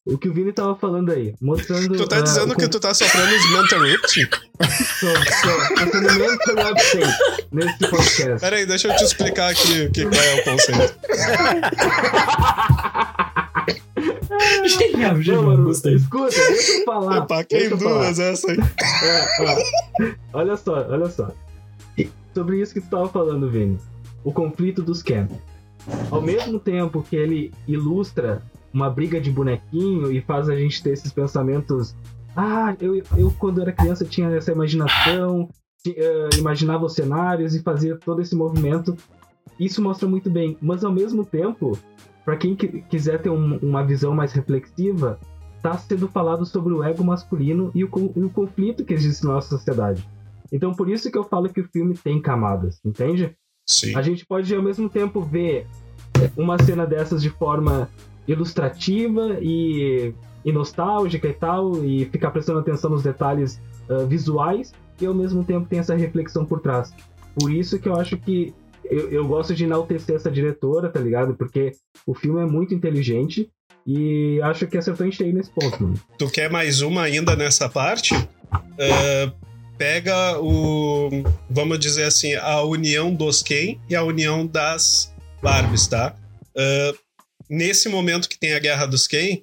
O 0.07 0.19
que 0.19 0.29
o 0.29 0.35
Vini 0.35 0.53
tava 0.53 0.77
falando 0.77 1.11
aí, 1.13 1.35
mostrando. 1.41 1.97
Tu 1.97 2.07
tá 2.07 2.21
dizendo 2.21 2.55
que 2.55 2.65
con- 2.65 2.71
tu 2.71 2.79
tá 2.79 2.93
sofrendo 2.93 3.35
os 3.35 3.51
mental 3.53 3.87
interruption? 3.87 4.27
Tô, 5.01 5.07
tô, 5.87 5.91
tô 5.91 6.01
meio 6.19 6.35
interrupted 6.35 7.07
nesse 7.51 7.79
podcast. 7.79 8.41
Pera 8.41 8.57
aí, 8.57 8.67
deixa 8.67 8.89
eu 8.89 8.97
te 8.97 9.05
explicar 9.05 9.51
aqui 9.51 9.81
o 9.87 9.91
que 9.91 10.03
qual 10.05 10.23
é 10.23 10.41
o 10.41 10.45
conceito. 10.45 10.95
Genial, 14.67 15.15
Não, 15.15 15.23
genial, 15.23 15.43
mano, 15.45 15.65
gostei. 15.65 15.95
escuta, 15.95 16.35
deixa 16.35 16.73
eu 16.73 16.85
falar. 16.85 17.19
Empaquei 17.25 17.59
deixa 17.61 17.75
em 17.75 17.79
eu 17.79 17.79
falar. 17.83 18.03
duas 18.05 18.19
essa 18.19 18.51
aí. 18.51 18.59
É, 19.03 19.27
ó. 19.41 20.39
Olha 20.39 20.57
só, 20.59 20.87
olha 20.89 21.09
só. 21.09 21.33
Sobre 22.35 22.61
isso 22.61 22.75
que 22.75 22.81
tu 22.81 22.91
tava 22.91 23.09
falando, 23.09 23.49
Vini. 23.49 23.79
O 24.23 24.33
conflito 24.33 24.83
dos 24.83 25.03
Ken. 25.03 25.29
Ao 26.11 26.21
mesmo 26.21 26.59
tempo 26.59 27.03
que 27.09 27.17
ele 27.17 27.53
ilustra 27.67 28.43
uma 28.75 28.91
briga 28.91 29.21
de 29.21 29.31
bonequinho 29.31 30.11
e 30.11 30.21
faz 30.21 30.49
a 30.49 30.57
gente 30.57 30.83
ter 30.83 30.91
esses 30.91 31.13
pensamentos. 31.13 31.95
Ah, 32.37 32.75
eu, 32.81 33.01
eu 33.17 33.33
quando 33.39 33.63
era 33.63 33.73
criança 33.73 34.05
tinha 34.05 34.29
essa 34.31 34.51
imaginação, 34.51 35.49
eh, 35.87 36.29
imaginava 36.37 36.85
os 36.85 36.95
cenários 36.95 37.55
e 37.55 37.63
fazia 37.63 37.97
todo 37.97 38.21
esse 38.21 38.35
movimento. 38.35 38.97
Isso 39.59 39.81
mostra 39.81 40.09
muito 40.09 40.29
bem. 40.29 40.59
Mas 40.61 40.85
ao 40.85 40.93
mesmo 40.93 41.25
tempo, 41.25 41.79
para 42.25 42.37
quem 42.37 42.57
qui- 42.57 42.83
quiser 42.91 43.23
ter 43.23 43.31
um- 43.31 43.59
uma 43.59 43.85
visão 43.85 44.13
mais 44.13 44.33
reflexiva, 44.33 45.21
está 45.57 45.79
sendo 45.79 46.09
falado 46.09 46.45
sobre 46.45 46.73
o 46.75 46.83
ego 46.83 47.05
masculino 47.05 47.71
e 47.75 47.85
o, 47.85 47.89
e 48.17 48.23
o 48.25 48.29
conflito 48.31 48.85
que 48.85 48.93
existe 48.93 49.25
na 49.25 49.35
nossa 49.35 49.49
sociedade. 49.57 50.07
Então, 50.53 50.73
por 50.73 50.89
isso 50.91 51.11
que 51.11 51.17
eu 51.17 51.25
falo 51.25 51.49
que 51.49 51.61
o 51.61 51.69
filme 51.73 51.95
tem 51.95 52.21
camadas, 52.21 52.81
entende? 52.85 53.35
Sim. 53.67 53.95
A 53.97 54.03
gente 54.03 54.27
pode, 54.27 54.53
ao 54.55 54.63
mesmo 54.63 54.89
tempo, 54.91 55.23
ver 55.23 55.67
uma 56.37 56.59
cena 56.63 56.85
dessas 56.87 57.23
de 57.23 57.31
forma 57.31 57.89
ilustrativa 58.27 59.39
e, 59.41 60.13
e 60.45 60.53
nostálgica 60.53 61.29
e 61.29 61.33
tal, 61.33 61.85
e 61.85 62.07
ficar 62.07 62.31
prestando 62.31 62.61
atenção 62.61 62.91
nos 62.91 63.03
detalhes 63.03 63.61
ah, 63.89 64.05
visuais, 64.05 64.73
e 65.01 65.07
ao 65.07 65.15
mesmo 65.15 65.45
tempo 65.45 65.67
tem 65.69 65.79
essa 65.79 65.95
reflexão 65.95 66.45
por 66.45 66.61
trás. 66.61 66.93
Por 67.39 67.53
isso 67.53 67.79
que 67.79 67.89
eu 67.89 67.97
acho 67.97 68.17
que 68.17 68.55
eu, 68.85 69.11
eu 69.11 69.27
gosto 69.27 69.55
de 69.55 69.65
enaltecer 69.65 70.17
essa 70.17 70.31
diretora, 70.31 70.89
tá 70.89 71.01
ligado? 71.01 71.35
Porque 71.35 71.73
o 72.07 72.15
filme 72.15 72.41
é 72.41 72.47
muito 72.47 72.75
inteligente 72.75 73.51
e 73.87 74.41
acho 74.43 74.67
que 74.67 74.79
acertou 74.79 75.07
em 75.07 75.13
cheio 75.13 75.35
nesse 75.35 75.51
ponto, 75.51 75.83
mano. 75.83 76.01
Tu 76.19 76.29
quer 76.31 76.51
mais 76.51 76.81
uma 76.81 77.03
ainda 77.03 77.35
nessa 77.35 77.69
parte? 77.69 78.15
Ah, 78.53 79.33
pega 79.77 80.39
o. 80.41 81.11
Vamos 81.51 81.79
dizer 81.79 82.05
assim, 82.05 82.35
a 82.35 82.63
união 82.63 83.15
dos 83.15 83.43
Ken 83.43 83.79
e 83.89 83.95
a 83.95 84.03
união 84.03 84.47
das 84.47 85.13
Barbies, 85.43 85.87
tá? 85.87 86.15
Ah, 86.57 86.93
nesse 87.55 87.89
momento 87.89 88.29
que 88.29 88.39
tem 88.39 88.55
a 88.55 88.59
guerra 88.59 88.87
dos 88.87 89.07
Ken, 89.07 89.43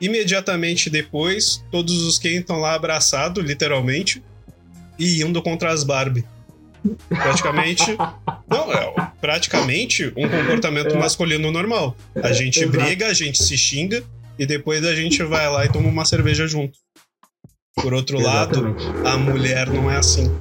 imediatamente 0.00 0.88
depois, 0.88 1.64
todos 1.70 2.02
os 2.02 2.18
Ken 2.18 2.38
estão 2.38 2.58
lá 2.60 2.74
abraçados, 2.74 3.44
literalmente, 3.44 4.22
e 4.98 5.22
indo 5.22 5.42
contra 5.42 5.72
as 5.72 5.82
Barbie. 5.84 6.24
Praticamente. 7.08 7.96
Não, 8.48 8.72
é 8.72 9.12
praticamente 9.20 10.12
um 10.16 10.28
comportamento 10.28 10.94
É. 10.94 10.98
masculino 10.98 11.50
normal. 11.50 11.96
A 12.22 12.32
gente 12.32 12.60
Exato. 12.62 12.78
briga, 12.78 13.08
a 13.08 13.14
gente 13.14 13.42
se 13.42 13.58
xinga 13.58 14.02
e 14.38 14.46
depois 14.46 14.84
a 14.84 14.94
gente 14.94 15.22
vai 15.22 15.48
lá 15.50 15.64
e 15.66 15.68
toma 15.68 15.88
uma 15.88 16.04
cerveja 16.04 16.46
junto. 16.46 16.78
Por 17.74 17.92
outro 17.92 18.18
lado, 18.20 18.68
Exatamente. 18.76 19.06
a 19.08 19.16
mulher 19.18 19.68
não 19.68 19.90
é 19.90 19.96
assim. 19.96 20.34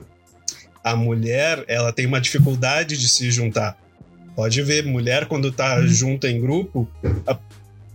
A 0.84 0.96
mulher, 0.96 1.66
ela 1.68 1.92
tem 1.92 2.06
uma 2.06 2.22
dificuldade 2.22 2.98
de 2.98 3.10
se 3.10 3.30
juntar. 3.30 3.78
Pode 4.38 4.62
ver, 4.62 4.86
mulher 4.86 5.26
quando 5.26 5.52
tá 5.52 5.82
junta 5.88 6.30
em 6.30 6.40
grupo, 6.40 6.88
a- 7.26 7.40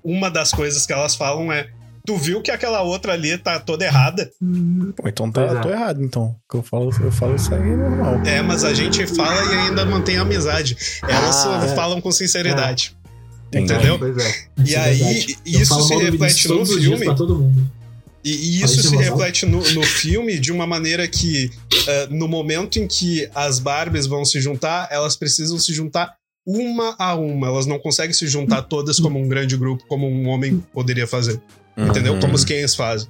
uma 0.03 0.29
das 0.29 0.51
coisas 0.51 0.85
que 0.85 0.93
elas 0.93 1.15
falam 1.15 1.53
é: 1.53 1.69
"Tu 2.05 2.17
viu 2.17 2.43
que 2.43 2.51
aquela 2.51 2.83
outra 2.83 3.13
ali 3.13 3.39
tá 3.39 3.61
toda 3.61 3.85
errada?" 3.85 4.29
Pô, 4.97 5.09
então 5.09 5.31
tá, 5.31 5.43
é. 5.43 5.61
tô 5.61 5.71
errado, 5.71 6.03
então. 6.03 6.35
Que 6.51 6.57
eu 6.57 6.63
falo, 6.65 6.91
eu 7.01 7.13
falo 7.13 7.37
isso 7.37 7.55
aí 7.55 7.61
é 7.63 7.77
normal. 7.77 8.21
É, 8.27 8.43
mas 8.43 8.65
a 8.65 8.75
gente 8.75 9.07
fala 9.07 9.41
e 9.55 9.57
ainda 9.69 9.87
mantém 9.87 10.17
amizade. 10.19 10.77
Elas 11.09 11.47
Ah, 11.47 11.65
é. 11.65 11.75
falam 11.77 12.01
com 12.01 12.11
sinceridade. 12.11 12.97
Entendi. 13.49 13.73
Entendeu? 13.75 13.99
Pois 14.01 14.17
é. 14.19 14.35
E 14.59 14.63
Isso 14.65 14.77
é 14.77 14.81
aí, 14.81 15.37
isso 15.47 15.81
se 15.83 15.95
reflete 15.95 16.49
no 16.49 16.67
filme. 16.67 17.05
Pra 17.05 17.15
todo 17.15 17.37
mundo. 17.37 17.71
E, 18.25 18.31
e 18.33 18.63
isso 18.65 18.83
se 18.83 18.97
reflete 18.97 19.47
no, 19.47 19.59
no 19.73 19.83
filme 19.83 20.39
de 20.41 20.51
uma 20.53 20.67
maneira 20.67 21.07
que, 21.07 21.51
eh, 21.89 22.07
no 22.11 22.27
momento 22.29 22.79
em 22.79 22.87
que 22.87 23.29
as 23.35 23.59
Barbies 23.59 24.07
vão 24.07 24.25
se 24.25 24.41
juntar, 24.41 24.89
elas 24.93 25.17
precisam 25.17 25.59
se 25.59 25.73
juntar 25.75 26.15
uma 26.47 26.95
a 26.99 27.15
uma. 27.15 27.47
Elas 27.49 27.67
não 27.67 27.79
conseguem 27.79 28.13
se 28.13 28.27
juntar 28.27 28.63
todas 28.63 28.99
como 28.99 29.19
um 29.19 29.29
grande 29.29 29.57
grupo, 29.57 29.85
como 29.87 30.07
um 30.07 30.29
homem 30.29 30.63
poderia 30.73 31.07
fazer. 31.07 31.41
Entendeu? 31.77 32.15
Uhum. 32.15 32.21
Como 32.21 32.35
os 32.35 32.45
Kens 32.45 32.75
fazem. 32.75 33.09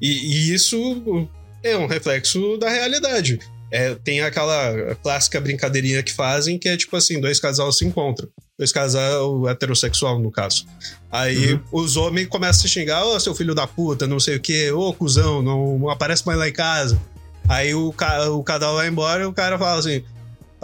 E, 0.00 0.08
e 0.08 0.54
isso 0.54 1.28
é 1.62 1.76
um 1.76 1.86
reflexo 1.86 2.56
da 2.58 2.68
realidade. 2.68 3.38
É, 3.70 3.94
tem 4.04 4.20
aquela 4.20 4.94
clássica 5.02 5.40
brincadeirinha 5.40 6.02
que 6.02 6.12
fazem 6.12 6.58
que 6.58 6.68
é 6.68 6.76
tipo 6.76 6.96
assim: 6.96 7.20
dois 7.20 7.40
casais 7.40 7.78
se 7.78 7.84
encontram. 7.84 8.28
Dois 8.56 8.70
casal 8.70 9.48
heterossexual, 9.48 10.20
no 10.20 10.30
caso. 10.30 10.64
Aí 11.10 11.58
os 11.72 11.96
homens 11.96 12.28
começam 12.28 12.60
a 12.60 12.62
se 12.62 12.68
xingar: 12.68 13.04
Ô, 13.04 13.18
seu 13.18 13.34
filho 13.34 13.54
da 13.54 13.66
puta, 13.66 14.06
não 14.06 14.20
sei 14.20 14.36
o 14.36 14.40
quê, 14.40 14.70
ô, 14.70 14.92
cuzão, 14.92 15.42
não 15.42 15.88
aparece 15.88 16.24
mais 16.24 16.38
lá 16.38 16.48
em 16.48 16.52
casa. 16.52 17.00
Aí 17.48 17.74
o, 17.74 17.92
ca 17.92 18.30
o 18.30 18.42
casal 18.42 18.76
vai 18.76 18.88
embora 18.88 19.24
e 19.24 19.26
o 19.26 19.32
cara 19.32 19.58
fala 19.58 19.80
assim: 19.80 20.04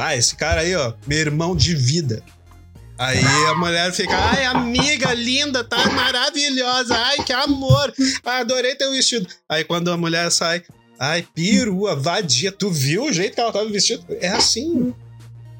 Ah, 0.00 0.16
esse 0.16 0.34
cara 0.34 0.62
aí, 0.62 0.74
ó, 0.74 0.92
meu 1.06 1.18
irmão 1.18 1.54
de 1.54 1.74
vida. 1.74 2.22
Aí 2.98 3.24
a 3.46 3.54
mulher 3.54 3.92
fica, 3.92 4.14
ai, 4.14 4.44
amiga 4.44 5.14
linda, 5.14 5.64
tá 5.64 5.90
maravilhosa, 5.90 6.94
ai, 6.94 7.24
que 7.24 7.32
amor, 7.32 7.92
adorei 8.24 8.74
teu 8.74 8.90
vestido. 8.92 9.26
Aí 9.48 9.64
quando 9.64 9.90
a 9.90 9.96
mulher 9.96 10.30
sai, 10.30 10.62
ai, 10.98 11.26
perua, 11.34 11.96
vadia, 11.96 12.52
tu 12.52 12.70
viu 12.70 13.04
o 13.04 13.12
jeito 13.12 13.34
que 13.34 13.40
ela 13.40 13.52
tava 13.52 13.70
vestida? 13.70 14.02
É 14.20 14.28
assim. 14.28 14.92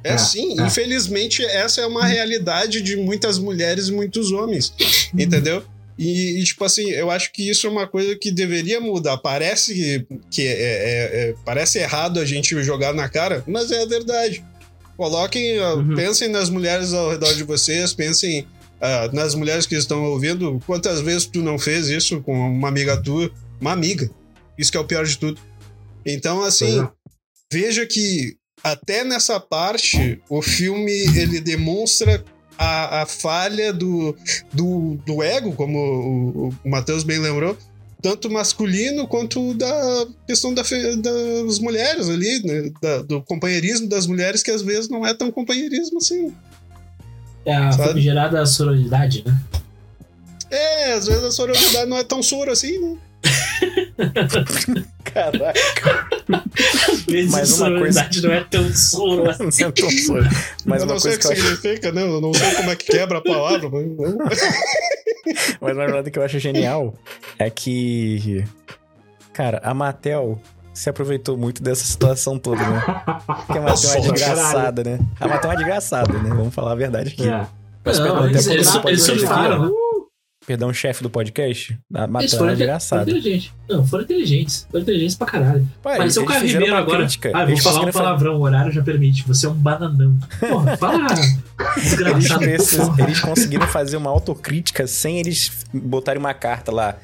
É, 0.05 0.11
É, 0.11 0.13
assim. 0.15 0.61
é. 0.61 0.65
Infelizmente, 0.67 1.43
essa 1.45 1.81
é 1.81 1.87
uma 1.87 2.05
realidade 2.05 2.83
de 2.83 2.97
muitas 2.97 3.39
mulheres 3.39 3.89
e 3.89 3.93
muitos 3.93 4.33
homens. 4.33 4.75
Entendeu? 5.15 5.63
E, 6.03 6.41
e, 6.41 6.45
tipo 6.45 6.65
assim, 6.65 6.89
eu 6.91 7.11
acho 7.11 7.31
que 7.31 7.51
isso 7.51 7.67
é 7.67 7.71
uma 7.71 7.87
coisa 7.87 8.17
que 8.17 8.31
deveria 8.31 8.81
mudar. 8.81 9.19
Parece 9.19 9.75
que, 9.75 10.07
que 10.31 10.47
é, 10.47 10.53
é- 10.53 11.11
é- 11.31 11.35
parece 11.45 11.79
errado 11.79 12.19
a 12.19 12.25
gente 12.25 12.61
jogar 12.65 12.95
na 12.95 13.07
cara, 13.07 13.45
mas 13.47 13.71
é 13.71 13.83
a 13.83 13.87
verdade. 13.87 14.43
Coloquem, 14.97 15.61
Uhum. 15.61 15.95
pensem 15.95 16.29
nas 16.29 16.49
mulheres 16.49 16.95
ao 16.95 17.11
redor 17.11 17.35
de 17.35 17.43
vocês, 17.45 17.93
pensem 17.93 18.47
ah, 18.81 19.11
nas 19.13 19.35
mulheres 19.35 19.67
que 19.67 19.75
estão 19.75 20.03
ouvindo. 20.05 20.59
Quantas 20.67 21.03
vezes 21.03 21.27
tu 21.27 21.43
não 21.43 21.59
fez 21.59 21.89
isso 21.89 22.23
com 22.23 22.33
uma 22.35 22.69
amiga 22.69 22.97
tua? 22.97 23.31
Uma 23.61 23.73
amiga. 23.73 24.11
Isso 24.57 24.71
que 24.73 24.79
é 24.79 24.81
o 24.81 24.87
pior 24.87 25.05
de 25.05 25.19
tudo. 25.19 25.39
Então, 26.07 26.43
assim, 26.43 26.81
é. 26.81 26.89
veja 27.53 27.85
que 27.87 28.37
até 28.65 29.05
nessa 29.05 29.39
parte 29.39 30.19
o 30.31 30.41
filme 30.41 30.93
ele 31.15 31.41
demonstra 31.41 32.25
a, 32.61 33.03
a 33.03 33.07
falha 33.07 33.73
do, 33.73 34.15
do, 34.53 34.99
do 35.07 35.23
ego, 35.23 35.53
como 35.53 35.79
o, 35.79 36.49
o 36.63 36.69
Matheus 36.71 37.03
bem 37.03 37.19
lembrou, 37.19 37.57
tanto 38.03 38.31
masculino 38.31 39.07
quanto 39.09 39.55
da 39.55 40.07
questão 40.27 40.53
da 40.53 40.63
das 40.63 41.59
mulheres 41.59 42.09
ali, 42.09 42.43
né? 42.45 42.71
Da- 42.83 43.03
do 43.03 43.23
companheirismo 43.23 43.89
das 43.89 44.07
mulheres, 44.07 44.43
que 44.43 44.51
às 44.51 44.61
vezes 44.63 44.91
não 44.91 45.07
é 45.07 45.15
tão 45.15 45.31
companheirismo 45.33 45.99
assim. 45.99 46.35
É 47.47 47.57
a 47.57 47.73
famigerada 47.73 48.45
sororidade, 48.45 49.25
né? 49.27 49.41
É, 50.51 50.93
às 50.93 51.07
vezes 51.07 51.25
a 51.25 51.31
sororidade 51.31 51.89
não 51.89 51.97
é 51.97 52.05
tão 52.05 52.23
soro 52.23 52.51
assim, 52.53 52.79
né? 52.79 52.97
Caraca. 55.13 56.09
Às 56.89 57.01
vezes 57.03 57.31
Mas 57.31 57.59
uma 57.61 57.79
coisa- 57.79 58.09
não 58.23 58.33
é 58.33 58.45
tão 58.45 58.73
soro 58.75 59.29
assim. 59.31 59.45
Não 59.63 59.69
é 59.69 59.73
tão 59.73 59.91
soro. 59.91 60.29
Mas 60.65 60.81
eu 60.83 60.87
uma 60.87 60.95
não 60.95 61.01
sei 61.01 61.13
coisa 61.13 61.17
o 61.17 61.19
que 61.19 61.19
que 61.21 61.27
eu 61.27 61.33
acho 61.33 61.57
significa, 61.57 61.93
né? 61.93 62.03
Eu 62.03 62.21
não 62.21 62.33
sei 62.35 62.55
como 62.55 62.71
é 62.71 62.77
que 62.77 62.87
quebra 62.87 63.19
a 63.19 63.23
palavra, 63.23 63.69
mas... 63.71 64.41
Mas 65.61 65.77
na 65.77 65.85
verdade 65.85 66.09
o 66.09 66.13
que 66.13 66.19
eu 66.19 66.23
acho 66.25 66.39
genial 66.39 66.95
é 67.39 67.51
que. 67.51 68.45
Cara, 69.33 69.61
a 69.63 69.73
Mattel 69.75 70.41
se 70.73 70.89
aproveitou 70.89 71.37
muito 71.37 71.63
dessa 71.63 71.85
situação 71.85 72.39
toda, 72.39 72.61
né? 72.67 72.83
Porque 73.47 73.59
a 73.59 73.63
Matheus 73.63 73.95
é 73.95 73.99
uma 73.99 74.13
desgraçada, 74.13 74.83
né? 74.83 74.99
A 75.21 75.29
Matheus 75.29 75.45
é 75.45 75.49
uma 75.49 75.57
desgraçada, 75.57 76.13
né? 76.15 76.31
Vamos 76.31 76.55
falar 76.55 76.73
a 76.73 76.75
verdade 76.75 77.11
aqui. 77.11 77.29
É. 77.29 77.47
Peço 77.85 78.01
Não, 78.03 78.07
perdão 78.09 78.25
eles, 78.31 78.47
por 78.79 78.89
eles, 78.89 79.03
esse 79.03 79.11
eles 79.11 79.23
Perdão, 80.47 80.73
chefe 80.73 81.03
do 81.03 81.11
podcast. 81.11 81.79
A 81.95 81.99
Eles 82.01 82.11
Matheus 82.11 82.33
é 82.35 82.39
foram, 82.39 82.53
inteligentes. 83.03 83.53
Não, 83.69 83.87
foram 83.87 84.05
inteligentes. 84.05 84.67
Foram 84.71 84.83
inteligentes 84.83 85.15
pra 85.15 85.27
caralho. 85.27 85.69
Pai, 85.83 85.99
Mas 85.99 86.17
o 86.17 86.21
eles 86.21 86.29
Caio 86.29 86.41
fizeram 86.41 86.61
Ribeiro 86.65 86.75
uma 86.75 86.81
agora. 86.83 86.99
crítica. 87.01 87.31
Ah, 87.35 87.41
vou 87.41 87.49
Eles 87.51 87.63
falar 87.63 87.81
um 87.87 87.93
palavrão, 87.93 88.37
o 88.37 88.41
horário 88.43 88.73
já 88.73 88.83
permite. 88.83 89.27
Você 89.29 89.47
é 89.47 89.49
um 89.51 89.55
bananão. 89.55 90.19
Porra, 90.41 90.77
fala. 90.79 91.07
Eles, 91.77 91.91
Desgraçado. 91.91 92.87
porra. 92.87 93.03
eles 93.05 93.21
conseguiram 93.21 93.67
fazer 93.69 93.97
uma 93.99 94.11
autocrítica 94.11 94.87
sem 94.87 95.19
eles 95.19 95.65
botarem 95.73 96.19
uma 96.19 96.35
carta 96.35 96.73
lá. 96.73 96.97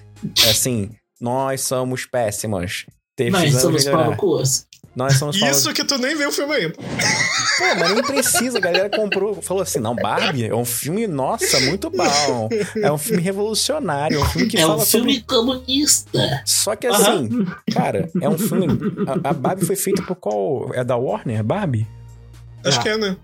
Assim, 0.51 0.91
nós 1.21 1.61
somos 1.61 2.07
péssimos. 2.07 2.87
Nós 3.19 3.31
Precisamos 3.31 3.83
somos 3.85 3.85
palucos. 3.85 4.66
Nós 4.97 5.19
somos 5.19 5.37
Isso 5.37 5.75
que 5.75 5.85
tu 5.85 5.99
nem 5.99 6.17
viu 6.17 6.31
o 6.31 6.33
filme 6.33 6.55
ainda. 6.55 6.73
Pô, 6.75 7.65
mas 7.79 7.93
nem 7.93 8.03
precisa. 8.03 8.57
A 8.57 8.61
galera 8.63 8.89
comprou. 8.89 9.43
Falou 9.43 9.63
assim: 9.63 9.79
não, 9.79 9.95
Barbie 9.95 10.47
é 10.47 10.55
um 10.55 10.65
filme, 10.65 11.07
nossa, 11.07 11.61
muito 11.61 11.91
bom. 11.91 12.49
É 12.83 12.91
um 12.91 12.97
filme 12.97 13.23
revolucionário. 13.23 14.19
É 14.19 14.23
um 14.23 14.25
filme 14.25 14.49
que 14.49 14.57
É 14.57 14.65
um 14.65 14.69
fala 14.71 14.87
filme 14.87 15.15
sobre. 15.21 15.27
comunista. 15.27 16.43
Só 16.47 16.75
que 16.75 16.87
assim, 16.87 17.45
cara, 17.75 18.11
é 18.23 18.29
um 18.29 18.39
filme. 18.39 18.67
A, 19.23 19.29
a 19.29 19.33
Barbie 19.35 19.67
foi 19.67 19.77
feita 19.77 20.03
por 20.03 20.17
qual? 20.17 20.71
É 20.73 20.83
da 20.83 20.97
Warner? 20.97 21.45
Barbie? 21.45 21.87
Acho 22.65 22.81
Ah. 22.81 22.83
que 22.83 22.89
é, 22.89 22.97
né? 22.97 23.17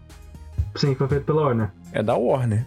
Sim, 0.77 0.95
foi 0.95 1.09
feito 1.09 1.25
pela 1.25 1.43
Warner. 1.47 1.71
É 1.93 2.03
da 2.03 2.15
Warner. 2.17 2.67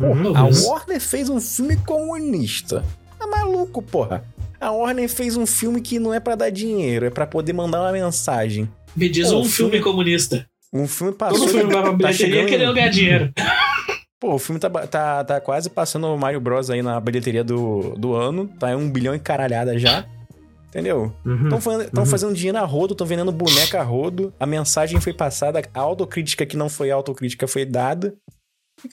Uhum. 0.00 0.30
A 0.30 0.34
Talvez. 0.34 0.64
Warner 0.64 1.00
fez 1.00 1.28
um 1.28 1.40
filme 1.40 1.76
comunista. 1.76 2.84
Tá 3.16 3.26
maluco, 3.28 3.80
porra. 3.80 4.24
A 4.60 4.70
Warner 4.70 5.08
fez 5.08 5.36
um 5.36 5.46
filme 5.46 5.80
que 5.80 5.98
não 5.98 6.12
é 6.12 6.20
pra 6.20 6.34
dar 6.34 6.50
dinheiro, 6.50 7.06
é 7.06 7.10
pra 7.10 7.26
poder 7.26 7.52
mandar 7.52 7.80
uma 7.80 7.92
mensagem. 7.92 8.68
Me 8.94 9.08
diz 9.08 9.28
Pô, 9.30 9.36
um 9.36 9.40
o 9.40 9.44
filme 9.44 9.70
filme- 9.72 9.80
comunista. 9.84 10.46
Um 10.72 10.86
filme 10.86 11.12
passou. 11.14 11.38
Todo 11.40 11.48
filme 11.48 11.72
vai 11.72 11.82
pra 11.82 11.90
tá 11.92 11.96
bilheteria 11.96 12.44
querendo 12.46 12.74
ganhar 12.74 12.88
dinheiro. 12.90 13.32
Pô, 14.20 14.34
o 14.34 14.38
filme 14.38 14.60
tá, 14.60 14.68
tá, 14.86 15.24
tá 15.24 15.40
quase 15.40 15.70
passando 15.70 16.06
o 16.08 16.18
Mario 16.18 16.40
Bros 16.40 16.68
aí 16.70 16.82
na 16.82 17.00
bilheteria 17.00 17.42
do, 17.42 17.94
do 17.96 18.14
ano. 18.14 18.46
Tá 18.58 18.70
em 18.72 18.76
um 18.76 18.90
bilhão 18.90 19.14
e 19.14 19.18
caralhada 19.18 19.78
já. 19.78 20.04
Entendeu? 20.68 21.12
Uhum. 21.24 21.44
Estão 21.44 21.60
fazendo, 21.60 21.90
tão 21.90 22.04
Uhum. 22.04 22.10
fazendo 22.10 22.34
dinheiro 22.34 22.58
a 22.58 22.64
rodo, 22.64 22.92
estão 22.92 23.06
vendendo 23.06 23.32
boneca 23.32 23.80
a 23.80 23.82
rodo. 23.82 24.32
A 24.38 24.46
mensagem 24.46 25.00
foi 25.00 25.12
passada, 25.12 25.60
a 25.74 25.80
autocrítica 25.80 26.44
que 26.46 26.56
não 26.56 26.68
foi 26.68 26.90
autocrítica 26.90 27.48
foi 27.48 27.64
dada. 27.64 28.14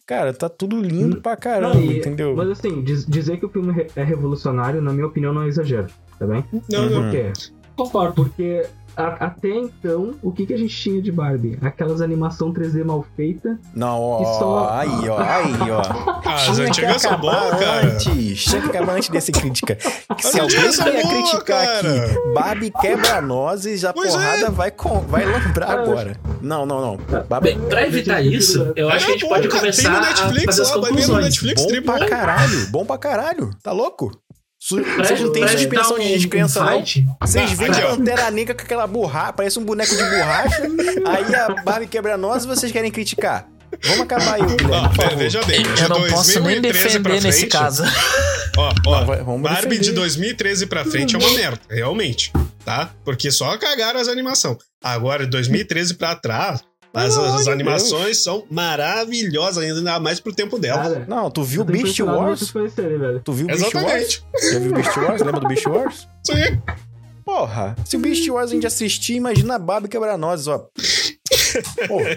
Cara, 0.05 0.33
tá 0.33 0.49
tudo 0.49 0.81
lindo 0.81 1.21
pra 1.21 1.35
caramba, 1.35 1.75
Não, 1.75 1.81
e- 1.81 1.97
entendeu? 1.99 2.35
Mas 2.35 2.49
assim, 2.49 2.81
diz- 2.81 3.05
dizer 3.05 3.37
que 3.37 3.45
o 3.45 3.49
filme 3.49 3.85
é 3.95 4.03
revolucionário, 4.03 4.81
na 4.81 4.91
minha 4.91 5.05
opinião, 5.07 5.33
não 5.33 5.43
é 5.43 5.47
exagero, 5.47 5.87
tá 6.19 6.25
bem? 6.25 6.43
Não, 6.71 6.89
não. 6.89 6.97
Uhum. 6.97 7.03
Por 7.03 7.11
quê? 7.11 7.33
Concordo. 7.75 8.13
Porque 8.15 8.65
até 8.97 9.49
então, 9.49 10.15
o 10.21 10.31
que, 10.31 10.45
que 10.45 10.53
a 10.53 10.57
gente 10.57 10.75
tinha 10.75 11.01
de 11.01 11.11
Barbie? 11.11 11.57
Aquelas 11.61 12.01
animação 12.01 12.51
3D 12.53 12.83
mal 12.83 13.05
feita. 13.15 13.57
Não, 13.75 14.01
ó, 14.01 14.39
só- 14.39 14.69
aí, 14.73 15.09
ó, 15.09 15.17
aí, 15.19 15.71
ó. 15.71 16.17
Ah, 16.27 16.33
as 16.35 16.59
antigas 16.59 17.01
são 17.01 17.11
acabar 17.13 17.39
boas, 17.49 17.59
cara. 17.59 17.87
Antes, 17.87 18.43
tinha 18.43 18.61
que 18.61 18.67
acabar 18.69 18.95
antes 18.97 19.09
desse 19.09 19.31
crítica. 19.31 19.75
Que 19.75 20.27
se 20.27 20.39
alguém 20.39 20.59
ia 20.59 21.07
criticar 21.07 21.65
cara. 21.65 21.79
aqui, 22.05 22.33
Barbie 22.33 22.71
quebra 22.81 23.21
nozes, 23.21 23.85
a 23.85 23.93
Pois 23.93 24.11
porrada 24.13 24.47
é. 24.47 24.49
vai, 24.49 24.71
com, 24.71 24.99
vai 25.01 25.25
lembrar 25.25 25.67
Ah, 25.69 25.73
agora. 25.81 26.17
Não, 26.41 26.65
não, 26.65 26.81
não. 26.81 26.97
Barbie 27.29 27.53
Bem, 27.55 27.59
pra 27.69 27.87
evitar 27.87 28.21
isso, 28.21 28.73
eu 28.75 28.89
acho 28.89 29.05
que 29.05 29.11
a 29.11 29.13
gente 29.15 29.25
É 29.25 29.29
pode 29.29 29.47
bom, 29.47 29.53
cara. 29.53 29.61
começar 29.61 29.81
Tem 29.83 29.91
no 29.91 29.97
a 29.97 30.01
Netflix 30.01 30.45
fazer 30.45 30.61
as 30.63 30.69
lá, 30.69 30.73
vai 30.81 30.83
ver 30.83 30.89
no 30.89 30.97
conclusões. 30.97 31.25
Netflix, 31.25 31.61
bom 31.65 31.81
pra 31.81 31.99
bom. 31.99 32.05
caralho, 32.07 32.67
bom 32.71 32.85
pra 32.85 32.97
caralho. 32.97 33.49
Tá 33.63 33.71
louco? 33.71 34.11
Vocês 34.69 35.21
não 35.21 35.31
têm 35.31 35.47
suspensão 35.47 35.97
evitar 35.97 36.03
de 36.07 36.13
um- 36.13 36.17
descrença, 36.17 36.61
um 36.61 36.65
não? 36.65 36.83
Vocês 37.21 37.51
veem. 37.53 37.71
Pantera 37.71 38.31
Negra 38.31 38.53
com 38.55 38.61
aquela 38.61 38.85
borracha, 38.87 39.33
parece 39.33 39.59
um 39.59 39.63
boneco 39.63 39.95
de 39.95 40.03
borracha, 40.03 40.61
aí 41.07 41.35
a 41.35 41.61
Barbie 41.63 41.87
quebra 41.87 42.17
nozes 42.17 42.43
e 42.45 42.47
vocês 42.47 42.71
querem 42.71 42.91
criticar. 42.91 43.47
Vamos 43.83 44.01
acabar 44.01 44.35
aí, 44.35 44.41
Guilherme, 44.41 44.95
favor. 44.95 45.17
veja 45.17 45.43
bem, 45.43 45.61
de 45.61 45.81
Eu 45.81 45.89
não 45.89 46.07
posso 46.07 46.39
nem 46.39 46.61
2013 46.61 46.99
pra 46.99 47.11
defender 47.11 47.27
nesse 47.27 47.39
frente, 47.39 47.51
caso. 47.51 47.83
Ó, 48.57 48.73
ó, 48.87 49.05
Não, 49.25 49.41
Barbie 49.41 49.71
de 49.75 49.79
defender. 49.79 49.93
2013 49.93 50.65
pra 50.67 50.85
frente 50.85 51.15
é 51.15 51.19
uma 51.19 51.29
merda, 51.31 51.59
realmente, 51.69 52.31
tá? 52.65 52.89
Porque 53.03 53.29
só 53.29 53.57
cagaram 53.57 53.99
as 53.99 54.07
animações. 54.07 54.57
Agora, 54.81 55.25
de 55.25 55.31
2013 55.31 55.95
pra 55.95 56.15
trás, 56.15 56.61
as, 56.97 57.13
Pelo 57.13 57.25
amor 57.25 57.37
as 57.39 57.43
de 57.45 57.51
animações 57.51 58.23
são 58.23 58.43
maravilhosas, 58.49 59.63
ainda 59.63 59.99
mais 59.99 60.19
pro 60.19 60.33
tempo 60.33 60.57
dela. 60.57 60.81
Cara, 60.83 61.05
Não, 61.07 61.29
tu 61.31 61.43
viu 61.43 61.63
Beast 61.63 61.99
Wars? 61.99 62.49
Velho. 62.51 63.21
Tu 63.23 63.33
viu 63.33 63.47
Beast 63.47 63.61
Wars? 63.61 63.75
Exatamente. 63.75 64.23
Já 64.51 64.59
viu 64.59 64.73
Beast 64.73 64.97
Wars? 64.97 65.21
Lembra 65.21 65.39
do 65.41 65.47
Beast 65.47 65.65
Wars? 65.67 66.07
Sim. 66.25 66.61
Porra, 67.25 67.75
se 67.85 67.97
o 67.97 67.99
Beast 67.99 68.27
Wars 68.29 68.51
a 68.51 68.53
gente 68.53 68.65
assistir, 68.65 69.13
imagina 69.15 69.55
a 69.55 69.59
Barbie 69.59 69.89
quebrar 69.89 70.17
nozes, 70.17 70.47
ó. 70.47 70.67
Porra. 71.87 72.15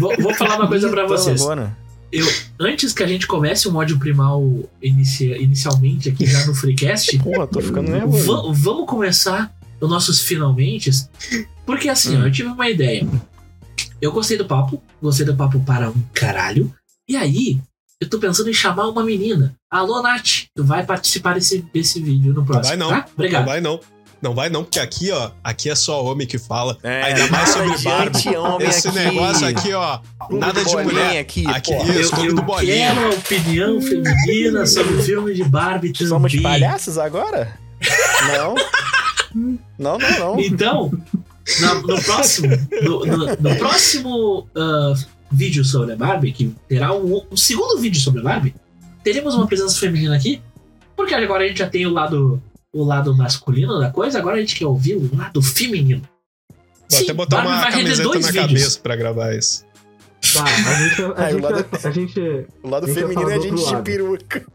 Vou, 0.00 0.14
vou 0.18 0.34
falar 0.34 0.56
uma 0.56 0.68
coisa 0.68 0.88
pra 0.88 1.04
Então, 1.04 1.16
vocês. 1.16 1.40
agora. 1.42 1.76
Eu, 2.12 2.26
antes 2.60 2.92
que 2.92 3.02
a 3.02 3.06
gente 3.06 3.26
comece 3.26 3.66
o 3.66 3.74
ódio 3.74 3.98
primal 3.98 4.42
inicia- 4.82 5.36
inicialmente 5.40 6.10
aqui 6.10 6.26
já 6.26 6.44
no 6.46 6.54
Freecast, 6.54 7.18
Porra, 7.18 7.46
tô 7.46 7.60
ficando 7.60 7.90
nervoso. 7.90 8.26
va- 8.26 8.52
vamos 8.54 8.86
começar 8.86 9.50
os 9.80 9.88
nossos 9.88 10.20
finalmente. 10.20 10.90
Porque 11.64 11.88
assim, 11.88 12.16
Hum. 12.16 12.22
ó, 12.22 12.26
eu 12.26 12.30
tive 12.30 12.48
uma 12.50 12.68
ideia. 12.68 13.06
Eu 14.00 14.12
gostei 14.12 14.36
do 14.36 14.44
papo, 14.44 14.82
gostei 15.00 15.24
do 15.24 15.34
papo 15.34 15.60
para 15.60 15.88
um 15.90 16.02
caralho. 16.12 16.72
E 17.08 17.16
aí, 17.16 17.60
eu 18.00 18.08
tô 18.08 18.18
pensando 18.18 18.50
em 18.50 18.54
chamar 18.54 18.88
uma 18.88 19.04
menina. 19.04 19.54
Alô, 19.70 20.02
Nath, 20.02 20.46
tu 20.54 20.64
vai 20.64 20.84
participar 20.84 21.34
desse, 21.34 21.64
desse 21.72 22.00
vídeo 22.02 22.34
no 22.34 22.44
próximo. 22.44 22.68
vai 22.68 22.76
não. 22.76 22.88
Tá? 22.88 22.96
Não 22.96 23.04
Obrigado. 23.14 23.46
vai 23.46 23.60
não. 23.60 23.80
Não 24.20 24.34
vai 24.36 24.48
não, 24.48 24.62
porque 24.62 24.78
aqui, 24.78 25.10
ó, 25.10 25.32
aqui 25.42 25.68
é 25.68 25.74
só 25.74 26.04
homem 26.04 26.28
que 26.28 26.38
fala. 26.38 26.78
É, 26.84 27.02
Ainda 27.02 27.26
mais 27.26 27.48
sobre 27.48 27.76
Barbie. 27.78 28.18
Esse 28.64 28.86
aqui. 28.86 28.98
negócio 28.98 29.46
aqui, 29.48 29.72
ó, 29.72 29.98
nada 30.30 30.64
de 30.64 30.76
mulher. 30.76 31.18
aqui, 31.18 31.44
Aqui, 31.48 31.72
isso, 31.98 32.12
clube 32.12 32.28
eu 32.28 32.36
do 32.36 32.42
bolinha. 32.42 32.94
quero 32.94 33.06
a 33.06 33.10
opinião 33.10 33.80
feminina 33.80 34.64
sobre 34.64 34.94
o 34.94 35.02
filme 35.02 35.34
de 35.34 35.42
Barbie 35.42 35.92
também. 35.92 36.06
Somos 36.08 36.36
palhaços 36.36 36.98
agora? 36.98 37.58
Não. 38.38 38.54
Não, 39.76 39.98
não, 39.98 40.18
não. 40.20 40.40
Então, 40.40 40.92
na- 41.60 41.74
no, 41.74 42.02
próximo, 42.02 42.48
no, 42.82 43.04
no- 43.06 43.26
no 43.36 43.56
próximo 43.56 44.46
ah, 44.56 44.94
vídeo 45.30 45.64
sobre 45.64 45.92
a 45.92 45.96
Barbie, 45.96 46.32
que 46.32 46.54
terá 46.68 46.94
um, 46.94 47.22
um 47.30 47.36
segundo 47.36 47.78
vídeo 47.80 48.00
sobre 48.00 48.20
a 48.20 48.24
Barbie, 48.24 48.54
teremos 49.02 49.34
uma 49.34 49.46
presença 49.46 49.78
feminina 49.78 50.14
aqui, 50.16 50.40
porque 50.96 51.14
agora 51.14 51.44
a 51.44 51.48
gente 51.48 51.58
já 51.58 51.68
tem 51.68 51.86
o 51.86 51.90
lado, 51.92 52.40
o 52.72 52.84
lado 52.84 53.16
masculino 53.16 53.78
da 53.80 53.90
coisa, 53.90 54.18
agora 54.18 54.36
a 54.36 54.40
gente 54.40 54.54
quer 54.56 54.66
ouvir 54.66 54.94
o 54.96 55.10
lado 55.16 55.42
feminino. 55.42 56.02
Vou 56.50 56.98
Sim, 56.98 57.04
até 57.04 57.12
botar 57.14 57.36
Barbie 57.42 57.52
uma 57.52 57.70
camiseta 57.70 58.02
dois 58.02 58.26
na 58.26 58.32
vídeos. 58.32 58.48
cabeça 58.48 58.80
pra 58.80 58.96
gravar 58.96 59.34
isso. 59.34 59.64
Tá, 60.34 60.44
a 60.44 60.74
gente, 60.74 61.02
a, 61.02 61.08
o 61.10 61.30
gente, 61.32 61.40
lado- 61.42 61.66
vai- 61.70 61.80
a 61.84 61.90
gente 61.90 62.20
O 62.62 62.68
lado 62.68 62.84
A 62.84 62.88
gente 62.88 62.98
feminino 63.00 63.30
é 63.30 63.34
a 63.34 63.38
gente 63.40 63.54
de 63.56 63.62
lado. 63.72 63.82
peruca. 63.82 64.46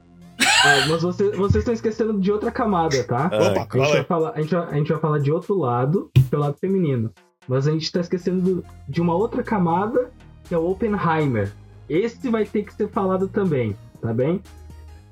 Ah, 0.63 0.85
mas 0.89 1.01
você- 1.01 1.31
vocês 1.31 1.57
estão 1.61 1.73
esquecendo 1.73 2.19
de 2.19 2.31
outra 2.31 2.51
camada, 2.51 3.03
tá? 3.03 3.29
Ah, 3.31 3.37
Opa, 3.51 3.67
A 3.69 3.77
gente, 3.77 3.77
fala 3.77 3.93
vai 3.93 4.03
falar, 4.03 4.31
a, 4.35 4.41
gente 4.41 4.55
vai, 4.55 4.67
a 4.67 4.73
gente 4.77 4.91
vai 4.91 4.99
falar 5.01 5.19
de 5.19 5.31
outro 5.31 5.57
lado, 5.57 6.09
que 6.13 6.33
é 6.33 6.37
o 6.37 6.41
lado 6.41 6.57
feminino. 6.59 7.11
Mas 7.47 7.67
a 7.67 7.71
gente 7.71 7.91
tá 7.91 8.01
esquecendo 8.01 8.41
do- 8.41 8.63
de 8.89 9.01
uma 9.01 9.15
outra 9.15 9.41
camada, 9.43 10.11
que 10.43 10.53
é 10.53 10.57
o 10.57 10.69
Oppenheimer. 10.69 11.51
Esse 11.89 12.29
vai 12.29 12.43
ter 12.45 12.63
que 12.63 12.73
ser 12.73 12.89
falado 12.89 13.27
também, 13.29 13.75
tá 14.01 14.13
bem? 14.13 14.41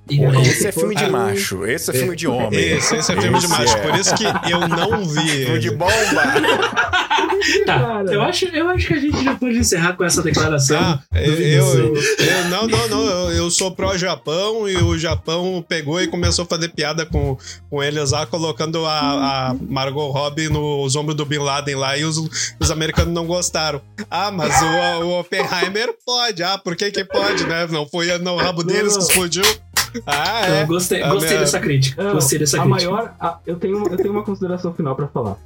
Esse 0.07 0.67
é 0.67 0.71
filme 0.71 0.95
de 0.95 1.03
Ah. 1.03 1.09
macho, 1.09 1.65
esse 1.65 1.89
é 1.89 1.93
filme 1.93 2.15
de 2.15 2.27
homem. 2.27 2.59
Esse, 2.59 2.95
esse 2.95 3.11
é 3.11 3.19
filme 3.21 3.39
de 3.39 3.45
Esse 3.45 3.53
macho, 3.53 3.77
é. 3.77 3.81
por 3.81 3.99
isso 3.99 4.15
que 4.15 4.23
eu 4.51 4.67
não 4.67 5.03
vi 5.05 5.27
Filme 5.45 5.59
de 5.59 5.71
bomba. 5.71 5.91
tá, 7.65 8.03
eu 8.11 8.21
acho, 8.21 8.45
eu 8.45 8.69
acho 8.69 8.87
que 8.87 8.93
a 8.93 8.99
gente 8.99 9.23
já 9.23 9.35
pode 9.35 9.57
encerrar 9.57 9.93
com 9.93 10.03
essa 10.03 10.21
declaração. 10.21 10.79
Tá, 10.79 11.03
eu, 11.15 11.33
eu, 11.33 11.95
eu- 11.95 12.45
não, 12.49 12.67
não, 12.67 12.87
não, 12.87 13.05
eu, 13.05 13.31
eu 13.31 13.51
sou 13.51 13.71
pró-Japão 13.71 14.67
e 14.69 14.75
o 14.77 14.97
Japão 14.97 15.63
pegou 15.67 16.01
e 16.01 16.07
começou 16.07 16.43
a 16.43 16.47
fazer 16.47 16.69
piada 16.69 17.05
com, 17.05 17.37
com 17.69 17.83
eles 17.83 18.11
lá, 18.11 18.25
colocando 18.25 18.85
a, 18.85 19.49
a 19.49 19.55
Margot 19.67 20.09
Robbie 20.11 20.49
nos 20.49 20.95
ombros 20.95 21.15
do 21.15 21.25
Bin 21.25 21.39
Laden 21.39 21.75
lá 21.75 21.97
e 21.97 22.03
os, 22.05 22.17
os 22.59 22.71
americanos 22.71 23.13
não 23.13 23.25
gostaram. 23.25 23.81
Ah, 24.09 24.31
mas 24.31 24.53
o, 24.61 25.05
o 25.05 25.19
Oppenheimer 25.19 25.93
pode. 26.05 26.43
Ah, 26.43 26.57
por 26.57 26.75
que 26.75 26.91
que 26.91 27.03
pode, 27.03 27.45
né? 27.45 27.67
Não 27.69 27.87
foi 27.87 28.15
no 28.19 28.35
rabo 28.37 28.63
deles 28.63 28.95
que 28.97 29.03
explodiu. 29.03 29.43
Ah, 30.05 30.41
Então, 30.43 30.55
é. 30.55 30.65
gostei, 30.65 31.01
A 31.03 31.09
gostei 31.09 31.29
minha- 31.29 31.39
dessa 31.41 31.59
crítica. 31.59 32.03
Não, 32.03 32.13
gostei 32.13 32.39
dessa 32.39 32.57
a 32.61 32.63
crítica. 32.65 32.91
maior. 32.91 33.13
a- 33.19 33.39
eu, 33.45 33.55
tenho, 33.57 33.87
eu 33.87 33.97
tenho 33.97 34.11
uma 34.11 34.23
consideração 34.23 34.73
final 34.73 34.95
pra 34.95 35.07
falar. 35.07 35.37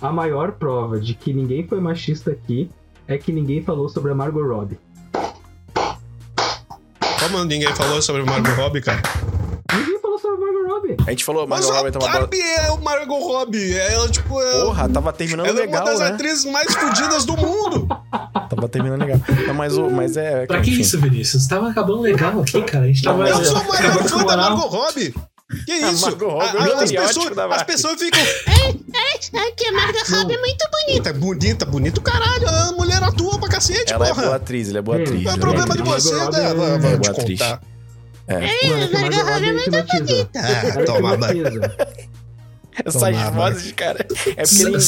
A 0.00 0.10
maior 0.12 0.52
prova 0.52 0.98
de 1.00 1.14
que 1.14 1.32
ninguém 1.32 1.66
foi 1.66 1.80
machista 1.80 2.30
aqui 2.30 2.70
é 3.08 3.18
que 3.18 3.32
ninguém 3.32 3.62
falou 3.62 3.88
sobre 3.88 4.12
a 4.12 4.14
Margot 4.14 4.42
Robbie. 4.46 4.78
Como 7.20 7.44
ninguém 7.44 7.74
falou 7.74 8.00
sobre 8.00 8.22
o 8.22 8.26
Margot 8.26 8.52
Robbie, 8.52 8.80
cara? 8.80 9.02
Ninguém 9.74 10.00
falou 10.00 10.18
sobre 10.18 10.36
a 10.36 10.40
Margot 10.52 10.74
Robbie. 10.74 10.96
A 11.06 11.10
gente 11.10 11.24
falou, 11.24 11.46
Mas 11.46 11.66
Margot 11.68 11.74
a 11.74 11.78
Robbie 11.82 11.92
tava... 11.98 12.12
Barbie 12.18 12.40
é 12.40 12.70
o 12.72 12.80
Margot 12.82 13.18
Robbie. 13.18 13.74
Ela, 13.76 14.08
tipo, 14.08 14.40
é, 14.40 14.60
Porra, 14.62 14.88
tava 14.88 15.12
terminando 15.12 15.46
ela 15.46 15.58
é 15.60 15.62
legal, 15.66 15.82
uma 15.82 15.90
das 15.90 16.00
né? 16.00 16.06
atrizes 16.08 16.44
mais 16.46 16.74
fodidas 16.74 17.24
do 17.24 17.36
mundo. 17.36 17.88
Tava 18.60 18.68
terminando 18.68 19.00
legal. 19.00 19.20
Não, 19.46 19.54
mas, 19.54 19.76
o, 19.76 19.90
mas 19.90 20.16
é... 20.16 20.46
Pra 20.46 20.60
que 20.60 20.70
enfim. 20.70 20.80
isso, 20.82 21.00
Vinícius? 21.00 21.46
Tava 21.46 21.70
acabando 21.70 22.00
legal 22.00 22.40
aqui, 22.40 22.62
cara. 22.62 22.84
A 22.84 22.88
gente 22.88 23.02
tava. 23.02 23.28
Eu 23.28 23.44
sou 23.44 23.56
o 23.56 23.58
acabando 23.58 23.78
maior 23.80 24.02
com 24.02 24.08
fã 24.08 24.24
da. 24.26 24.36
Margot 24.36 24.66
Robbie. 24.68 25.14
Que 25.66 25.72
isso? 25.72 26.02
Margot 26.06 26.28
Robbie 26.28 26.56
A- 26.58 26.64
é 26.64 26.68
o 26.68 26.78
a- 26.78 26.82
as, 26.84 26.92
pessoas, 26.92 27.38
as 27.38 27.62
pessoas 27.64 27.98
ficam. 28.00 28.20
É 28.20 29.50
que 29.52 29.66
a 29.66 29.72
Margot 29.72 29.98
Robbie 30.10 30.34
é 30.34 30.38
muito 30.38 30.68
bonita. 30.70 31.12
Bonita, 31.12 31.14
bonita, 31.14 31.66
bonito, 31.66 32.00
caralho. 32.00 32.48
A 32.48 32.72
mulher 32.72 33.02
atua 33.02 33.38
pra 33.38 33.48
cacete, 33.48 33.92
Ela 33.92 34.06
é 34.06 34.10
porra. 34.10 34.22
boa 34.24 34.36
atriz, 34.36 34.68
ela 34.68 34.78
é 34.78 34.82
boa 34.82 34.96
Sim. 34.98 35.02
atriz. 35.02 35.22
Não 35.24 35.30
é 35.30 35.34
ela 35.34 35.40
problema 35.40 35.76
de 35.76 35.82
você, 35.82 36.14
né? 36.14 36.20
Robbie 36.24 36.38
Vou- 36.54 36.66
é 36.66 36.78
te 36.78 36.80
boa 36.98 37.10
atriz. 37.10 37.38
contar. 37.40 37.60
É 38.28 38.34
a 38.36 39.00
Margot 39.00 39.30
Robbie 39.32 39.48
é 39.48 39.54
hipnotiza. 39.66 40.28
Ah, 40.36 40.66
Ela 40.66 40.84
toma, 40.84 41.14
hipnotiza. 41.14 41.76
Essas 42.84 43.34
vozes, 43.34 43.72
cara. 43.72 44.00
É 44.00 44.04
porque 44.44 44.62
ele. 44.62 44.78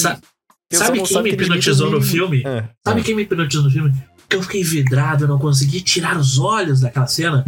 Sabe 0.72 1.02
quem 1.02 1.22
me 1.22 1.30
que 1.30 1.34
eles 1.36 1.46
hipnotizou 1.46 1.90
no 1.90 2.00
filme? 2.02 2.42
Ah, 2.46 2.64
Sabe 2.86 3.02
quem 3.02 3.14
me 3.14 3.22
hipnotizou 3.22 3.64
no 3.64 3.70
filme? 3.70 3.92
Que 4.28 4.36
eu 4.36 4.42
fiquei 4.42 4.62
vidrado, 4.64 5.24
eu 5.24 5.28
não 5.28 5.38
consegui 5.38 5.80
tirar 5.80 6.16
os 6.16 6.38
olhos 6.38 6.80
daquela 6.80 7.06
cena. 7.06 7.44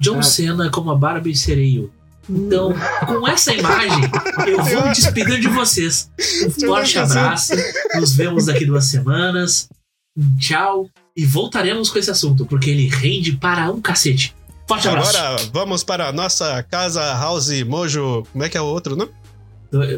John 0.00 0.18
Ah. 0.18 0.22
Cena 0.22 0.70
como 0.70 0.90
a 0.90 0.96
Barbie 0.96 1.34
Sereio. 1.36 1.92
Então, 2.30 2.74
com 3.06 3.26
essa 3.26 3.54
imagem, 3.54 4.02
eu 4.46 4.62
vou 4.62 4.82
me 4.86 4.92
despedindo 4.94 5.40
de 5.40 5.48
vocês. 5.48 6.10
Um 6.44 6.50
forte 6.66 6.98
abraço. 6.98 7.54
Nos 7.94 8.14
vemos 8.14 8.46
daqui 8.46 8.66
duas 8.66 8.84
semanas. 8.84 9.68
Tchau. 10.38 10.88
E 11.16 11.24
voltaremos 11.24 11.90
com 11.90 11.98
esse 11.98 12.10
assunto, 12.10 12.44
porque 12.44 12.70
ele 12.70 12.86
rende 12.86 13.32
para 13.32 13.70
um 13.70 13.80
cacete. 13.80 14.34
Forte 14.68 14.86
abraço. 14.86 15.16
Agora 15.16 15.36
vamos 15.54 15.82
para 15.82 16.08
a 16.08 16.12
nossa 16.12 16.62
casa 16.62 17.02
House 17.14 17.50
Mojo. 17.64 18.24
Como 18.30 18.44
é 18.44 18.48
que 18.50 18.58
é 18.58 18.60
o 18.60 18.66
outro, 18.66 18.94
não? 18.94 19.08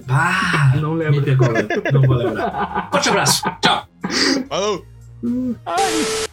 Ah, 0.09 0.73
Não 0.81 0.95
me 0.95 1.05
lembro. 1.05 1.23
pegou, 1.23 1.49
não 1.93 2.03
vou 2.03 2.16
lembrar. 2.16 2.89
Forte 2.93 3.09
abraço. 3.11 3.43
Tchau. 3.61 3.87
Falou! 4.49 4.85
Ai, 5.66 6.27